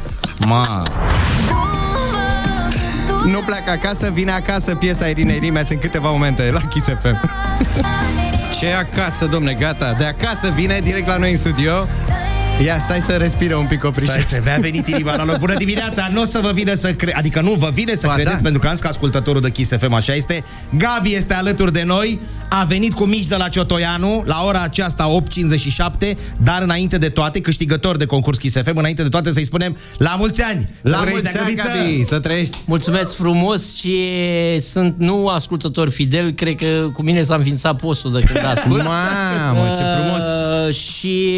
Ma. 0.47 0.83
Nu 3.25 3.39
pleacă 3.41 3.71
acasă, 3.71 4.11
vine 4.11 4.31
acasă 4.31 4.75
piesa 4.75 5.07
Irinei 5.07 5.39
Rimes 5.39 5.69
în 5.69 5.79
câteva 5.79 6.11
momente 6.11 6.51
la 6.51 6.61
Kiss 6.61 6.87
FM. 6.87 7.21
Ce 8.59 8.73
acasă, 8.73 9.27
domne, 9.27 9.53
gata. 9.53 9.95
De 9.99 10.05
acasă 10.05 10.51
vine 10.55 10.81
direct 10.83 11.07
la 11.07 11.17
noi 11.17 11.31
în 11.31 11.37
studio. 11.37 11.87
Ia, 12.61 12.79
stai 12.79 13.01
să 13.01 13.13
respire 13.13 13.55
un 13.57 13.67
pic, 13.67 13.85
opriște. 13.85 14.21
Stai, 14.21 14.39
să 14.41 14.41
mi-a 14.45 14.57
venit 14.61 14.87
inima 14.87 15.17
la 15.17 15.25
loc. 15.25 15.39
Bună 15.39 15.55
dimineața! 15.55 16.09
Nu 16.13 16.21
o 16.21 16.25
să 16.25 16.39
vă 16.43 16.51
vine 16.55 16.75
să 16.75 16.93
cre... 16.93 17.15
Adică 17.17 17.41
nu 17.41 17.53
vă 17.53 17.71
vine 17.73 17.95
să 17.95 18.07
Ba, 18.07 18.13
credeți, 18.13 18.37
da. 18.37 18.43
pentru 18.43 18.61
că 18.61 18.67
am 18.67 18.73
zis 18.73 18.83
că 18.83 18.89
ascultătorul 18.89 19.41
de 19.41 19.51
Kiss 19.51 19.71
FM 19.79 19.93
așa 19.93 20.15
este. 20.15 20.45
Gabi 20.79 21.15
este 21.15 21.35
alături 21.35 21.73
de 21.73 21.83
noi, 21.83 22.21
a 22.49 22.65
venit 22.65 22.93
cu 22.93 23.05
mici 23.05 23.27
de 23.27 23.37
la 23.37 23.49
Ciotoianu, 23.49 24.23
la 24.27 24.43
ora 24.47 24.61
aceasta 24.61 25.23
8.57, 26.11 26.15
dar 26.43 26.63
înainte 26.63 26.99
de 26.99 27.09
toate, 27.09 27.41
câștigător 27.41 27.97
de 27.97 28.05
concurs 28.05 28.39
Kiss 28.39 28.57
FM, 28.63 28.77
înainte 28.77 29.03
de 29.03 29.09
toate 29.09 29.33
să-i 29.33 29.45
spunem 29.45 29.77
la 29.97 30.15
mulți 30.19 30.43
ani! 30.43 30.69
La 30.83 30.91
Să 30.99 31.05
mulți 31.09 31.25
trăiești, 31.25 31.41
ani, 31.41 31.55
Gabiță! 31.55 31.79
Gabi, 31.79 32.05
să 32.05 32.19
trăiești. 32.19 32.59
Mulțumesc 32.65 33.15
frumos 33.15 33.75
și 33.77 33.97
sunt 34.61 34.95
nu 34.99 35.29
ascultător 35.29 35.91
fidel, 35.91 36.31
cred 36.31 36.55
că 36.55 36.89
cu 36.93 37.03
mine 37.03 37.23
s-a 37.23 37.35
înființat 37.35 37.77
postul 37.81 38.13
de 38.13 38.21
când 38.21 38.45
ascult. 38.57 38.83
Mamă, 38.85 39.69
ce 39.77 39.83
frumos. 40.01 40.23
Uh, 40.69 40.75
și 40.75 41.37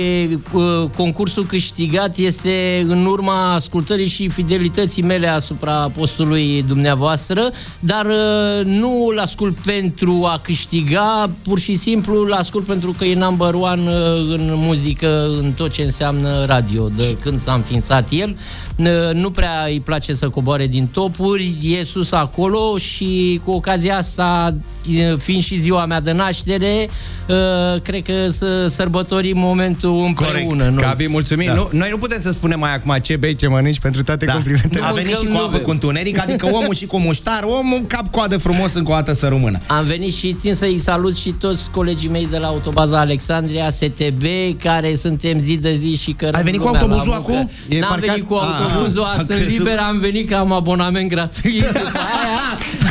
uh, 0.52 0.84
concursul 0.96 1.46
câștigat 1.46 2.16
este 2.16 2.84
în 2.88 3.04
urma 3.04 3.52
ascultării 3.52 4.06
și 4.06 4.28
fidelității 4.28 5.02
mele 5.02 5.28
asupra 5.28 5.90
postului 5.96 6.64
dumneavoastră, 6.68 7.50
dar 7.80 8.06
uh, 8.06 8.64
nu 8.64 9.06
îl 9.10 9.18
ascult 9.18 9.56
pentru 9.58 10.24
a 10.24 10.40
câștiga, 10.42 11.30
pur 11.42 11.58
și 11.58 11.76
simplu 11.76 12.20
îl 12.20 12.32
ascult 12.32 12.64
pentru 12.64 12.94
că 12.98 13.04
e 13.04 13.14
number 13.14 13.54
one 13.54 13.82
uh, 13.82 13.94
în 14.28 14.52
muzică, 14.54 15.28
în 15.42 15.52
tot 15.52 15.72
ce 15.72 15.82
înseamnă 15.82 16.44
radio, 16.44 16.88
de 16.96 17.16
când 17.20 17.40
s-a 17.40 17.52
înființat 17.52 18.08
el. 18.10 18.36
Uh, 18.76 19.14
Nu 19.14 19.30
prea 19.30 19.64
îi 19.66 19.80
place 19.80 20.12
să 20.12 20.28
coboare 20.28 20.66
din 20.66 20.86
topuri, 20.86 21.54
e 21.62 21.82
sus 21.82 22.12
acolo 22.12 22.76
și 22.78 23.40
cu 23.44 23.50
ocazia 23.50 23.96
asta, 23.96 24.54
uh, 24.88 25.16
fiind 25.18 25.42
și 25.42 25.58
ziua 25.60 25.86
mea 25.86 26.00
de 26.00 26.12
naștere, 26.12 26.88
uh, 27.28 27.80
cred 27.82 28.02
că 28.02 28.28
să 28.28 28.66
sărbătorim 28.66 29.13
momentul 29.34 30.02
împreună. 30.06 30.64
noi 30.64 30.82
Gabi, 30.82 31.06
mulțumim. 31.08 31.46
Da. 31.46 31.54
Nu, 31.54 31.68
noi 31.72 31.88
nu 31.90 31.96
putem 31.98 32.20
să 32.20 32.32
spunem 32.32 32.58
mai 32.58 32.74
acum 32.74 32.96
ce 33.02 33.16
bei, 33.16 33.34
ce 33.34 33.46
mănânci 33.48 33.78
pentru 33.78 34.02
toate 34.02 34.24
da. 34.24 34.32
complimentele. 34.32 34.84
A 34.84 34.92
venit 34.92 35.16
și 35.16 35.26
cu 35.26 35.36
apă 35.36 35.56
cu 35.58 35.70
întuneric, 35.70 36.18
adică 36.20 36.48
omul 36.52 36.74
și 36.74 36.86
cu 36.86 36.98
muștar, 36.98 37.42
omul 37.42 37.84
cap-coadă 37.86 38.38
frumos 38.38 38.74
încă 38.74 38.90
o 38.90 38.94
dată 38.94 39.12
să 39.12 39.28
rămână. 39.28 39.58
Am 39.66 39.84
venit 39.84 40.14
și 40.14 40.32
țin 40.32 40.54
să-i 40.54 40.78
salut 40.78 41.16
și 41.16 41.30
toți 41.30 41.70
colegii 41.70 42.08
mei 42.08 42.28
de 42.30 42.38
la 42.38 42.46
Autobaza 42.46 42.98
Alexandria, 42.98 43.70
STB, 43.70 44.22
care 44.62 44.94
suntem 44.94 45.38
zi 45.38 45.56
de 45.56 45.74
zi 45.74 45.96
și 45.96 46.12
că 46.12 46.28
Ai 46.32 46.42
venit 46.42 46.60
cu 46.60 46.66
autobuzul 46.66 47.12
acum? 47.12 47.50
E 47.68 47.78
N-am 47.78 47.88
parcat? 47.88 48.08
venit 48.08 48.26
cu 48.26 48.34
Ah, 48.34 48.46
autobuzul, 48.62 49.02
am 49.02 49.16
sunt 49.16 49.28
crezut. 49.28 49.58
liber, 49.58 49.78
am 49.78 49.98
venit 49.98 50.28
că 50.28 50.34
am 50.34 50.52
abonament 50.52 51.08
gratuit. 51.08 51.64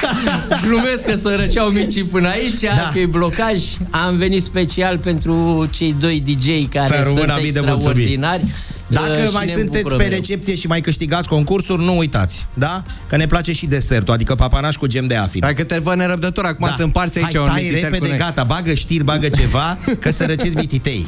După 0.04 0.30
aia, 0.50 0.60
glumesc 0.68 1.06
că 1.10 1.16
să 1.16 1.36
răceau 1.40 1.68
micii 1.70 2.04
până 2.04 2.30
aici, 2.30 2.60
da. 2.60 2.90
că 2.94 3.00
e 3.00 3.06
blocaj. 3.06 3.64
Am 3.92 4.18
venit 4.18 4.44
special 4.44 4.98
pentru 4.98 5.68
cei 5.72 5.96
doi 6.00 6.24
DJ 6.26 6.46
care 6.70 6.88
Să 6.96 7.02
rămână 7.04 7.26
sunt 7.32 7.42
mii 7.44 7.52
de 7.52 7.60
mulțumiri. 7.60 8.00
extraordinari. 8.02 8.44
Dacă 8.88 9.20
Uh, 9.20 9.28
și 9.28 9.34
mai 9.34 9.46
ne 9.46 9.52
sunteți 9.52 9.78
bucură 9.84 9.96
pe 9.96 10.04
mereu. 10.04 10.18
recepție 10.20 10.56
și 10.56 10.68
mai 10.68 10.82
câștigați 10.82 11.28
concursuri, 11.28 11.84
nu 11.84 11.98
uitați, 11.98 12.46
da? 12.54 12.84
Că 13.10 13.16
ne 13.16 13.26
place 13.28 13.54
și 13.54 13.66
desertul, 13.66 14.14
adică 14.14 14.36
papanaș 14.36 14.76
cu 14.76 14.86
gem 14.88 15.08
de 15.08 15.16
afin. 15.16 15.42
Hai 15.44 15.54
că 15.54 15.64
te 15.64 15.80
văd 15.80 15.96
nerăbdător 15.96 16.46
acum 16.46 16.74
să 16.78 16.84
împarți 16.84 17.18
aici 17.18 17.28
Hai, 17.34 17.42
un 17.42 17.48
tai 17.48 17.56
mititer 17.62 17.80
cu 17.80 17.86
repede, 17.86 18.08
noi. 18.08 18.18
gata, 18.18 18.44
bagă 18.44 18.74
știri, 18.74 19.04
bagă 19.04 19.30
ceva, 19.30 19.78
că 20.00 20.12
să 20.12 20.26
răceți 20.26 20.56
mititei. 20.56 21.06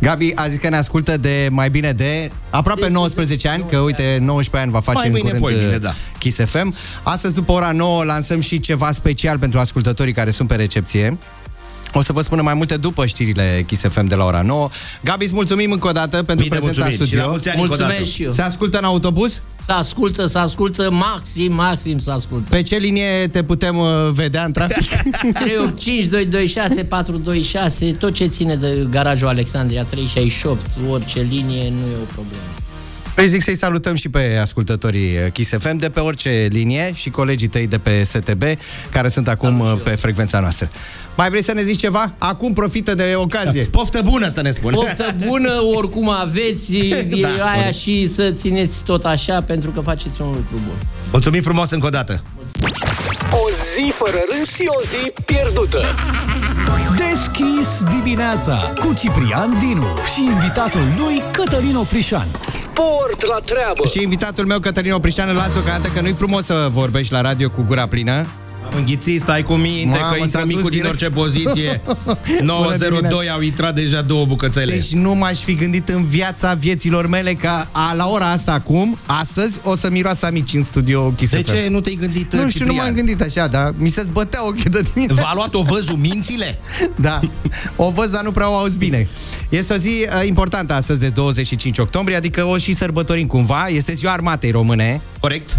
Gabi 0.00 0.32
a 0.34 0.48
zis 0.48 0.58
că 0.58 0.68
ne 0.68 0.76
ascultă 0.76 1.16
de 1.16 1.48
mai 1.50 1.70
bine 1.70 1.92
de 1.92 2.30
aproape 2.50 2.88
19 2.88 3.48
ani, 3.48 3.64
că 3.70 3.76
uite, 3.78 4.18
19 4.20 4.56
ani 4.56 4.70
va 4.70 4.80
face 4.80 4.98
Mai 4.98 5.06
în 5.06 5.12
mâine, 5.12 5.26
curând 5.38 5.44
poimine, 5.44 5.74
uh, 5.74 5.80
da. 5.80 5.94
Kiss 6.18 6.38
FM. 6.44 6.74
Astăzi, 7.02 7.34
după 7.34 7.52
ora 7.52 7.72
9, 7.72 8.04
lansăm 8.04 8.40
și 8.40 8.60
ceva 8.60 8.92
special 8.92 9.38
pentru 9.38 9.58
ascultătorii 9.58 10.12
care 10.12 10.30
sunt 10.30 10.48
pe 10.48 10.54
recepție. 10.54 11.18
O 11.96 12.02
să 12.02 12.12
vă 12.12 12.20
spunem 12.20 12.44
mai 12.44 12.54
multe 12.54 12.76
după 12.76 13.06
știrile 13.06 13.64
Kiss 13.66 13.82
FM 13.82 14.06
de 14.06 14.14
la 14.14 14.24
ora 14.24 14.42
9. 14.42 14.68
Gabi, 15.04 15.24
îți 15.24 15.34
mulțumim 15.34 15.72
încă 15.72 15.88
o 15.88 15.92
dată 15.92 16.22
pentru 16.22 16.36
Mii 16.36 16.48
de 16.48 16.56
prezența 16.56 16.84
în 16.84 16.88
mulțumiri 16.88 16.96
și 16.96 17.04
studio. 17.06 17.24
la 17.24 17.30
mulți 17.30 17.48
ani 17.48 17.60
încă 17.60 17.72
o 17.72 17.76
dată. 17.76 17.88
Mulțumesc 17.92 18.16
și 18.16 18.22
eu. 18.22 18.32
Se 18.32 18.42
ascultă 18.42 18.78
în 18.78 18.84
autobuz? 18.84 19.42
Se 19.66 19.72
ascultă, 19.72 20.26
se 20.26 20.38
ascultă 20.38 20.90
maxim, 20.90 21.54
maxim 21.54 21.98
se 21.98 22.10
ascultă. 22.10 22.46
Pe 22.50 22.62
ce 22.62 22.76
linie 22.76 23.26
te 23.26 23.42
putem 23.42 23.76
uh, 23.76 23.86
vedea 24.12 24.44
în 24.44 24.52
trafic? 24.52 24.88
52226 25.42 26.84
426, 26.84 27.92
tot 27.92 28.12
ce 28.14 28.26
ține 28.26 28.54
de 28.56 28.86
garajul 28.90 29.28
Alexandria 29.28 29.84
368, 29.84 30.66
orice 30.90 31.20
linie, 31.20 31.70
nu 31.70 31.86
e 31.90 31.96
o 32.02 32.12
problemă. 32.12 32.42
Păi 33.14 33.28
zic 33.28 33.42
să-i 33.42 33.56
salutăm 33.56 33.94
și 33.94 34.08
pe 34.08 34.38
ascultătorii 34.40 35.16
uh, 35.16 35.32
Kiss 35.32 35.50
FM 35.58 35.76
de 35.76 35.88
pe 35.88 36.00
orice 36.00 36.48
linie 36.50 36.90
și 36.94 37.10
colegii 37.10 37.48
tăi 37.48 37.66
de 37.66 37.78
pe 37.78 38.02
STB 38.02 38.42
care 38.90 39.08
sunt 39.08 39.28
acum 39.28 39.60
uh, 39.60 39.74
pe 39.84 39.90
frecvența 39.90 40.40
noastră. 40.40 40.70
Mai 41.16 41.28
vrei 41.28 41.42
să 41.42 41.52
ne 41.52 41.62
zici 41.62 41.78
ceva? 41.78 42.12
Acum 42.18 42.52
profită 42.52 42.94
de 42.94 43.12
ocazie. 43.16 43.62
Poftă 43.62 44.00
bună 44.04 44.28
să 44.28 44.42
ne 44.42 44.50
spune. 44.50 44.74
Poftă 44.76 45.14
bună, 45.26 45.62
oricum 45.74 46.08
aveți, 46.08 46.76
e 46.88 47.06
Da, 47.20 47.44
aia 47.44 47.70
și 47.70 48.08
să 48.14 48.30
țineți 48.30 48.82
tot 48.82 49.04
așa, 49.04 49.42
pentru 49.42 49.70
că 49.70 49.80
faceți 49.80 50.20
un 50.20 50.26
lucru 50.26 50.60
bun. 50.66 50.76
Mulțumim 51.10 51.42
frumos 51.42 51.70
încă 51.70 51.86
o 51.86 51.90
dată. 51.90 52.22
O 53.30 53.48
zi 53.74 53.92
fără 53.92 54.16
râs 54.38 54.54
și 54.54 54.64
o 54.66 54.80
zi 54.80 55.12
pierdută. 55.24 55.84
Deschis 56.96 57.82
dimineața 57.94 58.72
cu 58.78 58.94
Ciprian 58.94 59.58
Dinu 59.58 59.86
și 60.14 60.22
invitatul 60.24 60.80
lui 60.98 61.22
Cătălin 61.32 61.76
Oprișan. 61.76 62.26
Sport 62.40 63.26
la 63.26 63.38
treabă. 63.44 63.86
Și 63.90 64.02
invitatul 64.02 64.46
meu, 64.46 64.58
Cătălin 64.60 64.92
Oprișan, 64.92 65.28
îl 65.28 65.34
las 65.34 65.52
deocamdată 65.52 65.88
că 65.94 66.00
nu-i 66.00 66.12
frumos 66.12 66.44
să 66.44 66.68
vorbești 66.72 67.12
la 67.12 67.20
radio 67.20 67.50
cu 67.50 67.64
gura 67.66 67.86
plină. 67.86 68.26
Am 68.74 68.80
înghițit, 68.80 69.20
stai 69.20 69.42
cu 69.42 69.52
minte, 69.52 69.98
Mamă, 69.98 70.12
că 70.14 70.18
intră 70.22 70.38
s-a 70.38 70.44
micul 70.44 70.60
dus 70.62 70.70
din 70.70 70.80
direct. 70.80 71.02
orice 71.02 71.16
poziție. 71.16 71.80
Bună 72.40 72.52
902 72.52 72.88
dimineața. 73.00 73.32
au 73.32 73.40
intrat 73.40 73.74
deja 73.74 74.00
două 74.02 74.24
bucățele. 74.26 74.72
Deci 74.72 74.92
nu 74.92 75.14
m-aș 75.14 75.38
fi 75.38 75.54
gândit 75.54 75.88
în 75.88 76.04
viața 76.04 76.54
vieților 76.54 77.06
mele 77.06 77.32
că 77.32 77.48
a, 77.72 77.92
la 77.94 78.06
ora 78.08 78.30
asta 78.30 78.52
acum, 78.52 78.98
astăzi, 79.06 79.58
o 79.62 79.76
să 79.76 79.90
miroasă 79.90 80.26
amici 80.26 80.52
în 80.54 80.62
studio 80.62 81.10
Kiss 81.10 81.30
De 81.30 81.36
FM. 81.36 81.44
ce 81.52 81.66
nu 81.70 81.80
te-ai 81.80 81.94
gândit, 82.00 82.32
Nu 82.32 82.38
știu, 82.38 82.48
Ciprian? 82.50 82.74
nu 82.76 82.82
m-am 82.82 82.92
gândit 82.94 83.20
așa, 83.20 83.46
dar 83.46 83.74
mi 83.78 83.88
se 83.88 84.02
zbătea 84.02 84.46
ochii 84.46 84.70
de 84.70 84.80
dimineață. 84.92 85.22
V-a 85.22 85.34
luat 85.34 85.54
o 85.54 85.62
văzul 85.62 85.96
mințile? 85.96 86.58
Da, 87.00 87.20
o 87.76 87.90
văz, 87.90 88.10
dar 88.10 88.22
nu 88.22 88.30
prea 88.32 88.50
o 88.50 88.54
auzi 88.56 88.78
bine. 88.78 89.08
Este 89.48 89.72
o 89.72 89.76
zi 89.76 89.88
uh, 90.20 90.26
importantă 90.26 90.74
astăzi 90.74 91.00
de 91.00 91.08
25 91.08 91.78
octombrie, 91.78 92.16
adică 92.16 92.44
o 92.44 92.58
și 92.58 92.72
sărbătorim 92.74 93.26
cumva. 93.26 93.66
Este 93.68 93.94
ziua 93.94 94.12
armatei 94.12 94.50
române. 94.50 95.00
Corect. 95.20 95.56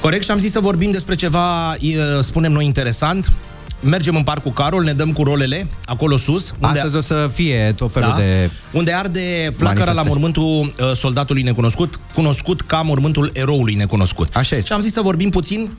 Corect 0.00 0.24
și 0.24 0.30
am 0.30 0.38
zis 0.38 0.52
să 0.52 0.60
vorbim 0.60 0.90
despre 0.90 1.14
ceva, 1.14 1.74
e, 1.74 2.22
spunem 2.22 2.52
noi, 2.52 2.64
interesant. 2.64 3.32
Mergem 3.80 4.16
în 4.16 4.22
Parcul 4.22 4.52
Carol, 4.52 4.82
ne 4.84 4.92
dăm 4.92 5.12
cu 5.12 5.22
rolele, 5.22 5.68
acolo 5.84 6.16
sus. 6.16 6.54
Astăzi 6.60 6.96
o 6.96 7.00
să 7.00 7.30
fie 7.34 7.72
tot 7.76 7.92
felul 7.92 8.10
Da. 8.10 8.16
de... 8.16 8.50
Unde 8.72 8.92
arde 8.92 9.52
flacăra 9.56 9.92
la 9.92 10.02
manifestări. 10.02 10.08
mormântul 10.08 10.72
uh, 10.90 10.96
soldatului 10.96 11.42
necunoscut, 11.42 12.00
cunoscut 12.14 12.60
ca 12.60 12.80
mormântul 12.82 13.30
eroului 13.34 13.74
necunoscut. 13.74 14.36
Așa 14.36 14.56
este. 14.56 14.66
Și 14.66 14.72
am 14.72 14.80
zis 14.82 14.92
să 14.92 15.00
vorbim 15.00 15.30
puțin 15.30 15.70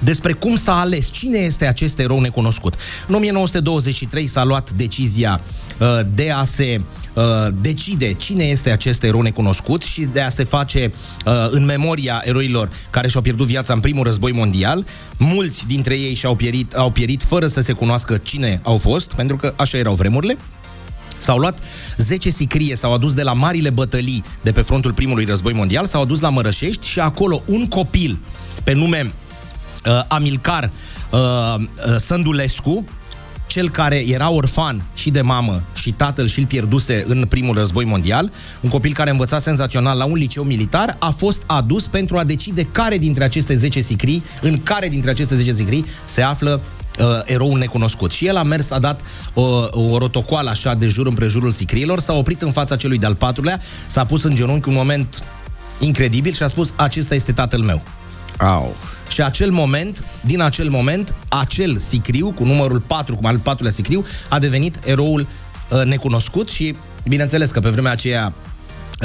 despre 0.00 0.32
cum 0.32 0.56
s-a 0.56 0.80
ales, 0.80 1.10
cine 1.10 1.38
este 1.38 1.66
acest 1.66 1.98
erou 1.98 2.20
necunoscut. 2.20 2.74
În 3.06 3.14
1923 3.14 4.26
s-a 4.26 4.44
luat 4.44 4.70
decizia 4.70 5.40
uh, 5.80 6.00
de 6.14 6.30
a 6.30 6.44
se 6.44 6.80
uh, 7.16 7.22
decide 7.60 8.12
cine 8.12 8.44
este 8.44 8.70
acest 8.70 9.02
erou 9.02 9.20
necunoscut 9.20 9.82
și 9.82 10.02
de 10.02 10.20
a 10.20 10.28
se 10.28 10.44
face 10.44 10.92
uh, 11.26 11.32
în 11.50 11.64
memoria 11.64 12.22
eroilor 12.24 12.70
care 12.90 13.08
și-au 13.08 13.22
pierdut 13.22 13.46
viața 13.46 13.72
în 13.72 13.80
primul 13.80 14.04
război 14.04 14.32
mondial. 14.32 14.86
Mulți 15.16 15.66
dintre 15.66 15.98
ei 15.98 16.14
și-au 16.14 16.34
pierit, 16.34 16.74
au 16.74 16.90
pierit 16.90 17.22
fără 17.22 17.46
să 17.46 17.60
se 17.60 17.72
cunoască 17.72 18.16
cine 18.16 18.60
au 18.62 18.78
fost, 18.78 19.12
pentru 19.14 19.36
că 19.36 19.54
așa 19.56 19.78
erau 19.78 19.94
vremurile. 19.94 20.36
S-au 21.18 21.38
luat 21.38 21.58
10 21.96 22.30
sicrie, 22.30 22.76
s-au 22.76 22.92
adus 22.92 23.14
de 23.14 23.22
la 23.22 23.32
marile 23.32 23.70
bătălii 23.70 24.24
de 24.42 24.52
pe 24.52 24.60
frontul 24.60 24.92
primului 24.92 25.24
război 25.24 25.52
mondial, 25.52 25.84
s-au 25.84 26.02
adus 26.02 26.20
la 26.20 26.30
Mărășești 26.30 26.88
și 26.88 27.00
acolo 27.00 27.42
un 27.46 27.66
copil 27.66 28.18
pe 28.64 28.72
nume 28.72 29.12
uh, 29.86 30.02
Amilcar 30.08 30.70
uh, 31.10 31.20
uh, 31.58 31.96
Sândulescu, 31.96 32.84
cel 33.56 33.70
care 33.70 34.08
era 34.08 34.30
orfan 34.30 34.82
și 34.94 35.10
de 35.10 35.20
mamă 35.20 35.62
și 35.74 35.90
tatăl 35.90 36.28
și-l 36.28 36.46
pierduse 36.46 37.04
în 37.06 37.24
primul 37.28 37.54
război 37.54 37.84
mondial, 37.84 38.32
un 38.60 38.70
copil 38.70 38.92
care 38.92 39.10
învăța 39.10 39.38
senzațional 39.38 39.98
la 39.98 40.04
un 40.04 40.14
liceu 40.14 40.42
militar, 40.42 40.96
a 40.98 41.10
fost 41.10 41.42
adus 41.46 41.86
pentru 41.86 42.18
a 42.18 42.24
decide 42.24 42.62
care 42.62 42.98
dintre 42.98 43.24
aceste 43.24 43.56
10 43.56 43.80
sicrii, 43.80 44.22
în 44.40 44.62
care 44.62 44.88
dintre 44.88 45.10
aceste 45.10 45.36
10 45.36 45.54
sicrii 45.54 45.84
se 46.04 46.22
află 46.22 46.60
uh, 46.98 47.06
eroul 47.24 47.58
necunoscut. 47.58 48.12
Și 48.12 48.26
el 48.26 48.36
a 48.36 48.42
mers, 48.42 48.70
a 48.70 48.78
dat 48.78 49.00
o, 49.34 49.42
o 49.70 49.98
rotocoală 49.98 50.50
așa 50.50 50.74
de 50.74 50.88
jur 50.88 51.06
împrejurul 51.06 51.50
sicriilor, 51.50 52.00
s-a 52.00 52.12
oprit 52.12 52.42
în 52.42 52.52
fața 52.52 52.76
celui 52.76 52.98
de-al 52.98 53.14
patrulea, 53.14 53.60
s-a 53.86 54.04
pus 54.04 54.22
în 54.22 54.34
genunchi 54.34 54.68
un 54.68 54.74
moment 54.74 55.22
incredibil 55.78 56.32
și 56.32 56.42
a 56.42 56.46
spus, 56.46 56.72
acesta 56.76 57.14
este 57.14 57.32
tatăl 57.32 57.60
meu. 57.60 57.82
Au. 58.38 58.76
Și 59.08 59.22
acel 59.22 59.50
moment, 59.50 60.04
din 60.20 60.40
acel 60.40 60.68
moment, 60.68 61.16
acel 61.28 61.78
sicriu, 61.78 62.32
cu 62.32 62.44
numărul 62.44 62.80
4, 62.80 63.14
cum 63.14 63.26
al 63.26 63.38
patrulea 63.38 63.72
sicriu, 63.72 64.04
a 64.28 64.38
devenit 64.38 64.78
eroul 64.84 65.20
uh, 65.20 65.82
necunoscut 65.84 66.48
și, 66.48 66.76
bineînțeles 67.08 67.50
că 67.50 67.60
pe 67.60 67.68
vremea 67.68 67.92
aceea 67.92 68.32
uh, 68.34 68.55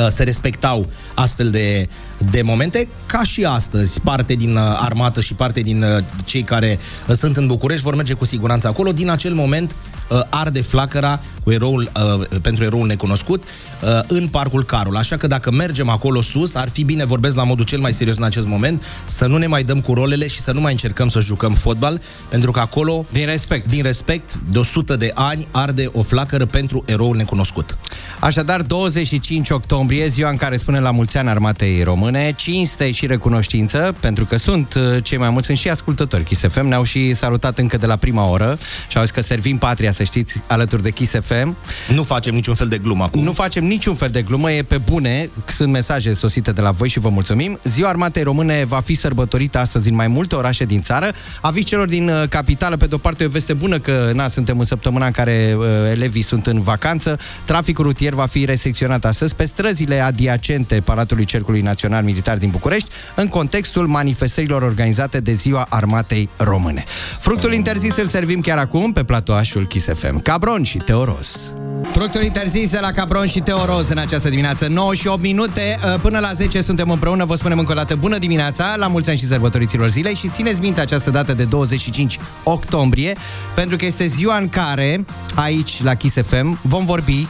se 0.09 0.23
respectau 0.23 0.87
astfel 1.13 1.49
de, 1.49 1.87
de 2.17 2.41
momente, 2.41 2.87
ca 3.05 3.23
și 3.23 3.43
astăzi, 3.43 3.99
parte 3.99 4.33
din 4.33 4.55
uh, 4.55 4.61
armată 4.79 5.21
și 5.21 5.33
parte 5.33 5.61
din 5.61 5.83
uh, 5.83 6.03
cei 6.25 6.43
care 6.43 6.79
uh, 7.07 7.15
sunt 7.15 7.37
în 7.37 7.47
București 7.47 7.83
vor 7.83 7.95
merge 7.95 8.13
cu 8.13 8.25
siguranță 8.25 8.67
acolo. 8.67 8.91
Din 8.91 9.09
acel 9.09 9.33
moment 9.33 9.75
uh, 10.09 10.19
arde 10.29 10.61
flacăra 10.61 11.19
cu 11.43 11.51
eroul, 11.51 11.91
uh, 12.19 12.39
pentru 12.41 12.63
eroul 12.63 12.87
necunoscut 12.87 13.43
uh, 13.43 13.99
în 14.07 14.27
Parcul 14.27 14.63
Carol. 14.63 14.95
Așa 14.95 15.17
că 15.17 15.27
dacă 15.27 15.51
mergem 15.51 15.89
acolo 15.89 16.21
sus, 16.21 16.55
ar 16.55 16.69
fi 16.69 16.83
bine, 16.83 17.05
vorbesc 17.05 17.35
la 17.35 17.43
modul 17.43 17.65
cel 17.65 17.79
mai 17.79 17.93
serios 17.93 18.17
în 18.17 18.23
acest 18.23 18.47
moment, 18.47 18.83
să 19.05 19.25
nu 19.25 19.37
ne 19.37 19.47
mai 19.47 19.63
dăm 19.63 19.81
cu 19.81 19.93
rolele 19.93 20.27
și 20.27 20.39
să 20.39 20.51
nu 20.51 20.61
mai 20.61 20.71
încercăm 20.71 21.09
să 21.09 21.19
jucăm 21.19 21.53
fotbal, 21.53 22.01
pentru 22.29 22.51
că 22.51 22.59
acolo, 22.59 23.05
din 23.11 23.25
respect, 23.25 23.67
din 23.67 23.83
respect 23.83 24.35
de 24.35 24.57
100 24.57 24.95
de 24.95 25.11
ani, 25.13 25.47
arde 25.51 25.89
o 25.93 26.01
flacără 26.01 26.45
pentru 26.45 26.83
eroul 26.85 27.15
necunoscut. 27.15 27.77
Așadar, 28.19 28.61
25 28.61 29.49
octombrie, 29.49 29.79
ziua 30.07 30.29
în 30.29 30.35
care 30.35 30.57
spune 30.57 30.79
la 30.79 30.91
mulți 30.91 31.17
ani 31.17 31.29
armatei 31.29 31.83
române, 31.83 32.33
cinste 32.35 32.91
și 32.91 33.05
recunoștință, 33.05 33.95
pentru 33.99 34.25
că 34.25 34.37
sunt 34.37 34.73
uh, 34.73 35.03
cei 35.03 35.17
mai 35.17 35.29
mulți, 35.29 35.45
sunt 35.45 35.57
și 35.57 35.69
ascultători 35.69 36.23
Kiss 36.23 36.41
FM, 36.47 36.67
ne-au 36.67 36.83
și 36.83 37.13
salutat 37.13 37.57
încă 37.57 37.77
de 37.77 37.85
la 37.85 37.95
prima 37.95 38.29
oră 38.29 38.57
și 38.87 38.97
au 38.97 39.03
zis 39.03 39.11
că 39.11 39.21
servim 39.21 39.57
patria, 39.57 39.91
să 39.91 40.03
știți, 40.03 40.41
alături 40.47 40.81
de 40.81 40.91
Kiss 40.91 41.11
FM. 41.23 41.55
Nu 41.93 42.03
facem 42.03 42.33
niciun 42.33 42.53
fel 42.53 42.67
de 42.67 42.77
glumă 42.77 43.03
acum. 43.03 43.23
Nu 43.23 43.31
facem 43.31 43.65
niciun 43.65 43.95
fel 43.95 44.09
de 44.09 44.21
glumă, 44.21 44.51
e 44.51 44.63
pe 44.63 44.77
bune, 44.77 45.29
sunt 45.45 45.71
mesaje 45.71 46.13
sosite 46.13 46.51
de 46.51 46.61
la 46.61 46.71
voi 46.71 46.87
și 46.87 46.99
vă 46.99 47.09
mulțumim. 47.09 47.59
Ziua 47.63 47.89
Armatei 47.89 48.23
Române 48.23 48.65
va 48.65 48.79
fi 48.79 48.93
sărbătorită 48.93 49.57
astăzi 49.57 49.89
în 49.89 49.95
mai 49.95 50.07
multe 50.07 50.35
orașe 50.35 50.65
din 50.65 50.81
țară. 50.81 51.11
Aviți 51.41 51.67
celor 51.67 51.87
din 51.87 52.09
uh, 52.09 52.23
capitală, 52.29 52.77
pe 52.77 52.85
de-o 52.85 52.97
parte 52.97 53.23
e 53.23 53.25
o 53.25 53.29
veste 53.29 53.53
bună 53.53 53.79
că 53.79 54.11
na, 54.13 54.27
suntem 54.27 54.59
în 54.59 54.65
săptămâna 54.65 55.05
în 55.05 55.11
care 55.11 55.55
uh, 55.57 55.65
elevii 55.91 56.21
sunt 56.21 56.47
în 56.47 56.61
vacanță. 56.61 57.19
Traficul 57.45 57.85
rutier 57.85 58.13
va 58.13 58.25
fi 58.25 58.45
restricționat 58.45 59.05
astăzi 59.05 59.35
pe 59.35 59.45
străzile 59.71 59.99
adiacente 59.99 60.81
Palatului 60.81 61.25
Cercului 61.25 61.61
Național 61.61 62.03
Militar 62.03 62.37
din 62.37 62.49
București, 62.49 62.89
în 63.15 63.27
contextul 63.27 63.87
manifestărilor 63.87 64.61
organizate 64.61 65.19
de 65.19 65.33
Ziua 65.33 65.65
Armatei 65.69 66.29
Române. 66.37 66.83
Fructul 67.19 67.53
interzis 67.53 67.97
îl 67.97 68.05
servim 68.05 68.41
chiar 68.41 68.57
acum 68.57 68.91
pe 68.91 69.03
platoașul 69.03 69.67
Kiss 69.67 69.87
FM. 69.93 70.21
Cabron 70.21 70.63
și 70.63 70.77
Teoros. 70.77 71.53
Fructuri 71.91 72.25
interzise 72.25 72.79
la 72.79 72.91
Cabron 72.91 73.25
și 73.25 73.39
Teo 73.39 73.65
Roz 73.65 73.89
în 73.89 73.97
această 73.97 74.29
dimineață 74.29 74.67
9 74.67 74.93
și 74.93 75.07
8 75.07 75.21
minute 75.21 75.77
uh, 75.85 75.99
Până 76.01 76.19
la 76.19 76.33
10 76.33 76.61
suntem 76.61 76.89
împreună 76.89 77.25
Vă 77.25 77.35
spunem 77.35 77.59
încă 77.59 77.71
o 77.71 77.75
dată 77.75 77.95
bună 77.95 78.17
dimineața 78.17 78.75
La 78.75 78.87
mulți 78.87 79.09
ani 79.09 79.17
și 79.17 79.25
sărbătoriților 79.25 79.87
zilei 79.87 80.15
Și 80.15 80.29
țineți 80.29 80.61
minte 80.61 80.81
această 80.81 81.09
dată 81.09 81.33
de 81.33 81.43
25 81.43 82.19
octombrie 82.43 83.15
Pentru 83.55 83.77
că 83.77 83.85
este 83.85 84.05
ziua 84.05 84.37
în 84.37 84.49
care 84.49 85.05
Aici 85.35 85.83
la 85.83 85.93
Kiss 85.93 86.17
FM 86.21 86.59
Vom 86.61 86.85
vorbi 86.85 87.27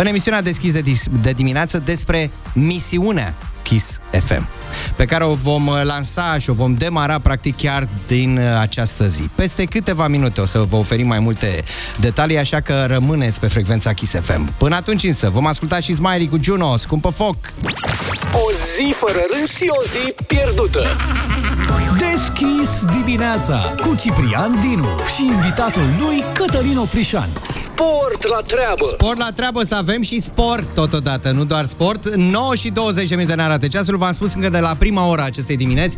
în 0.00 0.06
emisiunea 0.06 0.42
deschis 0.42 0.72
de, 0.72 0.80
dis- 0.80 1.08
de 1.22 1.32
dimineață 1.32 1.78
Despre 1.78 2.30
misiunea 2.54 3.34
Kiss 3.70 4.00
FM 4.10 4.48
pe 4.96 5.04
care 5.04 5.24
o 5.24 5.34
vom 5.34 5.66
uh, 5.66 5.80
lansa 5.82 6.38
și 6.38 6.50
o 6.50 6.52
vom 6.52 6.74
demara 6.74 7.18
practic 7.18 7.56
chiar 7.56 7.88
din 8.06 8.36
uh, 8.36 8.44
această 8.60 9.06
zi. 9.06 9.22
Peste 9.34 9.64
câteva 9.64 10.08
minute 10.08 10.40
o 10.40 10.44
să 10.44 10.58
vă 10.58 10.76
oferim 10.76 11.06
mai 11.06 11.18
multe 11.18 11.64
detalii, 12.00 12.38
așa 12.38 12.60
că 12.60 12.84
rămâneți 12.88 13.40
pe 13.40 13.46
frecvența 13.46 13.92
Kiss 13.92 14.14
FM. 14.20 14.54
Până 14.56 14.74
atunci 14.74 15.04
însă, 15.04 15.28
vom 15.28 15.46
asculta 15.46 15.80
și 15.80 15.94
Smiley 15.94 16.28
cu 16.28 16.38
Juno, 16.40 16.76
scumpă 16.76 17.08
foc! 17.08 17.36
O 18.32 18.50
zi 18.76 18.92
fără 18.92 19.20
râs 19.32 19.50
și 19.50 19.66
o 19.68 19.82
zi 19.82 20.14
pierdută. 20.26 20.86
Deschis 21.98 22.84
dimineața 22.98 23.74
cu 23.80 23.94
Ciprian 23.94 24.60
Dinu 24.60 24.88
și 25.16 25.24
invitatul 25.24 25.82
lui 25.98 26.24
Cătălin 26.34 26.76
Oprișan. 26.76 27.28
Sport 27.42 28.26
la 28.26 28.40
treabă! 28.46 28.84
Sport 28.84 29.18
la 29.18 29.30
treabă 29.34 29.62
să 29.62 29.74
avem 29.74 30.02
și 30.02 30.20
sport 30.20 30.74
totodată, 30.74 31.30
nu 31.30 31.44
doar 31.44 31.64
sport. 31.64 32.14
9 32.14 32.54
și 32.54 32.70
20 32.70 33.08
de 33.08 33.14
minute 33.14 33.34
ne 33.34 33.42
arată 33.42 33.59
ceasul. 33.68 33.96
V-am 33.96 34.12
spus 34.12 34.34
încă 34.34 34.48
de 34.48 34.58
la 34.58 34.74
prima 34.78 35.06
ora 35.06 35.24
acestei 35.24 35.56
dimineți 35.56 35.96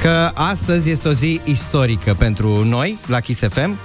că 0.00 0.30
astăzi 0.34 0.90
este 0.90 1.08
o 1.08 1.12
zi 1.12 1.40
istorică 1.44 2.14
pentru 2.18 2.64
noi 2.64 2.98
la 3.06 3.20
Kiss 3.20 3.40
FM. 3.40 3.78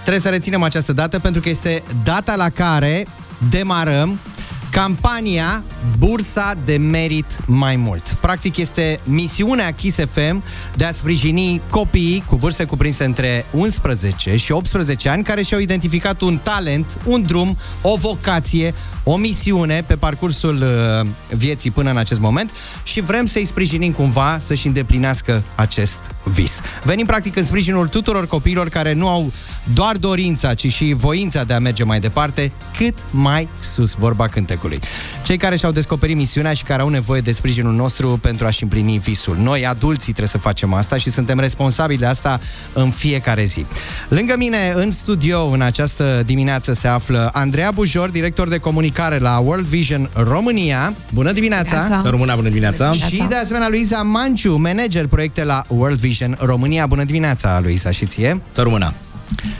Trebuie 0.00 0.22
să 0.22 0.28
reținem 0.28 0.62
această 0.62 0.92
dată 0.92 1.18
pentru 1.18 1.40
că 1.40 1.48
este 1.48 1.82
data 2.04 2.36
la 2.36 2.48
care 2.48 3.06
demarăm 3.50 4.18
campania 4.74 5.64
Bursa 5.98 6.54
de 6.64 6.76
Merit 6.76 7.46
Mai 7.46 7.76
Mult. 7.76 8.16
Practic 8.20 8.56
este 8.56 9.00
misiunea 9.04 9.70
Kiss 9.70 9.98
FM 10.12 10.42
de 10.76 10.84
a 10.84 10.92
sprijini 10.92 11.60
copiii 11.70 12.24
cu 12.26 12.36
vârste 12.36 12.64
cuprinse 12.64 13.04
între 13.04 13.46
11 13.50 14.36
și 14.36 14.52
18 14.52 15.08
ani 15.08 15.22
care 15.22 15.42
și-au 15.42 15.60
identificat 15.60 16.20
un 16.20 16.38
talent, 16.42 16.98
un 17.04 17.22
drum, 17.22 17.56
o 17.82 17.96
vocație, 17.96 18.74
o 19.04 19.16
misiune 19.16 19.84
pe 19.86 19.96
parcursul 19.96 20.62
uh, 20.62 21.06
vieții 21.36 21.70
până 21.70 21.90
în 21.90 21.96
acest 21.96 22.20
moment 22.20 22.50
și 22.82 23.00
vrem 23.00 23.26
să-i 23.26 23.44
sprijinim 23.44 23.92
cumva 23.92 24.38
să-și 24.40 24.66
îndeplinească 24.66 25.42
acest 25.54 25.98
vis. 26.22 26.60
Venim 26.82 27.06
practic 27.06 27.36
în 27.36 27.44
sprijinul 27.44 27.86
tuturor 27.86 28.26
copiilor 28.26 28.68
care 28.68 28.92
nu 28.92 29.08
au 29.08 29.32
doar 29.74 29.96
dorința, 29.96 30.54
ci 30.54 30.72
și 30.72 30.94
voința 30.96 31.44
de 31.44 31.52
a 31.52 31.58
merge 31.58 31.84
mai 31.84 32.00
departe, 32.00 32.52
cât 32.76 32.98
mai 33.10 33.48
sus, 33.60 33.94
vorba 33.94 34.28
cântecului. 34.28 34.78
Cei 35.24 35.36
care 35.36 35.56
și-au 35.56 35.72
descoperit 35.72 36.16
misiunea 36.16 36.52
și 36.52 36.62
care 36.62 36.82
au 36.82 36.88
nevoie 36.88 37.20
de 37.20 37.32
sprijinul 37.32 37.72
nostru 37.72 38.18
pentru 38.22 38.46
a-și 38.46 38.62
împlini 38.62 38.98
visul. 38.98 39.36
Noi, 39.40 39.66
adulții, 39.66 40.12
trebuie 40.12 40.28
să 40.28 40.38
facem 40.38 40.72
asta 40.72 40.96
și 40.96 41.10
suntem 41.10 41.38
responsabili 41.38 41.98
de 41.98 42.06
asta 42.06 42.40
în 42.72 42.90
fiecare 42.90 43.44
zi. 43.44 43.66
Lângă 44.08 44.34
mine, 44.36 44.72
în 44.74 44.90
studio, 44.90 45.46
în 45.46 45.60
această 45.60 46.22
dimineață, 46.26 46.72
se 46.72 46.88
află 46.88 47.30
Andreea 47.32 47.70
Bujor, 47.70 48.10
director 48.10 48.48
de 48.48 48.58
comunicare 48.58 48.92
la 49.18 49.38
World 49.38 49.66
Vision 49.66 50.10
România. 50.12 50.94
Bună 51.12 51.32
dimineața! 51.32 51.98
Să 52.00 52.08
rămână 52.08 52.34
bună 52.34 52.48
dimineața! 52.48 52.92
Și 52.92 53.24
de 53.28 53.34
asemenea 53.34 53.68
Luiza 53.68 54.02
Manciu, 54.02 54.56
manager 54.56 55.06
proiecte 55.06 55.44
la 55.44 55.64
World 55.68 55.98
Vision 55.98 56.36
România. 56.40 56.86
Bună 56.86 57.04
dimineața, 57.04 57.60
Luiza, 57.60 57.90
și 57.90 58.06
ție! 58.06 58.40
Să 58.50 58.62
rămână! 58.62 58.92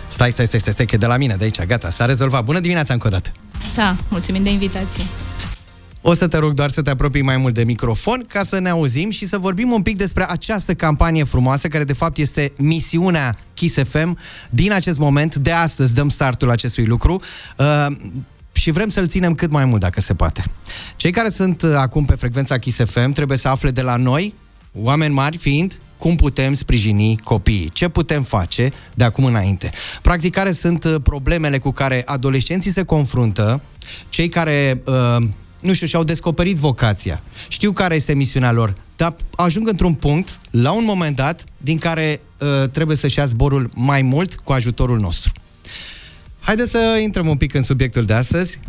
Stai, 0.08 0.32
stai, 0.32 0.46
stai, 0.46 0.60
stai, 0.60 0.72
stai, 0.72 0.86
că 0.86 0.94
e 0.94 0.98
de 0.98 1.06
la 1.06 1.16
mine, 1.16 1.34
de 1.38 1.44
aici, 1.44 1.64
gata, 1.64 1.90
s-a 1.90 2.04
rezolvat. 2.04 2.44
Bună 2.44 2.60
dimineața 2.60 2.92
încă 2.92 3.06
o 3.06 3.10
dată! 3.10 3.32
Da, 3.74 3.96
mulțumim 4.08 4.42
de 4.42 4.50
invitație. 4.50 5.04
O 6.06 6.14
să 6.14 6.26
te 6.26 6.36
rog 6.36 6.52
doar 6.52 6.70
să 6.70 6.82
te 6.82 6.90
apropii 6.90 7.22
mai 7.22 7.36
mult 7.36 7.54
de 7.54 7.64
microfon 7.64 8.24
ca 8.28 8.42
să 8.42 8.58
ne 8.58 8.68
auzim 8.68 9.10
și 9.10 9.26
să 9.26 9.38
vorbim 9.38 9.70
un 9.70 9.82
pic 9.82 9.96
despre 9.96 10.26
această 10.28 10.74
campanie 10.74 11.24
frumoasă 11.24 11.68
care 11.68 11.84
de 11.84 11.92
fapt 11.92 12.18
este 12.18 12.52
misiunea 12.56 13.36
Kiss 13.54 13.78
FM. 13.88 14.18
Din 14.50 14.72
acest 14.72 14.98
moment, 14.98 15.34
de 15.34 15.50
astăzi, 15.50 15.94
dăm 15.94 16.08
startul 16.08 16.50
acestui 16.50 16.84
lucru. 16.84 17.20
Uh, 18.54 18.60
și 18.60 18.70
vrem 18.70 18.88
să-l 18.88 19.06
ținem 19.06 19.34
cât 19.34 19.50
mai 19.50 19.64
mult 19.64 19.80
dacă 19.80 20.00
se 20.00 20.14
poate. 20.14 20.44
Cei 20.96 21.10
care 21.10 21.28
sunt 21.28 21.62
uh, 21.62 21.74
acum 21.76 22.04
pe 22.04 22.14
frecvența 22.14 22.58
Kiss 22.58 22.84
FM 22.84 23.12
trebuie 23.12 23.38
să 23.38 23.48
afle 23.48 23.70
de 23.70 23.82
la 23.82 23.96
noi, 23.96 24.34
oameni 24.72 25.14
mari 25.14 25.36
fiind, 25.36 25.78
cum 25.98 26.16
putem 26.16 26.54
sprijini 26.54 27.18
copiii, 27.24 27.68
ce 27.72 27.88
putem 27.88 28.22
face 28.22 28.72
de 28.94 29.04
acum 29.04 29.24
înainte. 29.24 29.70
Practic, 30.02 30.34
care 30.34 30.52
sunt 30.52 30.84
uh, 30.84 30.94
problemele 31.02 31.58
cu 31.58 31.70
care 31.70 32.02
adolescenții 32.04 32.70
se 32.70 32.82
confruntă, 32.82 33.62
cei 34.08 34.28
care, 34.28 34.82
uh, 34.86 35.26
nu 35.60 35.72
știu, 35.72 35.86
și-au 35.86 36.04
descoperit 36.04 36.56
vocația, 36.56 37.20
știu 37.48 37.72
care 37.72 37.94
este 37.94 38.14
misiunea 38.14 38.52
lor, 38.52 38.74
dar 38.96 39.16
ajung 39.36 39.68
într-un 39.68 39.94
punct, 39.94 40.40
la 40.50 40.72
un 40.72 40.84
moment 40.84 41.16
dat, 41.16 41.44
din 41.56 41.78
care 41.78 42.20
uh, 42.38 42.68
trebuie 42.68 42.96
să-și 42.96 43.18
ia 43.18 43.26
zborul 43.26 43.70
mai 43.74 44.02
mult 44.02 44.34
cu 44.34 44.52
ajutorul 44.52 44.98
nostru. 44.98 45.32
Haideți 46.44 46.70
să 46.70 46.98
intrăm 47.02 47.28
un 47.28 47.36
pic 47.36 47.54
în 47.54 47.62
subiectul 47.62 48.02
de 48.02 48.12
astăzi. 48.12 48.60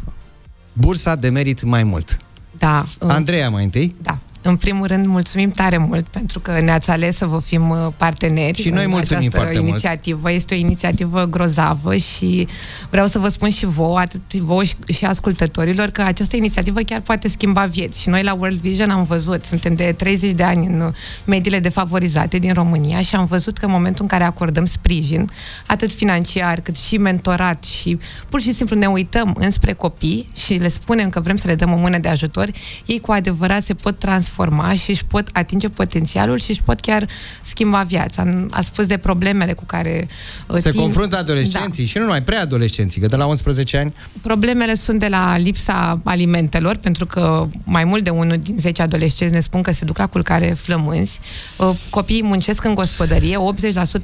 Bursa 0.73 1.15
de 1.15 1.29
merit 1.29 1.63
mai 1.63 1.83
mult. 1.83 2.17
Da. 2.57 2.83
Andreea 2.99 3.49
mai 3.49 3.63
întâi. 3.63 3.95
Da. 4.01 4.17
În 4.47 4.55
primul 4.55 4.87
rând, 4.87 5.05
mulțumim 5.05 5.49
tare 5.49 5.77
mult 5.77 6.07
pentru 6.07 6.39
că 6.39 6.59
ne-ați 6.61 6.89
ales 6.89 7.15
să 7.15 7.25
vă 7.25 7.39
fim 7.39 7.69
uh, 7.69 7.77
parteneri 7.97 8.61
Și 8.61 8.69
noi 8.69 8.83
în 8.83 8.89
mulțumim 8.89 9.17
această 9.17 9.37
foarte 9.37 9.57
mult. 9.59 9.69
inițiativă. 9.69 10.31
Este 10.31 10.53
o 10.53 10.57
inițiativă 10.57 11.25
grozavă 11.25 11.95
și 11.95 12.47
vreau 12.89 13.07
să 13.07 13.19
vă 13.19 13.27
spun 13.27 13.49
și 13.49 13.65
vouă, 13.65 13.99
atât 13.99 14.33
vouă 14.33 14.63
și, 14.63 14.75
și 14.93 15.05
ascultătorilor, 15.05 15.89
că 15.89 16.01
această 16.01 16.35
inițiativă 16.35 16.79
chiar 16.79 17.01
poate 17.01 17.27
schimba 17.27 17.65
vieți. 17.65 18.01
Și 18.01 18.09
noi 18.09 18.23
la 18.23 18.33
World 18.33 18.57
Vision 18.59 18.89
am 18.89 19.03
văzut, 19.03 19.45
suntem 19.45 19.75
de 19.75 19.93
30 19.97 20.31
de 20.31 20.43
ani 20.43 20.65
în 20.65 20.91
mediile 21.25 21.59
defavorizate 21.59 22.37
din 22.37 22.53
România 22.53 23.01
și 23.01 23.15
am 23.15 23.25
văzut 23.25 23.57
că 23.57 23.65
în 23.65 23.71
momentul 23.71 24.01
în 24.01 24.09
care 24.09 24.23
acordăm 24.23 24.65
sprijin, 24.65 25.29
atât 25.65 25.91
financiar 25.91 26.59
cât 26.59 26.77
și 26.77 26.97
mentorat 26.97 27.63
și 27.63 27.97
pur 28.29 28.41
și 28.41 28.53
simplu 28.53 28.75
ne 28.75 28.85
uităm 28.85 29.35
înspre 29.39 29.73
copii 29.73 30.27
și 30.35 30.53
le 30.53 30.67
spunem 30.67 31.09
că 31.09 31.19
vrem 31.19 31.35
să 31.35 31.47
le 31.47 31.55
dăm 31.55 31.73
o 31.73 31.77
mână 31.77 31.97
de 31.97 32.07
ajutor, 32.07 32.49
ei 32.85 32.99
cu 32.99 33.11
adevărat 33.11 33.63
se 33.63 33.73
pot 33.73 33.99
transforma 33.99 34.33
și 34.83 34.89
își 34.89 35.05
pot 35.05 35.27
atinge 35.33 35.69
potențialul 35.69 36.39
și 36.39 36.49
își 36.49 36.61
pot 36.63 36.79
chiar 36.79 37.07
schimba 37.41 37.81
viața. 37.81 38.45
A 38.49 38.61
spus 38.61 38.85
de 38.85 38.97
problemele 38.97 39.53
cu 39.53 39.63
care 39.65 40.07
uh, 40.47 40.57
Se 40.57 40.69
timp- 40.69 40.73
confruntă 40.79 41.17
adolescenții 41.17 41.83
Da. 41.83 41.89
și 41.89 41.97
nu 41.97 42.03
numai 42.03 42.23
preadolescenții, 42.23 43.01
că 43.01 43.07
de 43.07 43.15
la 43.15 43.25
11 43.25 43.77
ani 43.77 43.93
Problemele 44.21 44.73
sunt 44.73 44.99
de 44.99 45.07
la 45.07 45.37
lipsa 45.37 46.01
alimentelor, 46.03 46.75
pentru 46.75 47.05
că 47.05 47.47
mai 47.63 47.83
mult 47.83 48.03
de 48.03 48.09
unul 48.09 48.37
din 48.37 48.55
10 48.59 48.81
adolescenți 48.81 49.33
ne 49.33 49.39
spun 49.39 49.61
că 49.61 49.71
se 49.71 49.85
duc 49.85 49.97
la 49.97 50.07
culcare 50.07 50.45
flămânzi. 50.45 51.19
Uh, 51.57 51.69
Copiii 51.89 52.23
muncesc 52.23 52.63
în 52.63 52.73
gospodărie, 52.73 53.37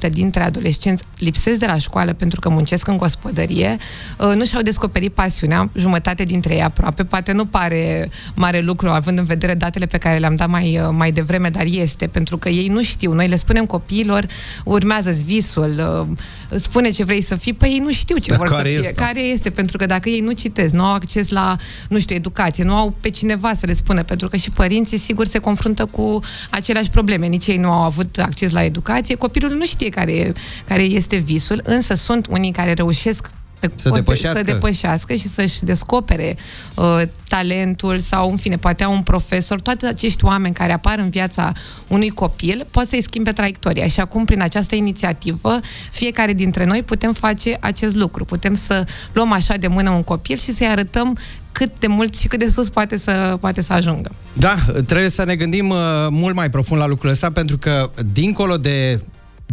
80% 0.06 0.10
dintre 0.10 0.42
adolescenți 0.42 1.04
lipsesc 1.18 1.58
de 1.58 1.66
la 1.66 1.78
școală 1.78 2.12
pentru 2.12 2.40
că 2.40 2.48
muncesc 2.48 2.86
în 2.88 2.96
gospodărie, 2.96 3.76
Uh, 4.18 4.32
nu 4.36 4.44
și-au 4.44 4.62
descoperit 4.62 5.12
pasiunea, 5.14 5.70
jumătate 5.76 6.22
dintre 6.24 6.54
ei 6.54 6.62
aproape, 6.62 7.04
poate 7.04 7.32
nu 7.32 7.46
pare 7.46 8.10
mare 8.34 8.60
lucru 8.60 8.88
având 8.88 9.18
în 9.18 9.24
vedere 9.24 9.54
datele 9.54 9.86
pe 9.86 9.98
care 9.98 10.18
le-am 10.22 10.36
dat 10.36 10.48
mai, 10.48 10.78
uh, 10.82 10.88
mai 10.90 11.12
devreme, 11.12 11.48
dar 11.50 11.64
este, 11.66 12.06
pentru 12.06 12.36
că 12.36 12.48
ei 12.48 12.68
nu 12.68 12.82
știu. 12.82 13.12
Noi 13.12 13.28
le 13.28 13.36
spunem 13.36 13.66
copiilor, 13.66 14.26
urmează-ți 14.64 15.24
visul, 15.24 16.06
uh, 16.50 16.58
spune 16.60 16.90
ce 16.90 17.04
vrei 17.04 17.22
să 17.22 17.36
fii, 17.36 17.52
păi 17.52 17.68
ei 17.70 17.78
nu 17.78 17.92
știu 17.92 18.16
ce 18.16 18.28
Dar 18.30 18.38
vor 18.38 18.48
care 18.48 18.62
să 18.62 18.68
fie. 18.68 18.78
este? 18.88 18.92
Care 19.02 19.20
este? 19.20 19.50
Pentru 19.50 19.76
că 19.76 19.86
dacă 19.86 20.08
ei 20.08 20.20
nu 20.20 20.32
citesc, 20.32 20.74
nu 20.74 20.84
au 20.84 20.92
acces 20.94 21.28
la, 21.28 21.56
nu 21.88 21.98
știu, 21.98 22.16
educație, 22.16 22.64
nu 22.64 22.74
au 22.74 22.94
pe 23.00 23.08
cineva 23.10 23.54
să 23.54 23.66
le 23.66 23.72
spună, 23.72 24.02
pentru 24.02 24.28
că 24.28 24.36
și 24.36 24.50
părinții, 24.50 24.98
sigur, 24.98 25.26
se 25.26 25.38
confruntă 25.38 25.84
cu 25.84 26.20
aceleași 26.50 26.90
probleme. 26.90 27.26
Nici 27.26 27.46
ei 27.46 27.56
nu 27.56 27.70
au 27.70 27.82
avut 27.82 28.18
acces 28.18 28.52
la 28.52 28.64
educație, 28.64 29.14
copilul 29.14 29.50
nu 29.50 29.64
știe 29.64 29.88
care, 29.88 30.12
e- 30.12 30.32
care 30.68 30.82
este 30.82 31.16
visul, 31.16 31.60
însă 31.64 31.94
sunt 31.94 32.26
unii 32.30 32.52
care 32.52 32.72
reușesc 32.72 33.20
pe 33.22 33.41
Să 33.74 33.88
pot- 33.88 33.98
depășească. 33.98 34.38
să 34.38 34.44
depășească 34.44 35.14
și 35.14 35.28
să-și 35.28 35.62
descopere 35.64 36.36
uh, 36.74 37.02
talentul 37.28 37.98
sau, 37.98 38.30
în 38.30 38.36
fine, 38.36 38.56
poate 38.56 38.84
au 38.84 38.92
un 38.92 39.02
profesor. 39.02 39.60
Toate 39.60 39.86
acești 39.86 40.24
oameni 40.24 40.54
care 40.54 40.72
apar 40.72 40.98
în 40.98 41.08
viața 41.10 41.52
unui 41.88 42.08
copil 42.10 42.66
pot 42.70 42.86
să-i 42.86 43.02
schimbe 43.02 43.32
traiectoria. 43.32 43.86
Și 43.86 44.00
acum, 44.00 44.24
prin 44.24 44.42
această 44.42 44.74
inițiativă, 44.74 45.60
fiecare 45.90 46.32
dintre 46.32 46.64
noi 46.64 46.82
putem 46.82 47.12
face 47.12 47.56
acest 47.60 47.94
lucru. 47.94 48.24
Putem 48.24 48.54
să 48.54 48.84
luăm 49.12 49.32
așa 49.32 49.56
de 49.56 49.66
mână 49.66 49.90
un 49.90 50.02
copil 50.02 50.38
și 50.38 50.52
să-i 50.52 50.66
arătăm 50.66 51.18
cât 51.52 51.72
de 51.78 51.86
mult 51.86 52.16
și 52.16 52.28
cât 52.28 52.38
de 52.38 52.48
sus 52.48 52.68
poate 52.68 52.96
să, 52.96 53.36
poate 53.40 53.60
să 53.62 53.72
ajungă. 53.72 54.10
Da, 54.32 54.54
trebuie 54.86 55.08
să 55.08 55.24
ne 55.24 55.36
gândim 55.36 55.68
uh, 55.68 55.76
mult 56.10 56.34
mai 56.34 56.50
profund 56.50 56.80
la 56.80 56.86
lucrul 56.86 57.10
ăsta, 57.10 57.30
pentru 57.30 57.58
că, 57.58 57.90
dincolo 58.12 58.56
de 58.56 59.00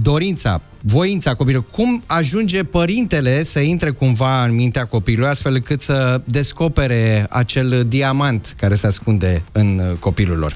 dorința, 0.02 0.62
voința 0.82 1.36
copilului, 1.36 1.68
cum 1.72 2.04
ajunge 2.08 2.64
părintele 2.64 3.44
să 3.44 3.60
intre 3.60 3.90
cumva 3.90 4.44
în 4.44 4.56
mintea 4.56 4.86
copilului, 4.86 5.30
astfel 5.30 5.54
încât 5.54 5.82
să 5.82 6.22
descopere 6.26 7.26
acel 7.30 7.86
diamant 7.88 8.56
care 8.58 8.76
se 8.76 8.88
ascunde 8.88 9.44
în 9.52 9.80
uh, 9.80 9.98
copilul 9.98 10.38
lor. 10.38 10.56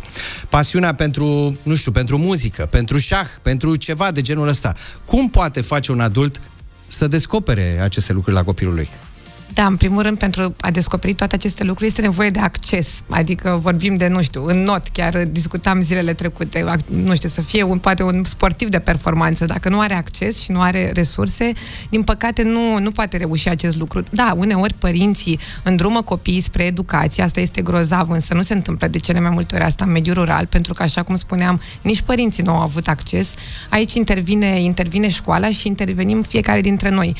Pasiunea 0.49 0.93
pentru, 0.93 1.57
nu 1.63 1.75
știu, 1.75 1.91
pentru 1.91 2.17
muzică, 2.17 2.65
pentru 2.65 2.97
șah, 2.97 3.27
pentru 3.41 3.75
ceva 3.75 4.11
de 4.11 4.21
genul 4.21 4.47
ăsta. 4.47 4.73
Cum 5.05 5.29
poate 5.29 5.61
face 5.61 5.91
un 5.91 5.99
adult 5.99 6.41
să 6.87 7.07
descopere 7.07 7.79
aceste 7.81 8.13
lucruri 8.13 8.35
la 8.35 8.43
copilul 8.43 8.73
lui? 8.73 8.89
Da, 9.53 9.65
în 9.65 9.75
primul 9.75 10.01
rând, 10.01 10.17
pentru 10.17 10.55
a 10.61 10.71
descoperi 10.71 11.13
toate 11.13 11.35
aceste 11.35 11.63
lucruri 11.63 11.87
este 11.87 12.01
nevoie 12.01 12.29
de 12.29 12.39
acces. 12.39 13.03
Adică 13.09 13.59
vorbim 13.61 13.95
de, 13.95 14.07
nu 14.07 14.21
știu, 14.21 14.45
în 14.45 14.63
not, 14.63 14.87
chiar 14.87 15.23
discutam 15.23 15.81
zilele 15.81 16.13
trecute, 16.13 16.59
ac- 16.59 16.85
nu 16.85 17.15
știu, 17.15 17.29
să 17.29 17.41
fie 17.41 17.63
un, 17.63 17.77
poate 17.77 18.03
un 18.03 18.23
sportiv 18.23 18.69
de 18.69 18.79
performanță. 18.79 19.45
Dacă 19.45 19.69
nu 19.69 19.79
are 19.79 19.93
acces 19.93 20.39
și 20.41 20.51
nu 20.51 20.61
are 20.61 20.91
resurse, 20.93 21.51
din 21.89 22.03
păcate 22.03 22.43
nu, 22.43 22.79
nu 22.79 22.91
poate 22.91 23.17
reuși 23.17 23.49
acest 23.49 23.77
lucru. 23.77 24.03
Da, 24.09 24.33
uneori 24.37 24.73
părinții 24.73 25.39
îndrumă 25.63 26.01
copiii 26.01 26.41
spre 26.41 26.63
educație, 26.63 27.23
asta 27.23 27.39
este 27.39 27.61
grozav, 27.61 28.09
însă 28.09 28.33
nu 28.33 28.41
se 28.41 28.53
întâmplă 28.53 28.87
de 28.87 28.97
cele 28.97 29.19
mai 29.19 29.29
multe 29.29 29.55
ori 29.55 29.63
asta 29.63 29.85
în 29.85 29.91
mediul 29.91 30.15
rural, 30.15 30.45
pentru 30.45 30.73
că, 30.73 30.83
așa 30.83 31.03
cum 31.03 31.15
spuneam, 31.15 31.61
nici 31.81 32.01
părinții 32.01 32.43
nu 32.43 32.51
au 32.51 32.59
avut 32.61 32.87
acces. 32.87 33.33
Aici 33.69 33.93
intervine, 33.93 34.61
intervine 34.61 35.09
școala 35.09 35.49
și 35.49 35.67
intervenim 35.67 36.21
fiecare 36.21 36.61
dintre 36.61 36.89
noi. 36.89 37.15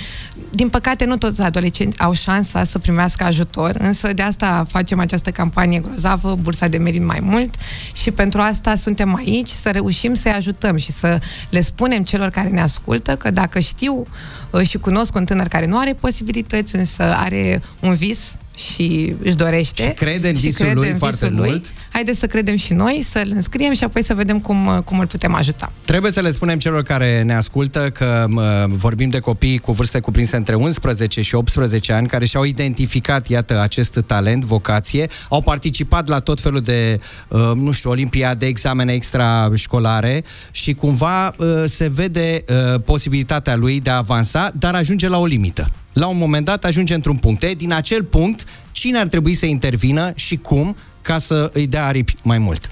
Din 0.49 0.69
păcate, 0.69 1.05
nu 1.05 1.17
toți 1.17 1.41
adolescenți 1.41 1.99
au 1.99 2.13
șansa 2.23 2.63
să 2.63 2.79
primească 2.79 3.23
ajutor, 3.23 3.75
însă 3.79 4.13
de 4.13 4.21
asta 4.21 4.65
facem 4.69 4.99
această 4.99 5.31
campanie 5.31 5.79
grozavă, 5.79 6.35
Bursa 6.35 6.67
de 6.67 6.77
Merit 6.77 7.03
mai 7.03 7.19
mult 7.21 7.55
și 7.93 8.11
pentru 8.11 8.41
asta 8.41 8.75
suntem 8.75 9.15
aici, 9.15 9.49
să 9.49 9.69
reușim 9.69 10.13
să-i 10.13 10.31
ajutăm 10.31 10.75
și 10.75 10.91
să 10.91 11.19
le 11.49 11.61
spunem 11.61 12.03
celor 12.03 12.29
care 12.29 12.49
ne 12.49 12.61
ascultă 12.61 13.15
că 13.15 13.31
dacă 13.31 13.59
știu 13.59 14.05
uh, 14.51 14.67
și 14.67 14.77
cunosc 14.77 15.15
un 15.15 15.25
tânăr 15.25 15.47
care 15.47 15.65
nu 15.65 15.77
are 15.77 15.93
posibilități, 15.93 16.75
însă 16.75 17.03
are 17.03 17.61
un 17.79 17.93
vis 17.93 18.35
și 18.55 19.15
își 19.23 19.35
dorește. 19.35 19.83
Și 19.83 19.93
crede 19.93 20.27
în 20.27 20.33
visul 20.33 20.71
lui 20.73 20.95
foarte 20.97 21.29
mult. 21.29 21.73
Haideți 21.89 22.19
să 22.19 22.27
credem 22.27 22.55
și 22.55 22.73
noi, 22.73 23.01
să-l 23.09 23.31
înscriem 23.35 23.73
și 23.73 23.83
apoi 23.83 24.03
să 24.03 24.13
vedem 24.13 24.39
cum, 24.39 24.67
uh, 24.67 24.77
cum 24.83 24.99
îl 24.99 25.07
putem 25.07 25.33
ajuta. 25.33 25.71
Trebuie 25.85 26.11
să 26.11 26.21
le 26.21 26.31
spunem 26.31 26.57
celor 26.57 26.83
care 26.83 27.21
ne 27.21 27.33
ascultă 27.33 27.89
că 27.89 28.25
uh, 28.29 28.43
vorbim 28.67 29.09
de 29.09 29.19
copii 29.19 29.57
cu 29.57 29.71
vârste 29.71 29.99
cuprinse 29.99 30.35
între 30.35 30.55
11 30.55 31.21
și 31.21 31.35
18 31.35 31.93
ani 31.93 32.07
care 32.07 32.25
și-au 32.25 32.43
identificat, 32.43 33.27
iată, 33.27 33.61
acest 33.61 34.01
talent, 34.05 34.43
vocație, 34.43 35.09
au 35.29 35.41
participat 35.41 36.07
la 36.07 36.19
tot 36.19 36.41
felul 36.41 36.61
de, 36.61 36.99
uh, 37.27 37.51
nu 37.55 37.71
știu, 37.71 37.89
olimpiade, 37.89 38.45
examene 38.45 38.93
extrașcolare 38.93 40.23
și 40.51 40.73
cumva 40.73 41.27
uh, 41.27 41.63
se 41.65 41.89
vede 41.93 42.43
uh, 42.47 42.81
posibilitatea 42.85 43.55
lui 43.55 43.79
de 43.79 43.89
a 43.89 43.95
avansa, 43.95 44.51
dar 44.59 44.75
ajunge 44.75 45.07
la 45.07 45.17
o 45.19 45.25
limită. 45.25 45.71
La 45.93 46.07
un 46.07 46.17
moment 46.17 46.45
dat 46.45 46.65
ajunge 46.65 46.93
într-un 46.93 47.15
punct. 47.15 47.43
E, 47.43 47.53
din 47.53 47.73
acel 47.73 48.03
punct, 48.03 48.43
cine 48.71 48.97
ar 48.97 49.07
trebui 49.07 49.33
să 49.33 49.45
intervină 49.45 50.11
și 50.15 50.37
cum 50.37 50.75
ca 51.01 51.17
să 51.17 51.49
îi 51.53 51.67
dea 51.67 51.85
aripi 51.85 52.15
mai 52.23 52.37
mult. 52.37 52.67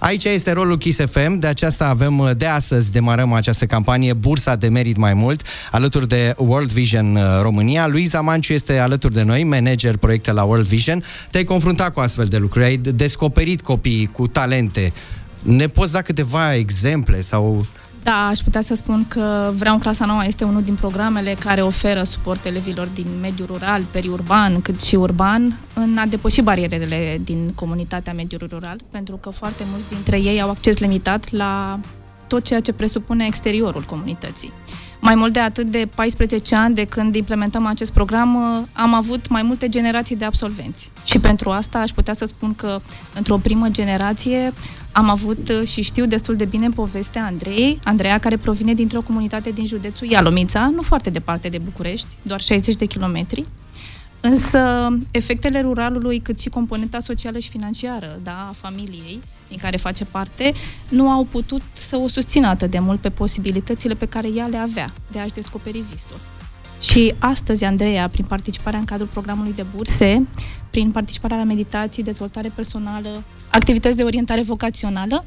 Aici 0.00 0.24
este 0.24 0.52
rolul 0.52 0.78
Kiss 0.78 1.00
FM, 1.10 1.38
de 1.38 1.46
aceasta 1.46 1.88
avem, 1.88 2.32
de 2.36 2.46
astăzi 2.46 2.92
demarăm 2.92 3.32
această 3.32 3.64
campanie 3.64 4.12
Bursa 4.12 4.56
de 4.56 4.68
Merit 4.68 4.96
mai 4.96 5.14
mult, 5.14 5.46
alături 5.70 6.08
de 6.08 6.34
World 6.36 6.70
Vision 6.70 7.16
uh, 7.16 7.22
România. 7.40 7.86
Luiza 7.86 8.20
Manciu 8.20 8.52
este 8.52 8.78
alături 8.78 9.14
de 9.14 9.22
noi, 9.22 9.44
manager 9.44 9.96
proiecte 9.96 10.32
la 10.32 10.42
World 10.42 10.66
Vision. 10.66 11.02
Te-ai 11.30 11.44
confruntat 11.44 11.92
cu 11.92 12.00
astfel 12.00 12.24
de 12.24 12.36
lucruri, 12.36 12.64
ai 12.64 12.76
descoperit 12.76 13.62
copiii 13.62 14.06
cu 14.06 14.26
talente. 14.26 14.92
Ne 15.42 15.66
poți 15.66 15.92
da 15.92 16.02
câteva 16.02 16.54
exemple 16.54 17.20
sau... 17.20 17.66
Da, 18.02 18.26
aș 18.26 18.38
putea 18.38 18.60
să 18.60 18.74
spun 18.74 19.04
că 19.08 19.52
Vreau 19.54 19.74
în 19.74 19.80
clasa 19.80 20.04
nouă 20.04 20.22
este 20.26 20.44
unul 20.44 20.62
din 20.62 20.74
programele 20.74 21.36
care 21.38 21.60
oferă 21.60 22.02
suport 22.02 22.44
elevilor 22.44 22.86
din 22.86 23.06
mediul 23.20 23.46
rural, 23.46 23.82
periurban, 23.90 24.62
cât 24.62 24.80
și 24.80 24.94
urban, 24.94 25.58
în 25.74 25.96
a 25.98 26.06
depăși 26.06 26.40
barierele 26.40 27.20
din 27.24 27.52
comunitatea 27.54 28.12
mediului 28.12 28.48
rural, 28.50 28.76
pentru 28.90 29.16
că 29.16 29.30
foarte 29.30 29.64
mulți 29.70 29.88
dintre 29.88 30.20
ei 30.20 30.40
au 30.40 30.50
acces 30.50 30.78
limitat 30.78 31.30
la 31.30 31.80
tot 32.26 32.44
ceea 32.44 32.60
ce 32.60 32.72
presupune 32.72 33.24
exteriorul 33.26 33.82
comunității. 33.82 34.52
Mai 35.04 35.14
mult 35.14 35.32
de 35.32 35.40
atât, 35.40 35.70
de 35.70 35.88
14 35.94 36.54
ani 36.56 36.74
de 36.74 36.84
când 36.84 37.14
implementăm 37.14 37.66
acest 37.66 37.92
program, 37.92 38.36
am 38.72 38.94
avut 38.94 39.28
mai 39.28 39.42
multe 39.42 39.68
generații 39.68 40.16
de 40.16 40.24
absolvenți. 40.24 40.90
Și 41.04 41.18
pentru 41.18 41.50
asta 41.50 41.78
aș 41.78 41.90
putea 41.90 42.14
să 42.14 42.24
spun 42.24 42.54
că 42.54 42.80
într-o 43.14 43.36
primă 43.36 43.68
generație 43.68 44.52
am 44.92 45.08
avut 45.08 45.48
uh, 45.48 45.68
și 45.68 45.82
știu 45.82 46.06
destul 46.06 46.36
de 46.36 46.44
bine 46.44 46.68
povestea 46.68 47.24
Andrei, 47.24 47.80
Andreea 47.84 48.18
care 48.18 48.36
provine 48.36 48.74
dintr-o 48.74 49.00
comunitate 49.00 49.50
din 49.50 49.66
județul 49.66 50.10
Ialomița, 50.10 50.68
nu 50.74 50.82
foarte 50.82 51.10
departe 51.10 51.48
de 51.48 51.58
București, 51.58 52.16
doar 52.22 52.40
60 52.40 52.74
de 52.74 52.84
kilometri. 52.84 53.44
Însă 54.24 54.88
efectele 55.10 55.60
ruralului, 55.60 56.18
cât 56.20 56.38
și 56.38 56.48
componenta 56.48 56.98
socială 56.98 57.38
și 57.38 57.48
financiară 57.48 58.20
da, 58.22 58.46
a 58.48 58.54
familiei 58.56 59.20
din 59.48 59.58
care 59.58 59.76
face 59.76 60.04
parte, 60.04 60.52
nu 60.88 61.10
au 61.10 61.24
putut 61.24 61.62
să 61.72 61.96
o 61.96 62.08
susțină 62.08 62.46
atât 62.46 62.70
de 62.70 62.78
mult 62.78 63.00
pe 63.00 63.10
posibilitățile 63.10 63.94
pe 63.94 64.06
care 64.06 64.28
ea 64.28 64.46
le 64.46 64.56
avea 64.56 64.92
de 65.10 65.18
a-și 65.18 65.32
descoperi 65.32 65.84
visul. 65.92 66.20
Și 66.80 67.14
astăzi, 67.18 67.64
Andreea, 67.64 68.08
prin 68.08 68.24
participarea 68.24 68.78
în 68.78 68.84
cadrul 68.84 69.08
programului 69.08 69.52
de 69.52 69.64
burse, 69.74 70.26
prin 70.70 70.90
participarea 70.90 71.36
la 71.36 71.44
meditații, 71.44 72.02
dezvoltare 72.02 72.52
personală, 72.54 73.22
activități 73.48 73.96
de 73.96 74.02
orientare 74.02 74.42
vocațională, 74.42 75.24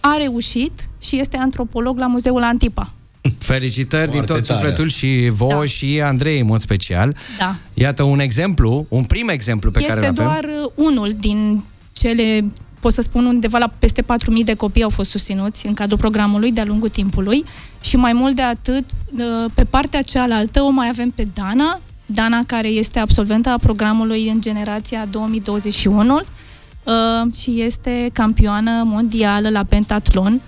a 0.00 0.16
reușit 0.16 0.88
și 1.02 1.18
este 1.18 1.36
antropolog 1.36 1.98
la 1.98 2.06
Muzeul 2.06 2.42
Antipa. 2.42 2.92
Felicitări 3.38 4.10
din 4.10 4.22
Foarte 4.22 4.32
tot 4.32 4.46
tare 4.46 4.58
sufletul 4.58 4.88
și 4.88 5.28
vouă 5.32 5.52
Da. 5.52 5.64
și 5.66 6.00
Andrei 6.04 6.40
în 6.40 6.46
mod 6.46 6.60
special. 6.60 7.16
Da. 7.38 7.54
Iată 7.74 8.02
un 8.02 8.18
exemplu, 8.18 8.86
un 8.88 9.04
prim 9.04 9.28
exemplu 9.28 9.70
pe 9.70 9.80
care 9.80 10.00
este 10.06 10.20
îl 10.22 10.28
avem. 10.28 10.42
doar 10.42 10.62
uh, 10.64 10.70
unul 10.74 11.14
din 11.20 11.64
cele, 11.92 12.44
pot 12.80 12.92
să 12.92 13.02
spun, 13.02 13.24
undeva 13.26 13.58
la 13.58 13.72
peste 13.78 14.02
4.000 14.02 14.06
de 14.44 14.54
copii 14.54 14.82
au 14.82 14.88
fost 14.90 15.10
susținuți 15.10 15.66
în 15.66 15.74
cadrul 15.74 15.98
programului 15.98 16.52
de-a 16.52 16.64
lungul 16.64 16.88
timpului 16.88 17.44
și 17.80 17.96
mai 17.96 18.12
mult 18.12 18.36
de 18.36 18.42
atât, 18.42 18.84
uh, 19.10 19.50
pe 19.54 19.64
partea 19.64 20.02
cealaltă 20.02 20.62
o 20.62 20.68
mai 20.70 20.88
avem 20.88 21.10
pe 21.10 21.26
Dana, 21.34 21.80
Dana 22.06 22.40
care 22.46 22.68
este 22.68 22.98
absolventă 22.98 23.48
a 23.48 23.58
programului 23.58 24.28
în 24.28 24.40
generația 24.40 25.06
2021 25.10 26.14
uh, 26.14 27.32
și 27.32 27.62
este 27.62 28.10
campioană 28.12 28.82
mondială 28.84 29.48
la 29.50 29.64
pentatlon. 29.64 30.40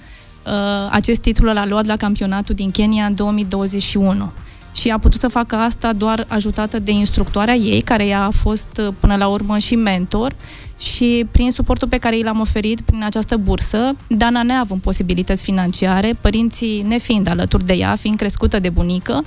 Uh, 0.51 0.89
acest 0.91 1.21
titlu 1.21 1.53
l-a 1.53 1.67
luat 1.67 1.87
la 1.87 1.97
campionatul 1.97 2.55
din 2.55 2.71
Kenya 2.71 3.05
în 3.05 3.15
2021 3.15 4.31
și 4.75 4.89
a 4.89 4.99
putut 4.99 5.21
să 5.21 5.29
facă 5.29 5.57
asta 5.57 5.93
doar 5.93 6.25
ajutată 6.29 6.79
de 6.79 6.91
instructoarea 6.91 7.55
ei, 7.55 7.81
care 7.81 8.07
ea 8.07 8.25
a 8.25 8.31
fost 8.31 8.81
uh, 8.87 8.95
până 9.01 9.17
la 9.17 9.27
urmă 9.29 9.59
și 9.59 9.75
mentor 9.75 10.33
și 10.79 11.27
prin 11.31 11.51
suportul 11.51 11.89
pe 11.89 11.97
care 11.97 12.19
i 12.19 12.23
l-am 12.23 12.41
oferit 12.41 12.81
prin 12.81 13.03
această 13.05 13.37
bursă, 13.37 13.97
Dana 14.09 14.43
neavând 14.43 14.81
posibilități 14.81 15.43
financiare, 15.43 16.13
părinții 16.21 16.83
nefiind 16.83 17.29
alături 17.29 17.65
de 17.65 17.75
ea, 17.75 17.95
fiind 17.95 18.17
crescută 18.17 18.59
de 18.59 18.69
bunică, 18.69 19.25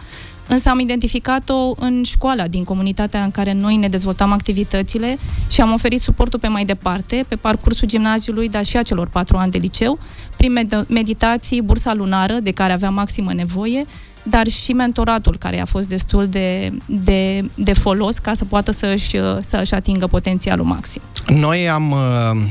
însă 0.48 0.70
am 0.70 0.80
identificat-o 0.80 1.74
în 1.78 2.04
școala 2.04 2.48
din 2.48 2.64
comunitatea 2.64 3.24
în 3.24 3.32
care 3.32 3.54
noi 3.54 3.76
ne 3.76 3.88
dezvoltam 3.88 4.32
activitățile 4.32 5.18
și 5.50 5.62
am 5.62 5.74
oferit 5.74 6.02
suportul 6.02 6.40
pe 6.40 6.48
mai 6.48 6.66
departe, 6.66 7.26
pe 7.28 7.36
parcursul 7.36 7.88
gimnaziului, 7.88 8.50
dar 8.50 8.66
și 8.66 8.78
a 8.78 8.82
celor 8.82 9.10
patru 9.10 9.38
ani 9.38 9.52
de 9.52 9.58
liceu, 9.58 10.00
prin 10.44 10.54
med- 10.54 10.88
meditații, 10.88 11.62
bursa 11.62 11.94
lunară, 11.94 12.34
de 12.34 12.52
care 12.52 12.74
avea 12.74 12.90
maximă 12.90 13.34
nevoie, 13.34 13.86
dar 14.24 14.48
și 14.48 14.74
mentoratul 14.74 15.38
care 15.38 15.62
a 15.62 15.66
fost 15.66 15.88
destul 15.88 16.28
de, 16.28 16.70
de, 16.86 17.50
de 17.56 17.74
folos 17.74 18.18
ca 18.18 18.34
să 18.34 18.46
poată 18.46 18.72
să-și, 18.72 19.18
să-și 19.42 19.74
atingă 19.74 20.08
potențialul 20.08 20.66
maxim. 20.66 21.02
Noi 21.28 21.70
am, 21.70 21.92
uh, 21.92 22.42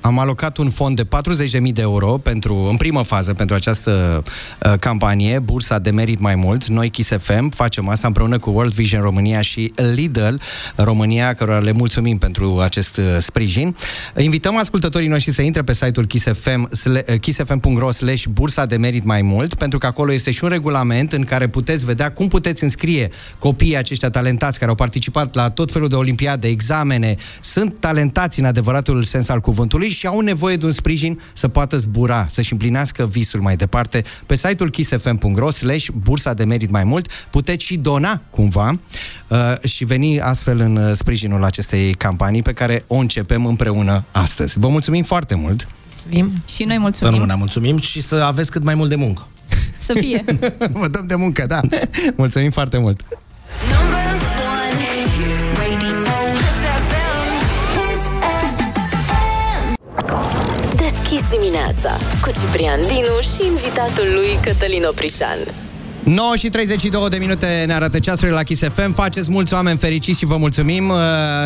am 0.00 0.18
alocat 0.18 0.56
un 0.56 0.70
fond 0.70 0.96
de 0.96 1.04
40.000 1.04 1.72
de 1.72 1.80
euro 1.80 2.18
pentru, 2.18 2.54
în 2.70 2.76
primă 2.76 3.02
fază 3.02 3.34
pentru 3.34 3.56
această 3.56 4.22
uh, 4.62 4.72
campanie, 4.78 5.38
Bursa 5.38 5.78
de 5.78 5.90
Merit 5.90 6.18
Mai 6.18 6.34
Mult. 6.34 6.66
Noi, 6.66 6.90
Kiss 6.90 7.10
FM, 7.18 7.48
facem 7.48 7.88
asta 7.88 8.06
împreună 8.06 8.38
cu 8.38 8.50
World 8.50 8.72
Vision 8.72 9.00
România 9.00 9.40
și 9.40 9.72
Lidl 9.92 10.34
România, 10.76 11.34
cărora 11.34 11.58
le 11.58 11.72
mulțumim 11.72 12.18
pentru 12.18 12.60
acest 12.60 12.96
uh, 12.96 13.04
sprijin. 13.18 13.76
Invităm 14.16 14.56
ascultătorii 14.56 15.08
noștri 15.08 15.32
să 15.32 15.42
intre 15.42 15.62
pe 15.62 15.74
site-ul 15.74 16.06
kissfm, 16.06 16.68
sle- 16.70 17.04
kissfm.ro 17.20 17.90
slash 17.90 18.24
Bursa 18.26 18.66
de 18.66 18.76
Merit 18.76 19.04
Mai 19.04 19.22
Mult, 19.22 19.54
pentru 19.54 19.78
că 19.78 19.86
acolo 19.86 20.12
este 20.12 20.30
și 20.30 20.44
un 20.44 20.50
regulament 20.50 21.12
în 21.12 21.24
care 21.24 21.48
puteți 21.48 21.84
vedea 21.84 22.12
cum 22.12 22.28
puteți 22.28 22.62
înscrie 22.62 23.08
copiii 23.38 23.76
aceștia 23.76 24.10
talentați 24.10 24.58
care 24.58 24.70
au 24.70 24.76
participat 24.76 25.34
la 25.34 25.50
tot 25.50 25.72
felul 25.72 25.88
de 25.88 25.94
olimpiade, 25.94 26.48
examene, 26.48 27.16
sunt 27.40 27.78
talentați 27.78 28.38
în 28.38 28.44
adevăratul 28.44 29.02
sens 29.02 29.28
al 29.28 29.40
cuvântului 29.40 29.87
și 29.90 30.06
au 30.06 30.20
nevoie 30.20 30.56
de 30.56 30.66
un 30.66 30.72
sprijin 30.72 31.20
să 31.32 31.48
poată 31.48 31.76
zbura, 31.78 32.26
să-și 32.30 32.52
împlinească 32.52 33.06
visul 33.06 33.40
mai 33.40 33.56
departe. 33.56 34.02
Pe 34.26 34.36
site-ul 34.36 34.70
kissfm.ro 34.70 35.50
slash 35.50 35.86
bursa 35.90 36.34
de 36.34 36.44
merit 36.44 36.70
mai 36.70 36.84
mult 36.84 37.12
puteți 37.30 37.64
și 37.64 37.76
dona 37.76 38.20
cumva 38.30 38.78
uh, 39.28 39.38
și 39.64 39.84
veni 39.84 40.20
astfel 40.20 40.60
în 40.60 40.76
uh, 40.76 40.92
sprijinul 40.94 41.44
acestei 41.44 41.94
campanii 41.94 42.42
pe 42.42 42.52
care 42.52 42.84
o 42.86 42.96
începem 42.96 43.46
împreună 43.46 44.04
astăzi. 44.12 44.58
Vă 44.58 44.68
mulțumim 44.68 45.02
foarte 45.02 45.34
mult! 45.34 45.68
Mulțumim. 46.04 46.32
Și 46.48 46.64
noi 46.64 46.74
Să 46.74 46.80
mulțumim. 46.80 47.14
rămână, 47.14 47.34
mulțumim 47.38 47.78
și 47.78 48.00
să 48.00 48.14
aveți 48.14 48.50
cât 48.50 48.64
mai 48.64 48.74
mult 48.74 48.88
de 48.88 48.94
muncă. 48.94 49.26
Să 49.76 49.92
fie. 49.92 50.24
Vă 50.80 50.88
dăm 50.88 51.06
de 51.06 51.14
muncă, 51.14 51.46
da! 51.46 51.60
Mulțumim 52.16 52.50
foarte 52.50 52.78
mult! 52.78 53.00
Dimineața 61.48 61.96
cu 62.22 62.30
Ciprian 62.30 62.80
Dinu 62.80 63.20
și 63.20 63.46
invitatul 63.46 64.08
lui 64.14 64.38
Cătălin 64.44 64.84
Oprișan. 64.84 65.38
9 66.02 66.36
și 66.36 66.48
32 66.48 67.08
de 67.08 67.16
minute 67.16 67.64
ne 67.66 67.74
arată 67.74 67.98
ceasurile 67.98 68.36
la 68.36 68.42
Kiss 68.42 68.62
FM. 68.74 68.94
Faceți 68.94 69.30
mulți 69.30 69.54
oameni 69.54 69.78
fericiți 69.78 70.18
și 70.18 70.24
vă 70.24 70.36
mulțumim. 70.36 70.88
Uh, 70.88 70.96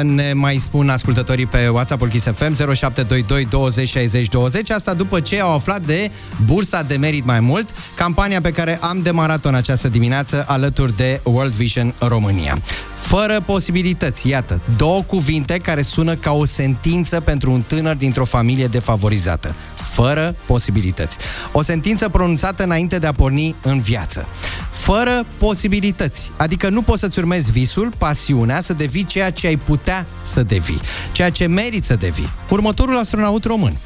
Ne 0.02 0.32
mai 0.32 0.56
spun 0.56 0.88
ascultătorii 0.88 1.46
pe 1.46 1.68
WhatsApp-ul 1.68 2.08
Kiss 2.08 2.24
FM 2.24 2.54
0722 2.54 3.46
20 3.50 3.88
60 3.88 4.28
20. 4.28 4.70
Asta 4.70 4.94
după 4.94 5.20
ce 5.20 5.40
au 5.40 5.54
aflat 5.54 5.82
de 5.82 6.10
bursa 6.44 6.82
de 6.82 6.96
merit 6.96 7.24
mai 7.24 7.40
mult, 7.40 7.70
campania 7.94 8.40
pe 8.40 8.50
care 8.50 8.78
am 8.80 9.00
demarat-o 9.02 9.48
în 9.48 9.54
această 9.54 9.88
dimineață 9.88 10.44
alături 10.48 10.96
de 10.96 11.20
World 11.22 11.52
Vision 11.52 11.94
România. 11.98 12.58
Fără 13.02 13.40
posibilități, 13.46 14.28
iată, 14.28 14.62
două 14.76 15.02
cuvinte 15.02 15.56
care 15.58 15.82
sună 15.82 16.14
ca 16.14 16.32
o 16.32 16.44
sentință 16.44 17.20
pentru 17.20 17.50
un 17.50 17.62
tânăr 17.62 17.96
dintr-o 17.96 18.24
familie 18.24 18.66
defavorizată. 18.66 19.54
Fără 19.74 20.34
posibilități. 20.46 21.16
O 21.52 21.62
sentință 21.62 22.08
pronunțată 22.08 22.62
înainte 22.62 22.98
de 22.98 23.06
a 23.06 23.12
porni 23.12 23.54
în 23.62 23.80
viață. 23.80 24.26
Fără 24.70 25.24
posibilități. 25.38 26.30
Adică 26.36 26.68
nu 26.68 26.82
poți 26.82 27.00
să-ți 27.00 27.18
urmezi 27.18 27.50
visul, 27.50 27.92
pasiunea, 27.98 28.60
să 28.60 28.72
devii 28.72 29.04
ceea 29.04 29.30
ce 29.30 29.46
ai 29.46 29.56
putea 29.56 30.06
să 30.22 30.42
devii. 30.42 30.80
Ceea 31.12 31.30
ce 31.30 31.46
meriți 31.46 31.86
să 31.86 31.94
devii. 31.94 32.32
Următorul 32.48 32.98
astronaut 32.98 33.44
român 33.44 33.76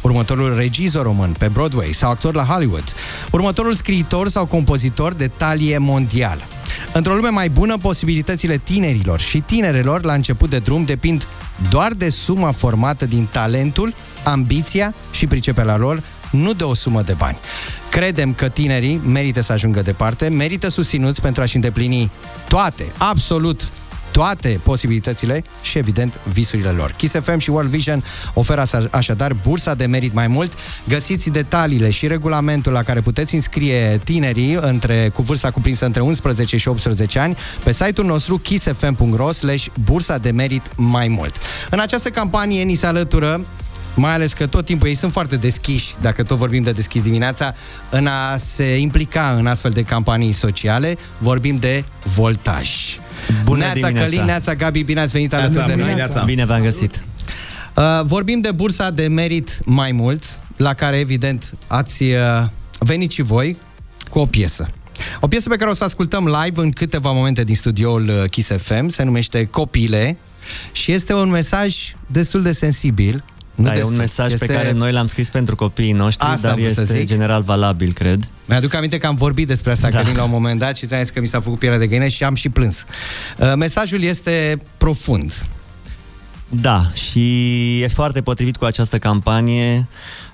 următorul 0.00 0.56
regizor 0.56 1.02
român 1.02 1.34
pe 1.38 1.48
Broadway 1.48 1.92
sau 1.92 2.10
actor 2.10 2.34
la 2.34 2.44
Hollywood, 2.44 2.94
următorul 3.30 3.74
scriitor 3.74 4.28
sau 4.28 4.46
compozitor 4.46 5.14
de 5.14 5.28
talie 5.28 5.78
mondială. 5.78 6.42
Într-o 6.92 7.14
lume 7.14 7.28
mai 7.28 7.48
bună, 7.48 7.76
posibilitățile 7.76 8.56
tinerilor 8.56 9.20
și 9.20 9.40
tinerelor 9.40 10.04
la 10.04 10.12
început 10.12 10.50
de 10.50 10.58
drum 10.58 10.84
depind 10.84 11.26
doar 11.70 11.92
de 11.92 12.08
suma 12.10 12.52
formată 12.52 13.06
din 13.06 13.28
talentul, 13.30 13.94
ambiția 14.24 14.94
și 15.10 15.26
priceperea 15.26 15.76
lor, 15.76 16.02
nu 16.30 16.52
de 16.52 16.64
o 16.64 16.74
sumă 16.74 17.02
de 17.02 17.14
bani. 17.18 17.38
Credem 17.90 18.32
că 18.32 18.48
tinerii 18.48 19.00
merită 19.06 19.40
să 19.40 19.52
ajungă 19.52 19.82
departe, 19.82 20.28
merită 20.28 20.68
susținuți 20.68 21.20
pentru 21.20 21.42
a-și 21.42 21.54
îndeplini 21.54 22.10
toate, 22.48 22.92
absolut 22.96 23.60
toate 24.14 24.60
posibilitățile 24.62 25.44
și, 25.62 25.78
evident, 25.78 26.18
visurile 26.32 26.68
lor. 26.68 26.90
Kiss 26.90 27.14
FM 27.22 27.38
și 27.38 27.50
World 27.50 27.70
Vision 27.70 28.04
oferă 28.34 28.60
asa- 28.60 28.88
așadar 28.90 29.32
bursa 29.32 29.74
de 29.74 29.86
merit 29.86 30.12
mai 30.12 30.26
mult. 30.26 30.52
Găsiți 30.88 31.30
detaliile 31.30 31.90
și 31.90 32.06
regulamentul 32.06 32.72
la 32.72 32.82
care 32.82 33.00
puteți 33.00 33.34
înscrie 33.34 34.00
tinerii 34.04 34.58
între, 34.60 35.10
cu 35.14 35.22
vârsta 35.22 35.50
cuprinsă 35.50 35.84
între 35.84 36.00
11 36.00 36.56
și 36.56 36.68
18 36.68 37.18
ani 37.18 37.36
pe 37.64 37.72
site-ul 37.72 38.06
nostru 38.06 38.38
kissfm.ro 38.38 39.32
slash 39.32 39.66
bursa 39.84 40.18
de 40.18 40.30
merit 40.30 40.70
mai 40.76 41.08
mult. 41.08 41.36
În 41.70 41.78
această 41.78 42.08
campanie 42.08 42.62
ni 42.62 42.74
se 42.74 42.86
alătură 42.86 43.40
mai 43.94 44.12
ales 44.12 44.32
că 44.32 44.46
tot 44.46 44.64
timpul 44.64 44.88
ei 44.88 44.94
sunt 44.94 45.12
foarte 45.12 45.36
deschiși, 45.36 45.94
dacă 46.00 46.22
tot 46.22 46.36
vorbim 46.36 46.62
de 46.62 46.72
deschis 46.72 47.02
dimineața, 47.02 47.54
în 47.90 48.06
a 48.06 48.36
se 48.36 48.76
implica 48.78 49.34
în 49.38 49.46
astfel 49.46 49.70
de 49.70 49.82
campanii 49.82 50.32
sociale, 50.32 50.96
vorbim 51.18 51.56
de 51.56 51.84
voltaj. 52.14 52.70
Bună 53.44 53.58
Neața 53.58 53.74
dimineața. 53.74 54.08
Călin, 54.08 54.24
Neața 54.24 54.54
Gabi, 54.54 54.82
bine 54.82 55.00
ați 55.00 55.12
venit 55.12 55.34
alături 55.34 55.66
de 55.66 55.74
noi. 55.74 56.24
Bine 56.24 56.44
v-am 56.44 56.62
găsit. 56.62 57.02
Uh, 57.76 58.00
vorbim 58.04 58.40
de 58.40 58.52
bursa 58.52 58.90
de 58.90 59.06
merit 59.06 59.58
mai 59.64 59.92
mult, 59.92 60.40
la 60.56 60.74
care 60.74 60.98
evident 60.98 61.58
ați 61.66 62.02
uh, 62.02 62.18
venit 62.78 63.10
și 63.10 63.22
voi 63.22 63.56
cu 64.10 64.18
o 64.18 64.26
piesă. 64.26 64.68
O 65.20 65.26
piesă 65.26 65.48
pe 65.48 65.56
care 65.56 65.70
o 65.70 65.74
să 65.74 65.84
ascultăm 65.84 66.36
live 66.42 66.60
în 66.60 66.70
câteva 66.70 67.10
momente 67.10 67.44
din 67.44 67.54
studioul 67.54 68.08
uh, 68.08 68.30
Kiss 68.30 68.50
FM, 68.56 68.88
se 68.88 69.02
numește 69.02 69.44
Copile 69.44 70.18
și 70.72 70.92
este 70.92 71.14
un 71.14 71.28
mesaj 71.28 71.74
destul 72.06 72.42
de 72.42 72.52
sensibil. 72.52 73.24
Nu 73.54 73.64
Da, 73.64 73.70
e 73.70 73.74
destul, 73.74 73.92
un 73.92 73.98
mesaj 73.98 74.32
este... 74.32 74.46
pe 74.46 74.52
care 74.52 74.72
noi 74.72 74.92
l-am 74.92 75.06
scris 75.06 75.28
pentru 75.28 75.56
copiii 75.56 75.92
noștri, 75.92 76.26
Asta 76.26 76.48
am 76.48 76.54
dar 76.54 76.62
vrut 76.62 76.74
să 76.74 76.80
este 76.80 76.96
zic. 76.96 77.06
general 77.06 77.42
valabil, 77.42 77.92
cred. 77.92 78.24
Mi-aduc 78.44 78.74
aminte 78.74 78.98
că 78.98 79.06
am 79.06 79.14
vorbit 79.14 79.46
despre 79.46 79.72
asta, 79.72 79.88
da. 79.88 79.96
Da. 79.96 80.02
Călin, 80.02 80.16
la 80.16 80.22
un 80.24 80.30
moment 80.30 80.58
dat 80.58 80.76
și 80.76 80.86
ți-am 80.86 81.00
zis 81.00 81.10
că 81.10 81.20
mi 81.20 81.26
s-a 81.26 81.40
făcut 81.40 81.58
pielea 81.58 81.78
de 81.78 81.86
găină 81.86 82.06
și 82.06 82.24
am 82.24 82.34
și 82.34 82.48
plâns. 82.48 82.84
Uh, 83.38 83.52
Mesajul 83.56 84.02
este 84.02 84.62
profund. 84.78 85.46
Da, 86.48 86.82
și 86.92 87.80
e 87.80 87.88
foarte 87.88 88.20
potrivit 88.22 88.56
cu 88.56 88.64
această 88.64 88.98
campanie. 88.98 89.88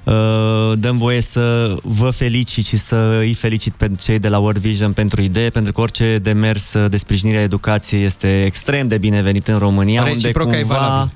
Uh, 0.04 0.72
Dăm 0.78 0.96
voie 0.96 1.20
să 1.20 1.74
vă 1.82 2.10
felicit 2.10 2.66
și 2.66 2.76
să 2.76 3.16
îi 3.20 3.34
felicit 3.34 3.72
pe 3.72 3.90
cei 4.00 4.18
de 4.18 4.28
la 4.28 4.38
World 4.38 4.60
Vision 4.60 4.92
pentru 4.92 5.20
idee, 5.22 5.50
pentru 5.50 5.72
că 5.72 5.80
orice 5.80 6.18
demers 6.22 6.74
de 6.88 6.96
sprijinire 6.96 7.38
a 7.38 7.42
educației 7.42 8.04
este 8.04 8.44
extrem 8.44 8.88
de 8.88 8.98
binevenit 8.98 9.48
în 9.48 9.58
România, 9.58 10.02
Reciproc 10.02 10.46
unde 10.46 10.58
e 10.58 10.60
cumva 10.60 10.78
valabil. 10.78 11.12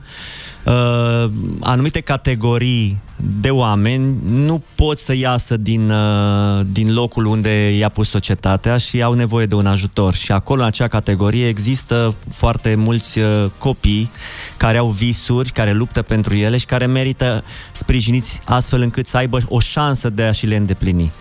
Uh, 0.65 1.31
anumite 1.61 2.01
categorii 2.01 3.03
de 3.41 3.51
oameni 3.51 4.17
nu 4.25 4.63
pot 4.75 4.99
să 4.99 5.17
iasă 5.17 5.57
din, 5.57 5.91
uh, 5.91 6.67
din 6.73 6.93
locul 6.95 7.25
unde 7.25 7.77
i-a 7.77 7.89
pus 7.89 8.09
societatea 8.09 8.77
și 8.77 9.03
au 9.03 9.13
nevoie 9.13 9.47
de 9.47 9.55
un 9.55 9.67
ajutor. 9.67 10.15
Și 10.15 10.33
acolo, 10.33 10.61
în 10.61 10.67
acea 10.67 10.89
categorie, 10.89 11.49
există 11.49 12.15
foarte 12.31 12.75
mulți 12.75 13.19
uh, 13.19 13.45
copii 13.59 14.11
care 14.57 14.79
au 14.79 14.89
visuri, 14.89 15.51
care 15.51 15.73
luptă 15.73 16.03
pentru 16.03 16.35
ele 16.35 16.57
și 16.57 16.67
care 16.67 16.87
merită 16.87 17.45
sprijiniți 17.73 18.41
astfel 18.45 18.83
încât 18.83 19.07
să 19.07 19.17
aibă 19.17 19.41
o 19.49 19.61
șansă 19.61 20.11
de 20.11 20.23
a 20.23 20.33
și 20.33 20.47
le 20.47 20.57
îndeplini. 20.57 21.13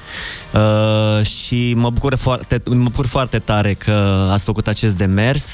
Uh, 0.54 1.26
și 1.26 1.74
mă 1.74 1.90
bucur, 1.90 2.16
foarte, 2.16 2.62
mă 2.70 2.84
bucur 2.84 3.06
foarte 3.06 3.40
tare 3.40 3.74
că 3.74 4.28
ați 4.32 4.44
făcut 4.44 4.68
acest 4.68 4.98
demers. 4.98 5.54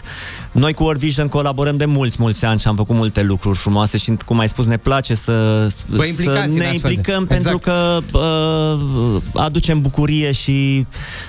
Noi 0.51 0.73
cu 0.73 0.83
World 0.83 0.99
Vision 1.01 1.27
colaborăm 1.27 1.77
de 1.77 1.85
mulți, 1.85 2.17
mulți 2.19 2.45
ani 2.45 2.59
și 2.59 2.67
am 2.67 2.75
făcut 2.75 2.95
multe 2.95 3.21
lucruri 3.21 3.57
frumoase 3.57 3.97
și, 3.97 4.17
cum 4.25 4.39
ai 4.39 4.49
spus, 4.49 4.65
ne 4.65 4.77
place 4.77 5.15
să, 5.15 5.67
Vă 5.85 5.97
să 6.01 6.05
implicați 6.07 6.47
în 6.47 6.53
ne 6.53 6.65
astfel 6.67 6.89
de- 6.89 6.95
implicăm 6.95 7.27
Exact. 7.29 7.43
pentru 7.43 7.57
că 7.57 7.99
uh, 8.17 9.21
aducem 9.33 9.81
bucurie 9.81 10.31
și 10.31 10.85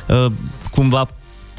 uh, 0.08 0.26
cumva 0.70 1.08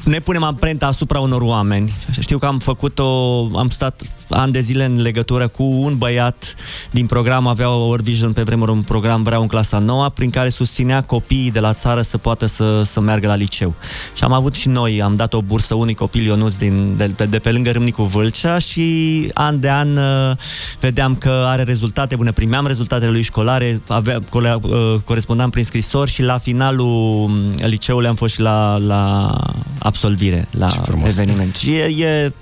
ne 0.04 0.20
punem 0.20 0.44
amprenta 0.44 0.88
asupra 0.88 1.20
unor 1.20 1.42
oameni. 1.42 1.94
Știu 2.20 2.38
că 2.38 2.46
am 2.46 2.60
făcut-o, 2.60 3.40
am 3.58 3.70
stat 3.70 4.02
ani 4.34 4.52
de 4.52 4.60
zile 4.60 4.86
în 4.86 5.02
legătură 5.02 5.48
cu 5.48 5.64
un 5.64 5.98
băiat 5.98 6.56
din 6.92 7.06
program, 7.06 7.48
avea 7.48 7.70
World 7.70 8.04
Vision 8.04 8.32
pe 8.32 8.42
vremuri 8.42 8.72
un 8.72 8.82
program 8.82 9.24
Vreau 9.24 9.42
în 9.42 9.48
clasa 9.48 9.80
9 9.80 10.10
prin 10.10 10.30
care 10.30 10.50
susținea 10.50 11.02
copiii 11.02 11.52
de 11.52 11.60
la 11.60 11.74
țară 11.74 12.02
să 12.02 12.18
poată 12.18 12.46
să, 12.46 12.82
să 12.84 13.00
meargă 13.00 13.28
la 13.28 13.36
liceu. 13.36 13.74
Și 14.16 14.24
am 14.24 14.34
avut 14.34 14.56
și 14.56 14.68
noi, 14.68 15.02
am 15.02 15.16
dat 15.16 15.34
o 15.34 15.42
bursă 15.42 15.76
unui 15.76 15.94
copil 15.94 16.26
Ionuț 16.26 16.56
din, 16.56 16.96
de, 16.98 17.08
de, 17.08 17.26
de 17.26 17.40
pe 17.40 17.52
lângă 17.52 17.72
Râmnicu 17.72 18.04
Vâlcea 18.04 18.58
și 18.58 19.30
an 19.34 19.60
de 19.60 19.70
an 19.70 19.98
uh, 19.98 20.38
vedeam 20.80 21.16
că 21.16 21.44
are 21.48 21.64
rezultate 21.64 22.16
bune, 22.16 22.32
primeam 22.32 22.68
rezultatele 22.68 23.12
lui 23.12 23.22
școlare, 23.22 23.82
avea, 23.88 24.20
cole, 24.30 24.58
uh, 24.62 24.96
corespondam 25.06 25.50
prin 25.50 25.64
scrisori 25.64 26.12
și 26.12 26.22
la 26.22 26.38
finalul 26.38 26.86
um, 26.86 27.34
liceului 27.58 28.08
am 28.08 28.16
fost 28.16 28.34
și 28.34 28.40
la, 28.40 28.78
la 28.78 29.36
absolvire, 29.80 30.48
la 30.52 30.70
eveniment. 31.06 31.56
Și 31.56 31.72
e, 31.72 31.84
e, 31.84 32.34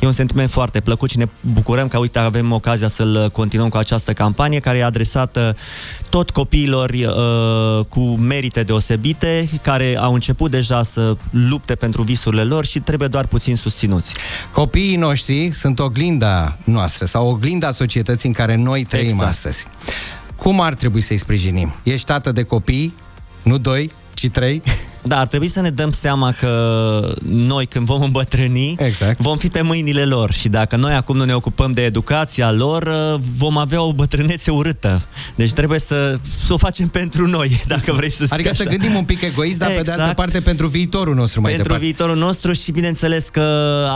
e 0.00 0.06
un 0.06 0.12
sentiment 0.12 0.50
foarte 0.50 0.80
plăcut 0.80 1.10
și 1.10 1.18
ne 1.24 1.52
bucurăm 1.52 1.88
că, 1.88 1.98
uite, 1.98 2.18
avem 2.18 2.52
ocazia 2.52 2.88
să-l 2.88 3.30
continuăm 3.32 3.68
cu 3.68 3.76
această 3.76 4.12
campanie 4.12 4.60
care 4.60 4.78
e 4.78 4.84
adresată 4.84 5.56
tot 6.08 6.30
copiilor 6.30 6.90
uh, 6.90 7.84
cu 7.88 8.00
merite 8.00 8.62
deosebite, 8.62 9.48
care 9.62 9.96
au 9.98 10.14
început 10.14 10.50
deja 10.50 10.82
să 10.82 11.16
lupte 11.30 11.74
pentru 11.74 12.02
visurile 12.02 12.42
lor 12.42 12.64
și 12.64 12.80
trebuie 12.80 13.08
doar 13.08 13.26
puțin 13.26 13.56
susținuți. 13.56 14.14
Copiii 14.52 14.96
noștri 14.96 15.50
sunt 15.52 15.78
oglinda 15.78 16.56
noastră 16.64 17.04
sau 17.04 17.28
oglinda 17.28 17.70
societății 17.70 18.28
în 18.28 18.34
care 18.34 18.56
noi 18.56 18.84
trăim 18.84 19.06
Exact. 19.06 19.28
astăzi. 19.28 19.66
Cum 20.36 20.60
ar 20.60 20.74
trebui 20.74 21.00
să-i 21.00 21.16
sprijinim? 21.16 21.74
Ești 21.82 22.06
tată 22.06 22.32
de 22.32 22.42
copii, 22.42 22.94
nu 23.42 23.58
doi, 23.58 23.90
ci 24.14 24.28
trei? 24.28 24.62
Da, 25.06 25.18
ar 25.18 25.26
trebui 25.26 25.48
să 25.48 25.60
ne 25.60 25.70
dăm 25.70 25.92
seama 25.92 26.32
că 26.32 27.14
noi, 27.28 27.66
când 27.66 27.86
vom 27.86 28.02
îmbătrâni, 28.02 28.74
exact. 28.78 29.20
vom 29.20 29.36
fi 29.36 29.48
pe 29.48 29.62
mâinile 29.62 30.04
lor 30.04 30.32
și 30.32 30.48
dacă 30.48 30.76
noi 30.76 30.92
acum 30.92 31.16
nu 31.16 31.24
ne 31.24 31.34
ocupăm 31.34 31.72
de 31.72 31.82
educația 31.82 32.52
lor, 32.52 32.82
uh, 32.82 33.20
vom 33.36 33.58
avea 33.58 33.82
o 33.82 33.92
bătrânețe 33.92 34.50
urâtă. 34.50 35.02
Deci 35.34 35.52
trebuie 35.52 35.78
să, 35.78 36.18
să 36.38 36.52
o 36.52 36.56
facem 36.56 36.88
pentru 36.88 37.26
noi, 37.26 37.60
dacă 37.66 37.92
vrei 37.92 38.10
să 38.10 38.24
zic 38.24 38.32
Adică 38.32 38.48
așa. 38.48 38.62
să 38.62 38.68
gândim 38.68 38.94
un 38.94 39.04
pic 39.04 39.22
egoist, 39.22 39.58
dar 39.58 39.68
pe 39.68 39.74
de 39.74 39.78
altă 39.78 39.92
Exact. 39.92 40.16
parte 40.16 40.40
pentru 40.40 40.66
viitorul 40.66 41.14
nostru 41.14 41.40
mai 41.40 41.50
pentru 41.50 41.68
departe. 41.68 41.86
viitorul 41.86 42.16
nostru 42.16 42.52
și 42.52 42.72
bineînțeles 42.72 43.28
că 43.28 43.42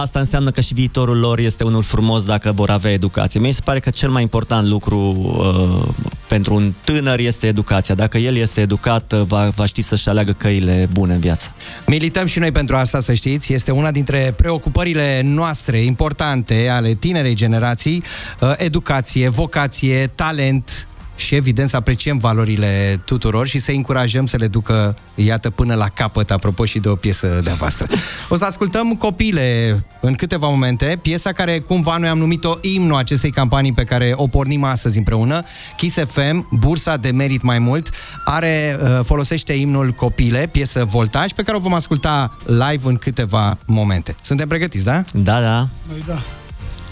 asta 0.00 0.18
înseamnă 0.18 0.50
că 0.50 0.60
și 0.60 0.74
viitorul 0.74 1.18
lor 1.18 1.38
este 1.38 1.64
unul 1.64 1.82
frumos 1.82 2.24
dacă 2.24 2.52
vor 2.52 2.70
avea 2.70 2.90
educație. 2.90 3.40
Mie 3.40 3.52
se 3.52 3.60
pare 3.64 3.80
că 3.80 3.90
cel 3.90 4.10
mai 4.10 4.22
important 4.22 4.68
lucru 4.68 4.98
uh, 4.98 6.08
pentru 6.28 6.54
un 6.54 6.72
tânăr 6.84 7.18
este 7.18 7.46
educația. 7.46 7.94
Dacă 7.94 8.18
el 8.18 8.36
este 8.36 8.60
educat, 8.60 9.12
uh, 9.12 9.22
va, 9.26 9.48
va 9.54 9.66
ști 9.66 9.82
să-și 9.82 10.08
aleagă 10.08 10.32
căile 10.32 10.88
bune 10.92 11.14
în 11.14 11.20
viață. 11.20 11.54
Milităm 11.86 12.26
și 12.26 12.38
noi 12.38 12.52
pentru 12.52 12.76
asta, 12.76 13.00
să 13.00 13.14
știți. 13.14 13.52
Este 13.52 13.70
una 13.70 13.90
dintre 13.90 14.34
preocupările 14.36 15.20
noastre 15.24 15.78
importante 15.78 16.68
ale 16.68 16.94
tinerei 16.94 17.34
generații. 17.34 18.02
Uh, 18.40 18.52
Educație, 18.56 19.28
vocație, 19.28 20.10
talent, 20.14 20.87
și 21.18 21.34
evident 21.34 21.68
să 21.68 21.76
apreciem 21.76 22.18
valorile 22.18 23.00
tuturor 23.04 23.46
și 23.46 23.58
să 23.58 23.70
încurajăm 23.70 24.26
să 24.26 24.36
le 24.36 24.46
ducă, 24.46 24.96
iată, 25.14 25.50
până 25.50 25.74
la 25.74 25.88
capăt, 25.88 26.30
apropo 26.30 26.64
și 26.64 26.78
de 26.78 26.88
o 26.88 26.94
piesă 26.94 27.40
de-a 27.44 27.54
voastră. 27.54 27.86
O 28.28 28.36
să 28.36 28.44
ascultăm 28.44 28.94
Copile 28.94 29.78
în 30.00 30.14
câteva 30.14 30.48
momente, 30.48 30.98
piesa 31.02 31.32
care 31.32 31.58
cumva 31.58 31.96
noi 31.96 32.08
am 32.08 32.18
numit-o 32.18 32.52
imnul 32.60 32.96
acestei 32.96 33.30
campanii 33.30 33.72
pe 33.72 33.84
care 33.84 34.12
o 34.14 34.26
pornim 34.26 34.64
astăzi 34.64 34.98
împreună. 34.98 35.44
Kiss 35.76 35.98
FM, 36.06 36.48
bursa 36.58 36.96
de 36.96 37.10
merit 37.10 37.42
mai 37.42 37.58
mult, 37.58 37.90
are, 38.24 38.76
uh, 38.82 39.00
folosește 39.04 39.52
imnul 39.52 39.90
Copile, 39.90 40.48
piesă 40.52 40.84
Voltaj, 40.84 41.32
pe 41.32 41.42
care 41.42 41.56
o 41.56 41.60
vom 41.60 41.74
asculta 41.74 42.36
live 42.44 42.88
în 42.88 42.96
câteva 42.96 43.58
momente. 43.66 44.16
Suntem 44.22 44.48
pregătiți, 44.48 44.84
da? 44.84 45.04
Da, 45.12 45.40
da. 45.40 45.68
Noi 45.88 46.04
da. 46.06 46.22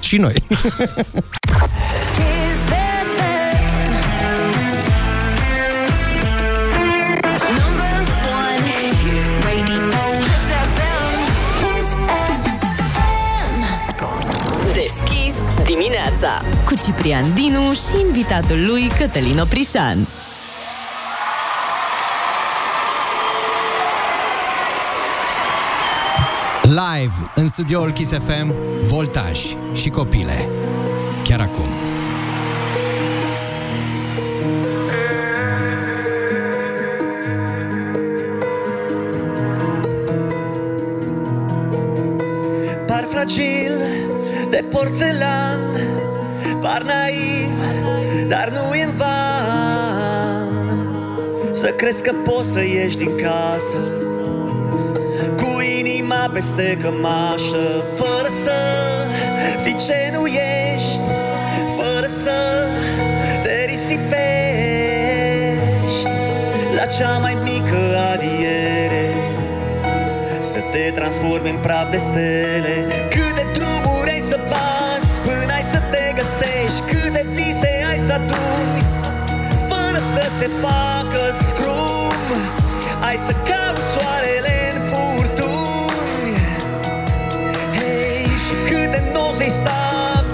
Și 0.00 0.16
noi. 0.16 0.34
Ciprian 16.84 17.34
Dinu 17.34 17.72
și 17.72 18.06
invitatul 18.06 18.64
lui 18.64 18.88
Cătălin 18.98 19.38
Oprișan. 19.38 19.98
Live 26.62 27.30
în 27.34 27.46
studioul 27.46 27.92
Kiss 27.92 28.12
FM, 28.12 28.54
Voltaj 28.86 29.40
și 29.72 29.88
Copile. 29.88 30.48
Chiar 31.24 31.40
acum. 31.40 31.68
Par 42.86 43.06
fragil 43.10 43.80
de 44.50 44.64
porțelan 44.70 45.60
Par 46.60 46.82
naiv, 46.82 47.50
dar 48.28 48.52
nu 48.54 48.74
e 48.74 48.84
în 48.84 48.90
van. 48.96 49.36
Să 51.52 51.68
crezi 51.68 52.02
că 52.02 52.12
poți 52.24 52.52
să 52.52 52.60
ieși 52.60 52.96
din 52.96 53.16
casă 53.16 53.78
Cu 55.36 55.60
inima 55.78 56.30
peste 56.32 56.78
cămașă 56.82 57.84
Fără 57.96 58.28
să 58.44 58.58
fii 59.62 59.76
ce 59.86 60.10
nu 60.12 60.26
ești 60.26 61.00
Fără 61.76 62.06
să 62.06 62.66
te 63.42 63.64
risipești. 63.64 64.16
La 66.76 66.86
cea 66.86 67.18
mai 67.18 67.36
mică 67.42 67.80
adiere 68.12 69.04
să 70.40 70.58
te 70.72 70.90
transformi 70.94 71.50
în 71.50 71.56
praf 71.62 71.90
de 71.90 71.96
stele 71.96 72.84
se 80.46 80.52
facă 80.66 81.22
scrum. 81.48 82.26
Ai 83.00 83.18
să 83.26 83.32
cauți 83.48 83.82
soarele 83.94 84.56
în 84.74 84.80
furtuni. 84.90 86.36
Hei, 87.76 88.24
și 88.44 88.54
câte 88.68 89.00
nozi 89.14 89.42
ai 89.42 89.48
sta 89.48 89.84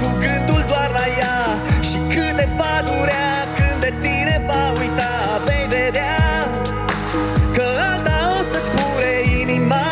Cu 0.00 0.08
gândul 0.24 0.64
doar 0.68 0.90
la 0.98 1.06
ea? 1.20 1.40
Și 1.88 1.98
câte 2.14 2.48
va 2.56 2.74
durea 2.88 3.32
Când 3.56 3.80
de 3.80 3.92
tine 4.02 4.44
va 4.46 4.72
uita? 4.80 5.12
Vei 5.46 5.66
vedea 5.76 6.46
Că 7.56 7.64
alta 7.90 8.18
o 8.38 8.42
să-ți 8.52 8.70
pure 8.76 9.14
inima. 9.40 9.86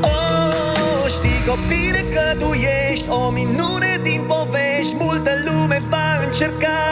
Oh, 0.00 1.04
știi 1.16 1.40
copile 1.48 2.04
că 2.14 2.24
tu 2.38 2.50
ești 2.90 3.08
O 3.08 3.30
minune 3.30 4.00
din 4.02 4.20
povești. 4.26 4.94
Multă 4.98 5.30
lume 5.46 5.82
va 5.90 6.06
încerca 6.26 6.91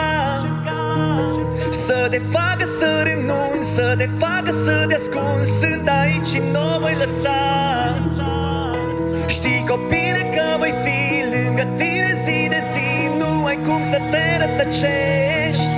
te 2.11 2.21
facă 2.31 2.65
să 2.79 2.89
renunți 3.03 3.69
Să 3.75 3.95
te 3.97 4.07
facă 4.19 4.51
să 4.65 4.85
te 4.87 4.95
ascunzi 4.95 5.51
Sunt 5.59 5.87
aici 6.01 6.27
și 6.31 6.41
nu 6.53 6.75
o 6.75 6.79
voi 6.79 6.95
lăsa. 7.03 7.39
Știi 9.35 9.65
copile 9.69 10.21
că 10.35 10.45
voi 10.61 10.73
fi 10.83 11.01
lângă 11.33 11.65
tine 11.79 12.11
zi 12.25 12.39
de 12.53 12.61
zi. 12.71 12.89
Nu 13.19 13.45
ai 13.45 13.59
cum 13.67 13.81
să 13.91 13.97
te 14.11 14.25
rătăcești. 14.41 15.75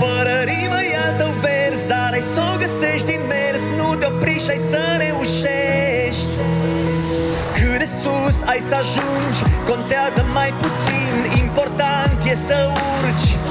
Fără 0.00 0.34
rimă 0.50 0.80
e 0.92 0.96
al 1.06 1.14
tău 1.18 1.32
vers 1.44 1.80
Dar 1.92 2.10
ai 2.12 2.24
să 2.34 2.40
o 2.52 2.52
găsești 2.62 3.06
din 3.12 3.22
mers. 3.32 3.62
Nu 3.78 3.94
te 3.94 4.06
opri 4.06 4.38
și 4.44 4.50
ai 4.54 4.60
să 4.70 4.82
reușești. 5.04 6.32
Cât 7.56 7.78
de 7.82 7.88
sus 8.00 8.36
ai 8.52 8.60
să 8.68 8.74
ajungi 8.82 9.40
Contează 9.70 10.22
mai 10.38 10.50
puțin. 10.62 11.14
Important 11.44 12.16
e 12.32 12.34
să 12.48 12.58
urci. 12.94 13.30
Fericirea 13.32 13.41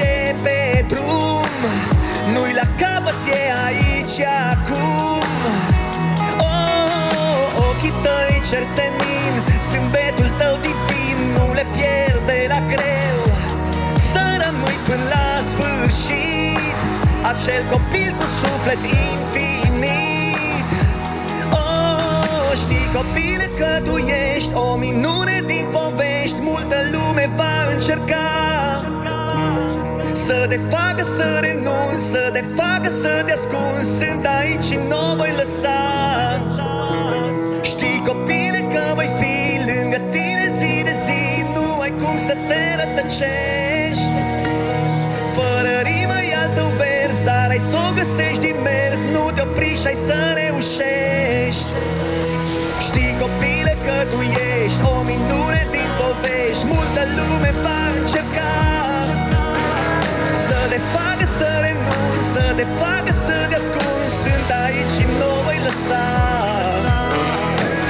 e 0.00 0.34
pe 0.42 0.84
drum. 0.88 1.50
Nu-i 2.32 2.52
la 2.60 2.66
capăt, 2.80 3.20
e 3.38 3.42
aici, 3.66 4.18
e 4.18 4.28
acum. 4.52 5.24
Oh, 6.48 7.66
ochii 7.68 7.94
tăi 8.04 8.42
cer 8.48 8.64
senin 8.76 9.34
Zâmbetul 9.70 10.30
tău 10.40 10.54
divin 10.64 11.18
Nu 11.36 11.52
le 11.58 11.66
pierde 11.76 12.38
la 12.52 12.60
greu. 12.72 13.18
Să 14.10 14.24
rămâi 14.42 14.78
până 14.86 15.04
la 15.14 15.26
sfârșit 15.50 16.76
Acel 17.30 17.62
copil 17.72 18.10
cu 18.18 18.26
suflet 18.40 18.82
infinit. 19.06 20.66
Oh, 21.62 22.50
știi 22.62 22.88
copile 22.96 23.50
că 23.58 23.70
tu 23.86 23.96
ești 23.96 24.50
O 24.54 24.76
minune 24.76 25.42
din 25.46 25.64
povești. 25.72 26.38
Multă 26.40 26.76
lume 26.92 27.30
va 27.36 27.54
încerca 27.74 28.21
Să 30.32 30.46
te 30.48 30.58
facă 30.74 31.04
să 31.16 31.28
renunți 31.40 32.04
Să 32.12 32.30
te 32.32 32.42
facă 32.58 32.88
să 33.02 33.22
te 33.26 33.32
ascunzi. 33.32 33.88
Sunt 33.98 34.24
aici 34.38 34.64
și 34.64 34.76
nu 34.88 34.98
o 35.10 35.16
voi 35.16 35.32
lăsa. 35.40 35.80
Știi 37.70 38.02
copile 38.06 38.60
că 38.72 38.82
voi 38.98 39.10
fi 39.20 39.36
lângă 39.70 39.98
tine 40.14 40.46
zi 40.58 40.74
de 40.88 40.94
zi. 41.04 41.22
Nu 41.54 41.80
ai 41.84 41.92
cum 42.02 42.16
să 42.28 42.34
te 42.48 42.62
rătăcești. 42.80 44.12
Fără 45.36 45.72
rimă 45.88 46.18
e 46.30 46.34
al 46.42 46.50
tău 46.56 46.70
vers 46.80 47.18
Dar 47.28 47.48
ai 47.54 47.62
să 47.70 47.76
o 47.86 47.88
găsești 47.98 48.42
din 48.46 48.58
mers. 48.68 49.00
Nu 49.14 49.22
te 49.34 49.42
opri 49.46 49.72
și 49.80 49.86
ai 49.90 49.98
să 50.06 50.18
reușești. 50.40 51.70
Știi 52.86 53.12
copile 53.22 53.74
că 53.86 53.96
tu 54.12 54.20
ești 54.54 54.82
O 54.92 54.94
minune 55.10 55.62
din 55.74 55.88
povești. 55.98 56.64
Multă 56.72 57.02
lume 57.16 57.50
va 57.64 57.80
încerca 57.98 58.12
Să 58.16 58.38
te 58.38 58.51
facă 60.94 61.26
să 61.38 61.48
renunți 61.64 62.26
Să 62.32 62.44
te 62.58 62.64
facă 62.80 63.12
să 63.26 63.36
te 63.50 63.56
ascunzi 63.60 64.12
Sunt 64.22 64.48
aici 64.64 64.92
și 64.96 65.04
nu 65.18 65.28
o 65.36 65.42
voi 65.46 65.60
lăsa. 65.66 66.04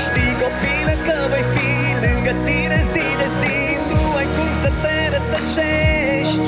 Știi 0.05 0.35
copile 0.43 0.95
că 1.07 1.17
voi 1.33 1.45
fi 1.55 1.71
lângă 2.05 2.33
tine 2.47 2.79
zi 2.93 3.07
de 3.21 3.29
zi. 3.41 3.57
Nu 3.91 4.03
ai 4.21 4.29
cum 4.37 4.51
să 4.63 4.71
te 4.83 4.97
rătăcești 5.13 6.47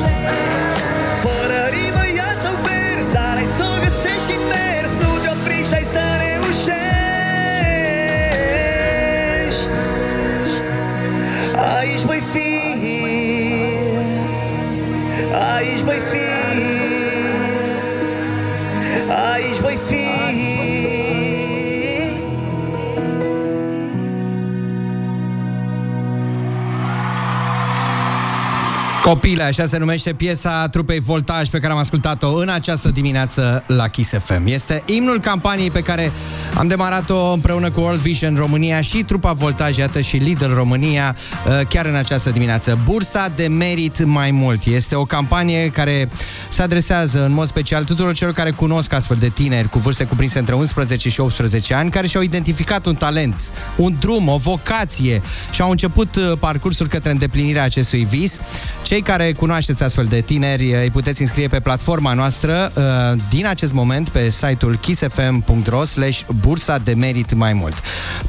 Copile, 29.05 29.43
așa 29.43 29.67
se 29.67 29.79
numește 29.79 30.13
piesa 30.13 30.69
trupei 30.69 31.01
Voltaj 31.01 31.49
pe 31.49 31.59
care 31.59 31.73
am 31.73 31.79
ascultat-o 31.79 32.35
în 32.35 32.49
această 32.49 32.91
dimineață 32.91 33.65
la 33.67 33.89
Kiss 33.89 34.11
FM. 34.11 34.47
Este 34.47 34.83
imnul 34.87 35.21
campaniei 35.21 35.71
pe 35.71 35.81
care 35.81 36.13
am 36.55 36.67
demarat-o 36.67 37.33
împreună 37.33 37.71
cu 37.71 37.81
World 37.81 38.01
Vision 38.01 38.35
România 38.37 38.81
și 38.81 39.03
trupa 39.03 39.33
Voltaj, 39.33 39.77
iată 39.77 40.01
și 40.01 40.17
Lidl 40.17 40.53
România, 40.53 41.17
uh, 41.47 41.67
chiar 41.69 41.87
în 41.87 41.95
această 41.95 42.31
dimineață. 42.31 42.79
Bursa 42.85 43.33
de 43.37 43.47
merit 43.47 44.05
mai 44.05 44.31
mult. 44.31 44.65
Este 44.65 44.95
o 44.95 45.05
campanie 45.05 45.69
care 45.69 46.09
se 46.49 46.63
adresează 46.63 47.25
în 47.25 47.33
mod 47.33 47.47
special 47.47 47.85
tuturor 47.85 48.15
celor 48.15 48.33
care 48.35 48.51
cunosc 48.51 48.93
astfel 48.93 49.17
de 49.17 49.29
tineri 49.29 49.69
cu 49.69 49.79
vârste 49.79 50.05
cuprinse 50.05 50.39
între 50.39 50.55
11 50.55 51.09
și 51.09 51.21
18 51.21 51.75
ani, 51.75 51.91
care 51.91 52.07
și-au 52.07 52.23
identificat 52.23 52.87
un 52.87 52.95
talent, 52.95 53.35
un 53.77 53.97
drum, 54.01 54.29
o 54.29 54.37
vocație 54.37 55.23
și 55.51 55.63
au 55.63 55.71
început 55.71 56.17
uh, 56.17 56.33
parcursul 56.39 56.87
către 56.87 57.11
îndeplinirea 57.11 57.63
acestui 57.63 58.05
vis. 58.05 58.39
Cei 58.85 59.03
care 59.03 59.33
cunoașteți 59.33 59.83
astfel 59.83 60.05
de 60.05 60.21
tineri 60.21 60.73
îi 60.73 60.91
puteți 60.91 61.23
înscrie 61.23 61.49
pe 61.49 61.61
platforma 61.61 62.15
noastră 62.15 62.73
uh, 62.75 62.83
din 63.29 63.47
acest 63.47 63.73
moment 63.73 64.09
pe 64.09 64.31
site-ul 64.31 64.77
kissfm.ro 64.77 65.85
slash 65.85 66.21
bursa 66.41 66.79
de 66.79 66.95
merit 66.95 67.35
mai 67.35 67.53
mult. 67.53 67.75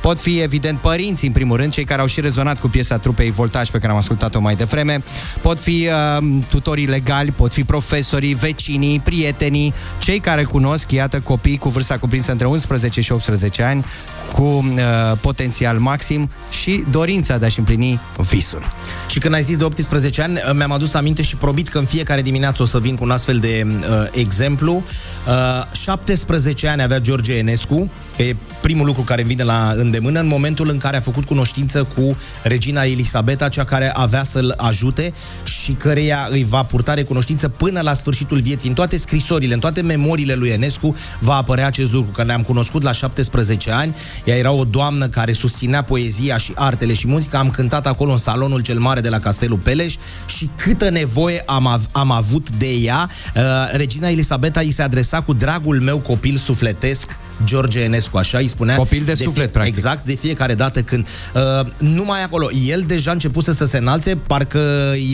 Pot 0.01 0.19
fi 0.19 0.39
evident 0.39 0.79
părinții 0.79 1.27
în 1.27 1.33
primul 1.33 1.57
rând, 1.57 1.71
cei 1.71 1.83
care 1.83 2.01
au 2.01 2.07
și 2.07 2.21
rezonat 2.21 2.59
cu 2.59 2.67
piesa 2.67 2.97
trupei 2.97 3.31
Voltaj 3.31 3.69
pe 3.69 3.77
care 3.77 3.91
am 3.91 3.97
ascultat-o 3.97 4.39
mai 4.39 4.55
devreme, 4.55 5.03
pot 5.41 5.59
fi 5.59 5.89
uh, 6.17 6.25
tutorii 6.49 6.85
legali, 6.85 7.31
pot 7.31 7.53
fi 7.53 7.63
profesorii, 7.63 8.33
vecinii, 8.33 8.99
prietenii, 8.99 9.73
cei 9.99 10.19
care 10.19 10.43
cunosc, 10.43 10.91
iată, 10.91 11.19
copii 11.19 11.57
cu 11.57 11.69
vârsta 11.69 11.97
cuprinsă 11.97 12.31
între 12.31 12.47
11 12.47 13.01
și 13.01 13.11
18 13.11 13.63
ani, 13.63 13.85
cu 14.33 14.41
uh, 14.41 15.17
potențial 15.21 15.77
maxim 15.77 16.29
și 16.49 16.83
dorința 16.89 17.37
de 17.37 17.45
a-și 17.45 17.59
împlini 17.59 17.99
visul. 18.17 18.63
Și 19.09 19.19
când 19.19 19.33
ai 19.33 19.43
zis 19.43 19.57
de 19.57 19.63
18 19.63 20.21
ani, 20.21 20.39
mi-am 20.53 20.71
adus 20.71 20.93
aminte 20.93 21.21
și 21.21 21.35
probit 21.35 21.67
că 21.67 21.77
în 21.77 21.85
fiecare 21.85 22.21
dimineață 22.21 22.61
o 22.61 22.65
să 22.65 22.79
vin 22.79 22.95
cu 22.95 23.03
un 23.03 23.11
astfel 23.11 23.39
de 23.39 23.65
uh, 23.67 24.07
exemplu. 24.11 24.83
Uh, 25.27 25.65
17 25.71 26.67
ani 26.67 26.81
avea 26.81 26.99
George 26.99 27.33
Enescu, 27.33 27.91
e 28.17 28.35
primul 28.65 28.85
lucru 28.85 29.01
care 29.01 29.21
îmi 29.21 29.29
vine 29.29 29.43
la 29.43 29.73
îndemână, 29.75 30.19
în 30.19 30.27
momentul 30.27 30.69
în 30.69 30.77
care 30.77 30.97
a 30.97 30.99
făcut 30.99 31.25
cunoștință 31.25 31.83
cu 31.83 32.17
regina 32.43 32.83
Elisabeta, 32.83 33.49
cea 33.49 33.63
care 33.63 33.91
avea 33.93 34.23
să-l 34.23 34.53
ajute 34.57 35.13
și 35.43 35.71
căreia 35.71 36.27
îi 36.31 36.45
va 36.49 36.63
purta 36.63 36.93
recunoștință 36.93 37.49
până 37.49 37.81
la 37.81 37.93
sfârșitul 37.93 38.39
vieții. 38.39 38.69
În 38.69 38.75
toate 38.75 38.97
scrisorile, 38.97 39.53
în 39.53 39.59
toate 39.59 39.81
memoriile 39.81 40.33
lui 40.33 40.49
Enescu 40.49 40.95
va 41.19 41.35
apărea 41.35 41.65
acest 41.65 41.91
lucru, 41.91 42.11
că 42.11 42.23
ne-am 42.23 42.41
cunoscut 42.41 42.83
la 42.83 42.91
17 42.91 43.71
ani, 43.71 43.95
ea 44.23 44.35
era 44.35 44.51
o 44.51 44.63
doamnă 44.63 45.07
care 45.07 45.31
susținea 45.31 45.81
poezia 45.81 46.37
și 46.37 46.51
artele 46.55 46.93
și 46.93 47.07
muzica, 47.07 47.39
am 47.39 47.49
cântat 47.49 47.87
acolo 47.87 48.11
în 48.11 48.17
salonul 48.17 48.61
cel 48.61 48.79
mare 48.79 49.01
de 49.01 49.09
la 49.09 49.19
Castelul 49.19 49.57
Peleș 49.57 49.95
și 50.25 50.49
câtă 50.55 50.89
nevoie 50.89 51.43
am, 51.45 51.67
av- 51.67 51.89
am 51.91 52.11
avut 52.11 52.49
de 52.49 52.69
ea. 52.69 53.09
Uh, 53.35 53.41
regina 53.71 54.07
Elisabeta 54.07 54.59
îi 54.59 54.71
se 54.71 54.81
adresa 54.81 55.21
cu 55.21 55.33
dragul 55.33 55.81
meu 55.81 55.97
copil 55.99 56.35
sufletesc, 56.35 57.17
George 57.43 57.79
Enescu, 57.79 58.17
așa 58.17 58.37
îi 58.37 58.47
spunea. 58.55 58.75
Copil 58.75 59.03
de 59.03 59.13
suflet, 59.13 59.51
practic. 59.51 59.75
Exact, 59.75 60.05
de 60.05 60.15
fiecare 60.15 60.53
dată 60.53 60.81
când... 60.81 61.07
Uh, 61.33 61.67
numai 61.77 62.23
acolo, 62.23 62.49
el 62.67 62.83
deja 62.87 63.11
începuse 63.11 63.53
să 63.53 63.65
se 63.65 63.77
înalțe, 63.77 64.15
parcă 64.15 64.59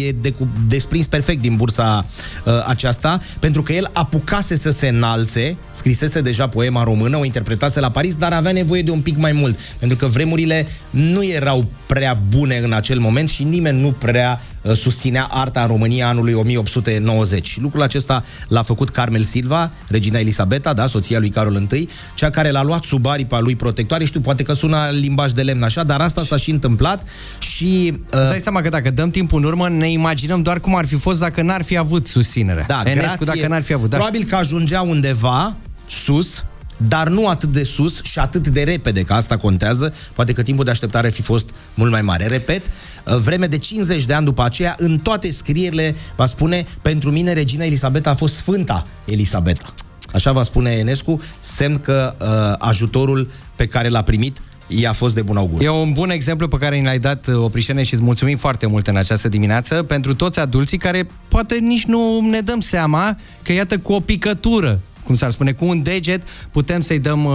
e 0.06 0.12
de, 0.12 0.34
desprins 0.68 1.06
perfect 1.06 1.42
din 1.42 1.56
bursa 1.56 2.06
uh, 2.46 2.54
aceasta, 2.68 3.20
pentru 3.40 3.62
că 3.62 3.74
el 3.74 3.90
apucase 3.94 4.56
să 4.56 4.70
se 4.70 4.88
înalțe, 4.88 5.58
scrisese 5.72 6.22
deja 6.22 6.48
poema 6.48 6.84
română, 6.84 7.18
o 7.18 7.26
interpretase 7.26 7.80
la 7.80 7.92
Paris, 7.92 8.16
dar 8.16 8.34
avea 8.34 8.52
nevoie 8.52 8.82
de 8.82 8.92
un 8.92 9.02
pic 9.02 9.18
mai 9.18 9.32
mult, 9.32 9.60
pentru 9.80 9.98
că 9.98 10.06
vremurile 10.06 10.68
nu 10.90 11.24
erau 11.24 11.66
prea 11.88 12.20
bune 12.30 12.58
în 12.64 12.74
acel 12.74 13.00
moment 13.00 13.30
și 13.30 13.44
nimeni 13.44 13.82
nu 13.82 13.92
prea 13.92 14.42
uh, 14.42 14.51
susținea 14.76 15.28
arta 15.30 15.62
în 15.62 15.68
România 15.68 16.08
anului 16.08 16.34
1890. 16.34 17.48
Și 17.48 17.62
lucrul 17.62 17.82
acesta 17.82 18.24
l-a 18.48 18.62
făcut 18.62 18.90
Carmel 18.90 19.22
Silva, 19.24 19.72
regina 19.88 20.20
Elisabeta, 20.20 20.74
da, 20.74 20.88
soția 20.88 21.20
lui 21.20 21.30
Carol 21.30 21.68
I, 21.72 21.88
cea 22.16 22.30
care 22.30 22.52
l-a 22.52 22.64
luat 22.64 22.84
sub 22.84 23.06
aripa 23.06 23.40
lui 23.40 23.56
protectoare. 23.56 24.06
Știu, 24.06 24.20
poate 24.20 24.44
că 24.44 24.54
sună 24.54 24.90
limbaj 24.92 25.32
de 25.32 25.42
lemn 25.42 25.64
așa, 25.64 25.84
dar 25.84 26.02
asta 26.02 26.24
s-a 26.24 26.38
și 26.38 26.52
întâmplat 26.52 27.08
și... 27.40 27.94
Uh, 27.94 28.20
Îți 28.20 28.30
dai 28.30 28.40
seama 28.40 28.62
că 28.62 28.70
dacă 28.70 28.92
dăm 28.92 29.10
timpul 29.10 29.40
în 29.40 29.46
urmă, 29.46 29.70
ne 29.70 29.92
imaginăm 29.92 30.42
doar 30.42 30.60
cum 30.60 30.76
ar 30.76 30.86
fi 30.86 30.96
fost 30.96 31.20
dacă 31.20 31.42
n-ar 31.42 31.64
fi 31.64 31.78
avut 31.78 32.08
susținere. 32.08 32.66
Da, 32.68 32.82
Enescu 32.86 33.18
grație. 33.20 33.42
dacă 33.42 33.54
n-ar 33.54 33.62
fi 33.62 33.74
avut. 33.74 33.90
Da. 33.90 33.96
Probabil 33.98 34.24
că 34.24 34.36
ajungea 34.36 34.82
undeva 34.82 35.56
sus, 35.88 36.46
dar 36.88 37.08
nu 37.08 37.28
atât 37.28 37.50
de 37.50 37.64
sus 37.64 38.04
și 38.04 38.20
atât 38.20 38.48
de 38.48 38.64
repede, 38.64 39.02
că 39.02 39.14
asta 39.14 39.38
contează. 39.38 39.94
Poate 40.14 40.34
că 40.34 40.42
timpul 40.42 40.66
de 40.66 40.72
așteptare 40.72 41.08
ar 41.08 41.14
fi 41.14 41.22
fost 41.22 41.50
mult 41.74 41.92
mai 41.92 42.02
mare. 42.02 42.28
Repet, 42.28 42.66
uh, 42.66 43.16
vreme 43.16 43.46
de 43.46 43.58
50 43.58 44.06
de 44.06 44.14
ani 44.14 44.26
după 44.26 44.44
aceea, 44.44 44.76
în 44.78 44.98
toate 44.98 45.32
scrierile 45.32 45.96
va 46.16 46.26
spune, 46.26 46.66
pentru 46.82 47.12
mine 47.12 47.34
regina 47.34 47.64
Elisabeta 47.64 48.10
a 48.10 48.16
fost 48.16 48.36
Sfânta 48.36 48.88
Elisabeta. 49.08 49.74
Așa 50.14 50.32
va 50.32 50.44
spune 50.44 50.70
Enescu, 50.70 51.22
semn 51.40 51.78
că 51.78 52.16
uh, 52.22 52.28
ajutorul 52.58 53.30
pe 53.56 53.66
care 53.66 53.90
l-a 53.90 54.02
primit 54.02 54.42
i-a 54.68 54.94
fost 54.94 55.16
de 55.16 55.22
bun 55.22 55.38
augur. 55.38 55.62
E 55.62 55.70
un 55.70 55.94
bun 55.94 56.10
exemplu 56.10 56.48
pe 56.48 56.58
care 56.58 56.78
ni 56.78 56.84
l-ai 56.84 57.00
dat, 57.00 57.28
uh, 57.28 57.36
Oprișene, 57.36 57.84
și 57.84 57.94
îți 57.94 58.04
mulțumim 58.04 58.38
foarte 58.38 58.66
mult 58.66 58.88
în 58.88 58.96
această 58.96 59.28
dimineață 59.28 59.84
pentru 59.84 60.16
toți 60.16 60.40
adulții 60.40 60.78
care 60.78 61.08
poate 61.28 61.56
nici 61.56 61.84
nu 61.84 62.28
ne 62.30 62.40
dăm 62.40 62.60
seama 62.60 63.18
că, 63.42 63.52
iată, 63.52 63.78
cu 63.78 63.94
o 63.94 64.00
picătură 64.00 64.80
cum 65.04 65.16
s-ar 65.16 65.32
spune, 65.32 65.52
cu 65.52 65.66
un 65.66 65.84
deget 65.84 66.22
putem 66.52 66.82
să-i 66.82 67.00
dăm 67.00 67.26
uh, 67.26 67.34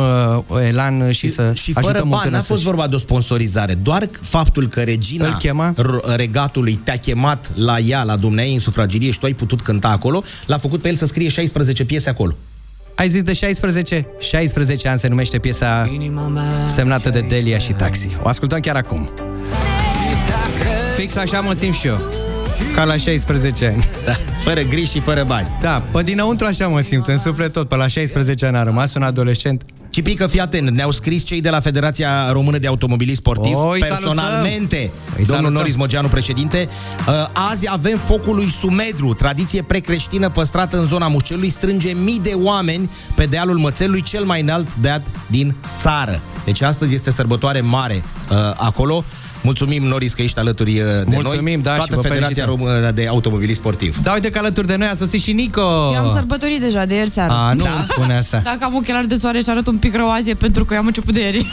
elan 0.68 1.10
și 1.10 1.28
să 1.28 1.52
și 1.54 1.72
fără 1.72 1.86
ajutăm 1.86 2.08
bani, 2.08 2.30
n-a 2.30 2.36
să-și- 2.36 2.48
fost 2.50 2.62
vorba 2.62 2.86
de 2.86 2.94
o 2.94 2.98
sponsorizare, 2.98 3.74
doar 3.74 4.08
faptul 4.22 4.66
că 4.68 4.80
regina 4.80 5.26
Îl 5.26 5.34
chema? 5.34 5.72
r- 5.74 6.16
regatului 6.16 6.74
te-a 6.74 6.96
chemat 6.96 7.50
la 7.54 7.78
ea, 7.78 8.02
la 8.02 8.16
dumneai 8.16 8.52
în 8.54 8.60
sufragerie 8.60 9.10
și 9.10 9.18
tu 9.18 9.26
ai 9.26 9.34
putut 9.34 9.60
cânta 9.60 9.88
acolo, 9.88 10.22
l-a 10.46 10.58
făcut 10.58 10.80
pe 10.80 10.88
el 10.88 10.94
să 10.94 11.06
scrie 11.06 11.28
16 11.28 11.84
piese 11.84 12.08
acolo. 12.08 12.34
Ai 12.94 13.08
zis 13.08 13.22
de 13.22 13.32
16? 13.32 14.06
16 14.18 14.88
ani 14.88 14.98
se 14.98 15.08
numește 15.08 15.38
piesa 15.38 15.90
semnată 16.66 17.10
de 17.10 17.20
Delia 17.20 17.58
și 17.58 17.72
Taxi. 17.72 18.08
O 18.22 18.28
ascultăm 18.28 18.60
chiar 18.60 18.76
acum. 18.76 19.10
Fix 20.96 21.16
așa 21.16 21.40
mă 21.40 21.52
simt 21.52 21.74
și 21.74 21.86
eu. 21.86 22.00
Ca 22.74 22.84
la 22.84 22.96
16 22.96 23.66
ani. 23.66 23.84
Da, 24.06 24.12
fără 24.42 24.60
griji 24.60 24.90
și 24.90 25.00
fără 25.00 25.24
bani. 25.26 25.58
Da, 25.60 25.82
pe 25.92 26.02
dinăuntru 26.02 26.46
așa 26.46 26.66
mă 26.66 26.80
simt, 26.80 27.06
în 27.06 27.16
suflet 27.16 27.52
tot. 27.52 27.68
Pe 27.68 27.76
la 27.76 27.86
16 27.86 28.46
ani 28.46 28.56
a 28.56 28.62
rămas 28.62 28.94
un 28.94 29.02
adolescent. 29.02 29.62
Cipică, 29.90 30.26
fii 30.26 30.40
atent, 30.40 30.68
ne-au 30.70 30.90
scris 30.90 31.24
cei 31.24 31.40
de 31.40 31.50
la 31.50 31.60
Federația 31.60 32.32
Română 32.32 32.58
de 32.58 32.66
Automobilism 32.66 33.20
Sportiv, 33.20 33.54
O, 33.54 33.68
îi 33.68 33.78
personalmente, 33.78 34.76
salutăm. 34.76 35.14
Îi 35.16 35.24
domnul 35.24 35.26
salutăm. 35.26 35.52
Noris 35.52 35.76
Mogeanu, 35.76 36.08
președinte. 36.08 36.68
Uh, 37.08 37.14
Azi 37.32 37.70
avem 37.70 37.96
focul 37.96 38.34
lui 38.34 38.50
Sumedru, 38.50 39.12
tradiție 39.12 39.62
precreștină 39.62 40.30
păstrată 40.30 40.78
în 40.78 40.84
zona 40.84 41.08
Mucelului, 41.08 41.50
strânge 41.50 41.92
mii 42.04 42.20
de 42.22 42.32
oameni 42.34 42.90
pe 43.14 43.24
dealul 43.26 43.56
Mățelului, 43.58 44.02
cel 44.02 44.24
mai 44.24 44.40
înalt 44.40 44.74
deal 44.74 45.02
din 45.26 45.56
țară. 45.80 46.20
Deci 46.44 46.62
astăzi 46.62 46.94
este 46.94 47.10
sărbătoare 47.10 47.60
mare 47.60 48.02
uh, 48.30 48.36
acolo. 48.56 49.04
Mulțumim, 49.46 49.82
Noris, 49.82 50.12
că 50.14 50.22
ești 50.22 50.38
alături 50.38 50.70
uh, 50.70 50.86
de 50.86 51.04
Mulțumim, 51.06 51.44
noi. 51.44 51.62
da, 51.62 51.70
și 51.70 51.76
Toată 51.76 51.94
vă 51.94 52.00
Federația 52.00 52.44
felicităm. 52.44 52.68
Română 52.68 52.90
de 52.90 53.06
Automobilism 53.06 53.58
Sportiv. 53.60 53.98
Da, 54.02 54.12
uite 54.12 54.30
că 54.30 54.38
alături 54.38 54.66
de 54.66 54.76
noi 54.76 54.86
a 54.86 54.94
sosit 54.94 55.20
și 55.22 55.32
Nico. 55.32 55.60
Eu 55.94 55.98
am 55.98 56.10
sărbătorit 56.14 56.60
deja 56.60 56.84
de 56.84 56.94
ieri 56.94 57.10
seara. 57.10 57.48
A, 57.48 57.52
nu 57.52 57.64
da? 57.64 57.84
spune 57.88 58.16
asta. 58.16 58.40
Dacă 58.44 58.58
am 58.60 58.74
ochelari 58.74 59.08
de 59.08 59.14
soare 59.14 59.40
și 59.40 59.48
arăt 59.48 59.66
un 59.66 59.76
pic 59.76 59.94
rău 59.96 60.10
azi, 60.10 60.30
e 60.30 60.34
pentru 60.34 60.64
că 60.64 60.74
eu 60.74 60.80
am 60.80 60.86
început 60.86 61.14
de 61.14 61.20
ieri. 61.20 61.46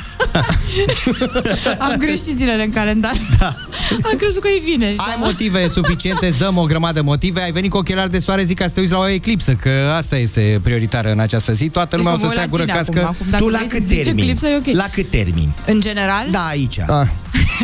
am 1.86 1.96
greșit 1.98 2.36
zilele 2.36 2.64
în 2.64 2.72
calendar. 2.72 3.14
Da. 3.39 3.56
am 3.89 4.18
crezut 4.18 4.41
că 4.41 4.48
e 4.48 4.62
vineri. 4.64 4.96
Ai 4.98 5.16
motive 5.20 5.68
suficiente, 5.68 6.28
îți 6.28 6.38
dăm 6.38 6.58
o 6.58 6.64
grămadă 6.64 6.94
de 6.94 7.02
motive. 7.02 7.41
Ai 7.41 7.52
venit 7.52 7.72
cu 7.72 7.78
ochelari 7.78 8.12
de 8.12 8.20
soare, 8.20 8.44
zic 8.44 8.58
ca 8.58 8.66
să 8.66 8.72
te 8.74 8.80
uiți 8.80 8.91
la 8.91 8.98
o 8.98 9.08
eclipsă, 9.08 9.54
că 9.54 9.94
asta 9.96 10.18
este 10.18 10.60
prioritară 10.64 11.12
în 11.12 11.20
această 11.20 11.54
zi. 11.54 11.70
Toată 11.70 11.96
lumea 11.96 12.14
o 12.14 12.18
să 12.18 12.26
Adică 12.26 12.39
mă 12.50 12.58
uit 12.58 12.62
stea 12.62 12.76
la 12.76 12.76
gură 12.76 12.82
tine 12.94 13.00
cască. 13.00 13.00
acum, 13.00 13.16
acum, 13.16 13.28
dacă 13.30 13.44
tu 13.44 13.50
la 13.50 13.58
vrei 13.58 13.70
să 13.70 13.76
cât 13.76 13.86
zici 13.88 14.04
termini? 14.04 14.22
eclipsă, 14.22 14.48
e 14.48 14.56
ok. 14.56 14.76
La 14.76 14.88
cât 14.94 15.10
termini? 15.10 15.56
În 15.66 15.80
general? 15.80 16.26
Da, 16.32 16.46
aici. 16.46 16.80
Ah. 16.80 17.08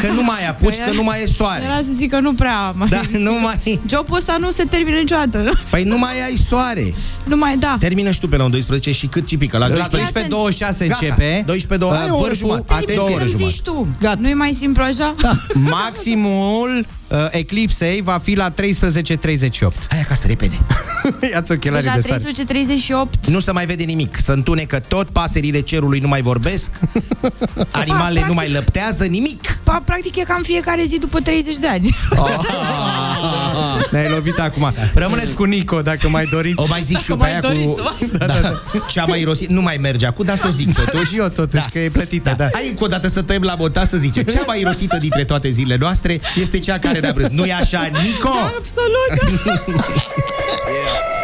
Că 0.01 0.07
nu 0.07 0.23
mai 0.23 0.47
apuci, 0.47 0.75
că 0.85 0.91
nu 0.93 1.03
mai 1.03 1.23
e 1.23 1.27
soare. 1.27 1.63
Era 1.63 1.75
să 1.75 1.89
zic 1.95 2.09
că 2.09 2.19
nu 2.19 2.33
prea 2.33 2.71
mai... 2.75 2.87
Da, 2.89 3.01
nu 3.17 3.31
mai... 3.41 3.79
Jobul 3.89 4.17
ăsta 4.17 4.35
nu 4.39 4.51
se 4.51 4.63
termină 4.63 4.97
niciodată. 4.97 5.51
Păi 5.69 5.83
nu 5.83 5.97
mai 5.97 6.21
ai 6.25 6.37
soare. 6.49 6.93
Nu 7.23 7.37
mai, 7.37 7.57
da. 7.57 7.75
Termină 7.79 8.11
și 8.11 8.19
tu 8.19 8.27
pe 8.27 8.37
la 8.37 8.47
12 8.47 8.91
și 8.91 9.07
cât 9.07 9.27
cipică? 9.27 9.57
La 9.57 9.67
La 9.67 9.87
12? 9.87 10.19
12.26 10.25 10.27
Gata. 10.59 10.75
începe. 10.83 11.43
12 11.45 11.75
două. 11.77 11.91
Uh, 11.93 11.99
Ai 12.03 12.09
o 12.09 12.15
oră 12.15 12.27
vârful- 12.27 12.37
jumătate. 12.47 12.73
atenție, 12.73 12.95
Două 12.95 13.09
ore 13.09 13.21
Îmi 13.21 13.31
jumătate. 13.31 13.51
zici 13.53 13.61
tu. 13.61 13.87
Nu 14.19 14.27
e 14.29 14.33
mai 14.33 14.53
simplu 14.53 14.83
așa? 14.83 15.15
Da. 15.21 15.31
Maximul 15.53 16.69
uh, 16.79 16.85
eclipsei 17.31 18.01
va 18.01 18.19
fi 18.23 18.33
la 18.35 18.53
13.38. 18.53 18.53
Hai 19.89 19.99
acasă, 20.01 20.27
repede. 20.27 20.55
Ia-ți 21.33 21.51
ochelarii 21.51 21.89
Deja 21.89 22.17
de 22.17 22.31
soare. 22.81 23.03
13.38. 23.19 23.25
Nu 23.25 23.39
se 23.39 23.51
mai 23.51 23.65
vede 23.65 23.83
nimic. 23.83 24.17
Se 24.17 24.31
întunecă 24.31 24.79
tot, 24.87 25.09
pasările 25.09 25.59
cerului 25.59 25.99
nu 25.99 26.07
mai 26.07 26.21
vorbesc, 26.21 26.71
animalele 27.71 28.25
nu 28.27 28.33
mai 28.33 28.51
lăptează, 28.51 29.05
nimic. 29.05 29.59
Pa, 29.63 29.81
practic 29.85 30.15
e 30.15 30.23
cam 30.23 30.41
fiecare 30.41 30.83
zi 30.83 30.99
după 30.99 31.19
30 31.19 31.55
de 31.55 31.67
ani. 31.67 31.95
Ah. 32.09 32.17
Ne-ai 33.91 34.09
lovit 34.09 34.39
acum. 34.39 34.73
Rămâneți 34.93 35.33
cu 35.33 35.43
Nico, 35.43 35.81
dacă 35.81 36.09
mai 36.09 36.25
doriți. 36.31 36.61
O 36.61 36.65
mai 36.67 36.83
zic 36.83 36.97
și 36.99 37.11
eu 37.11 37.17
Dacă 37.17 37.39
pe 37.39 37.47
mai 37.47 37.53
aia 37.53 37.69
cu... 37.69 37.75
doriți, 37.75 38.17
da, 38.17 38.25
da, 38.25 38.39
da. 38.41 38.61
Cea 38.89 39.05
mai 39.05 39.21
irosit, 39.21 39.49
nu 39.49 39.61
mai 39.61 39.77
merge 39.77 40.05
acum, 40.05 40.25
dar 40.25 40.37
să 40.37 40.47
o 40.47 40.49
zic 40.49 40.73
totuși. 40.73 41.11
Și 41.11 41.17
eu 41.17 41.27
totuși, 41.27 41.65
că 41.71 41.79
e 41.79 41.89
plătită, 41.89 42.33
da. 42.37 42.49
Hai 42.53 42.67
încă 42.69 42.83
o 42.83 42.87
dată 42.87 43.07
să 43.07 43.21
tăiem 43.21 43.41
la 43.41 43.55
montaj 43.55 43.87
să 43.87 43.97
zice. 43.97 44.23
Cea 44.23 44.43
mai 44.47 44.59
irosită 44.59 44.97
dintre 44.97 45.23
toate 45.23 45.49
zilele 45.49 45.77
noastre 45.79 46.19
este 46.41 46.59
cea 46.59 46.79
care 46.79 46.98
ne-a 46.99 47.13
prins. 47.13 47.29
Nu-i 47.29 47.51
așa, 47.53 47.89
Nico? 48.03 48.29
Absolut! 48.57 49.13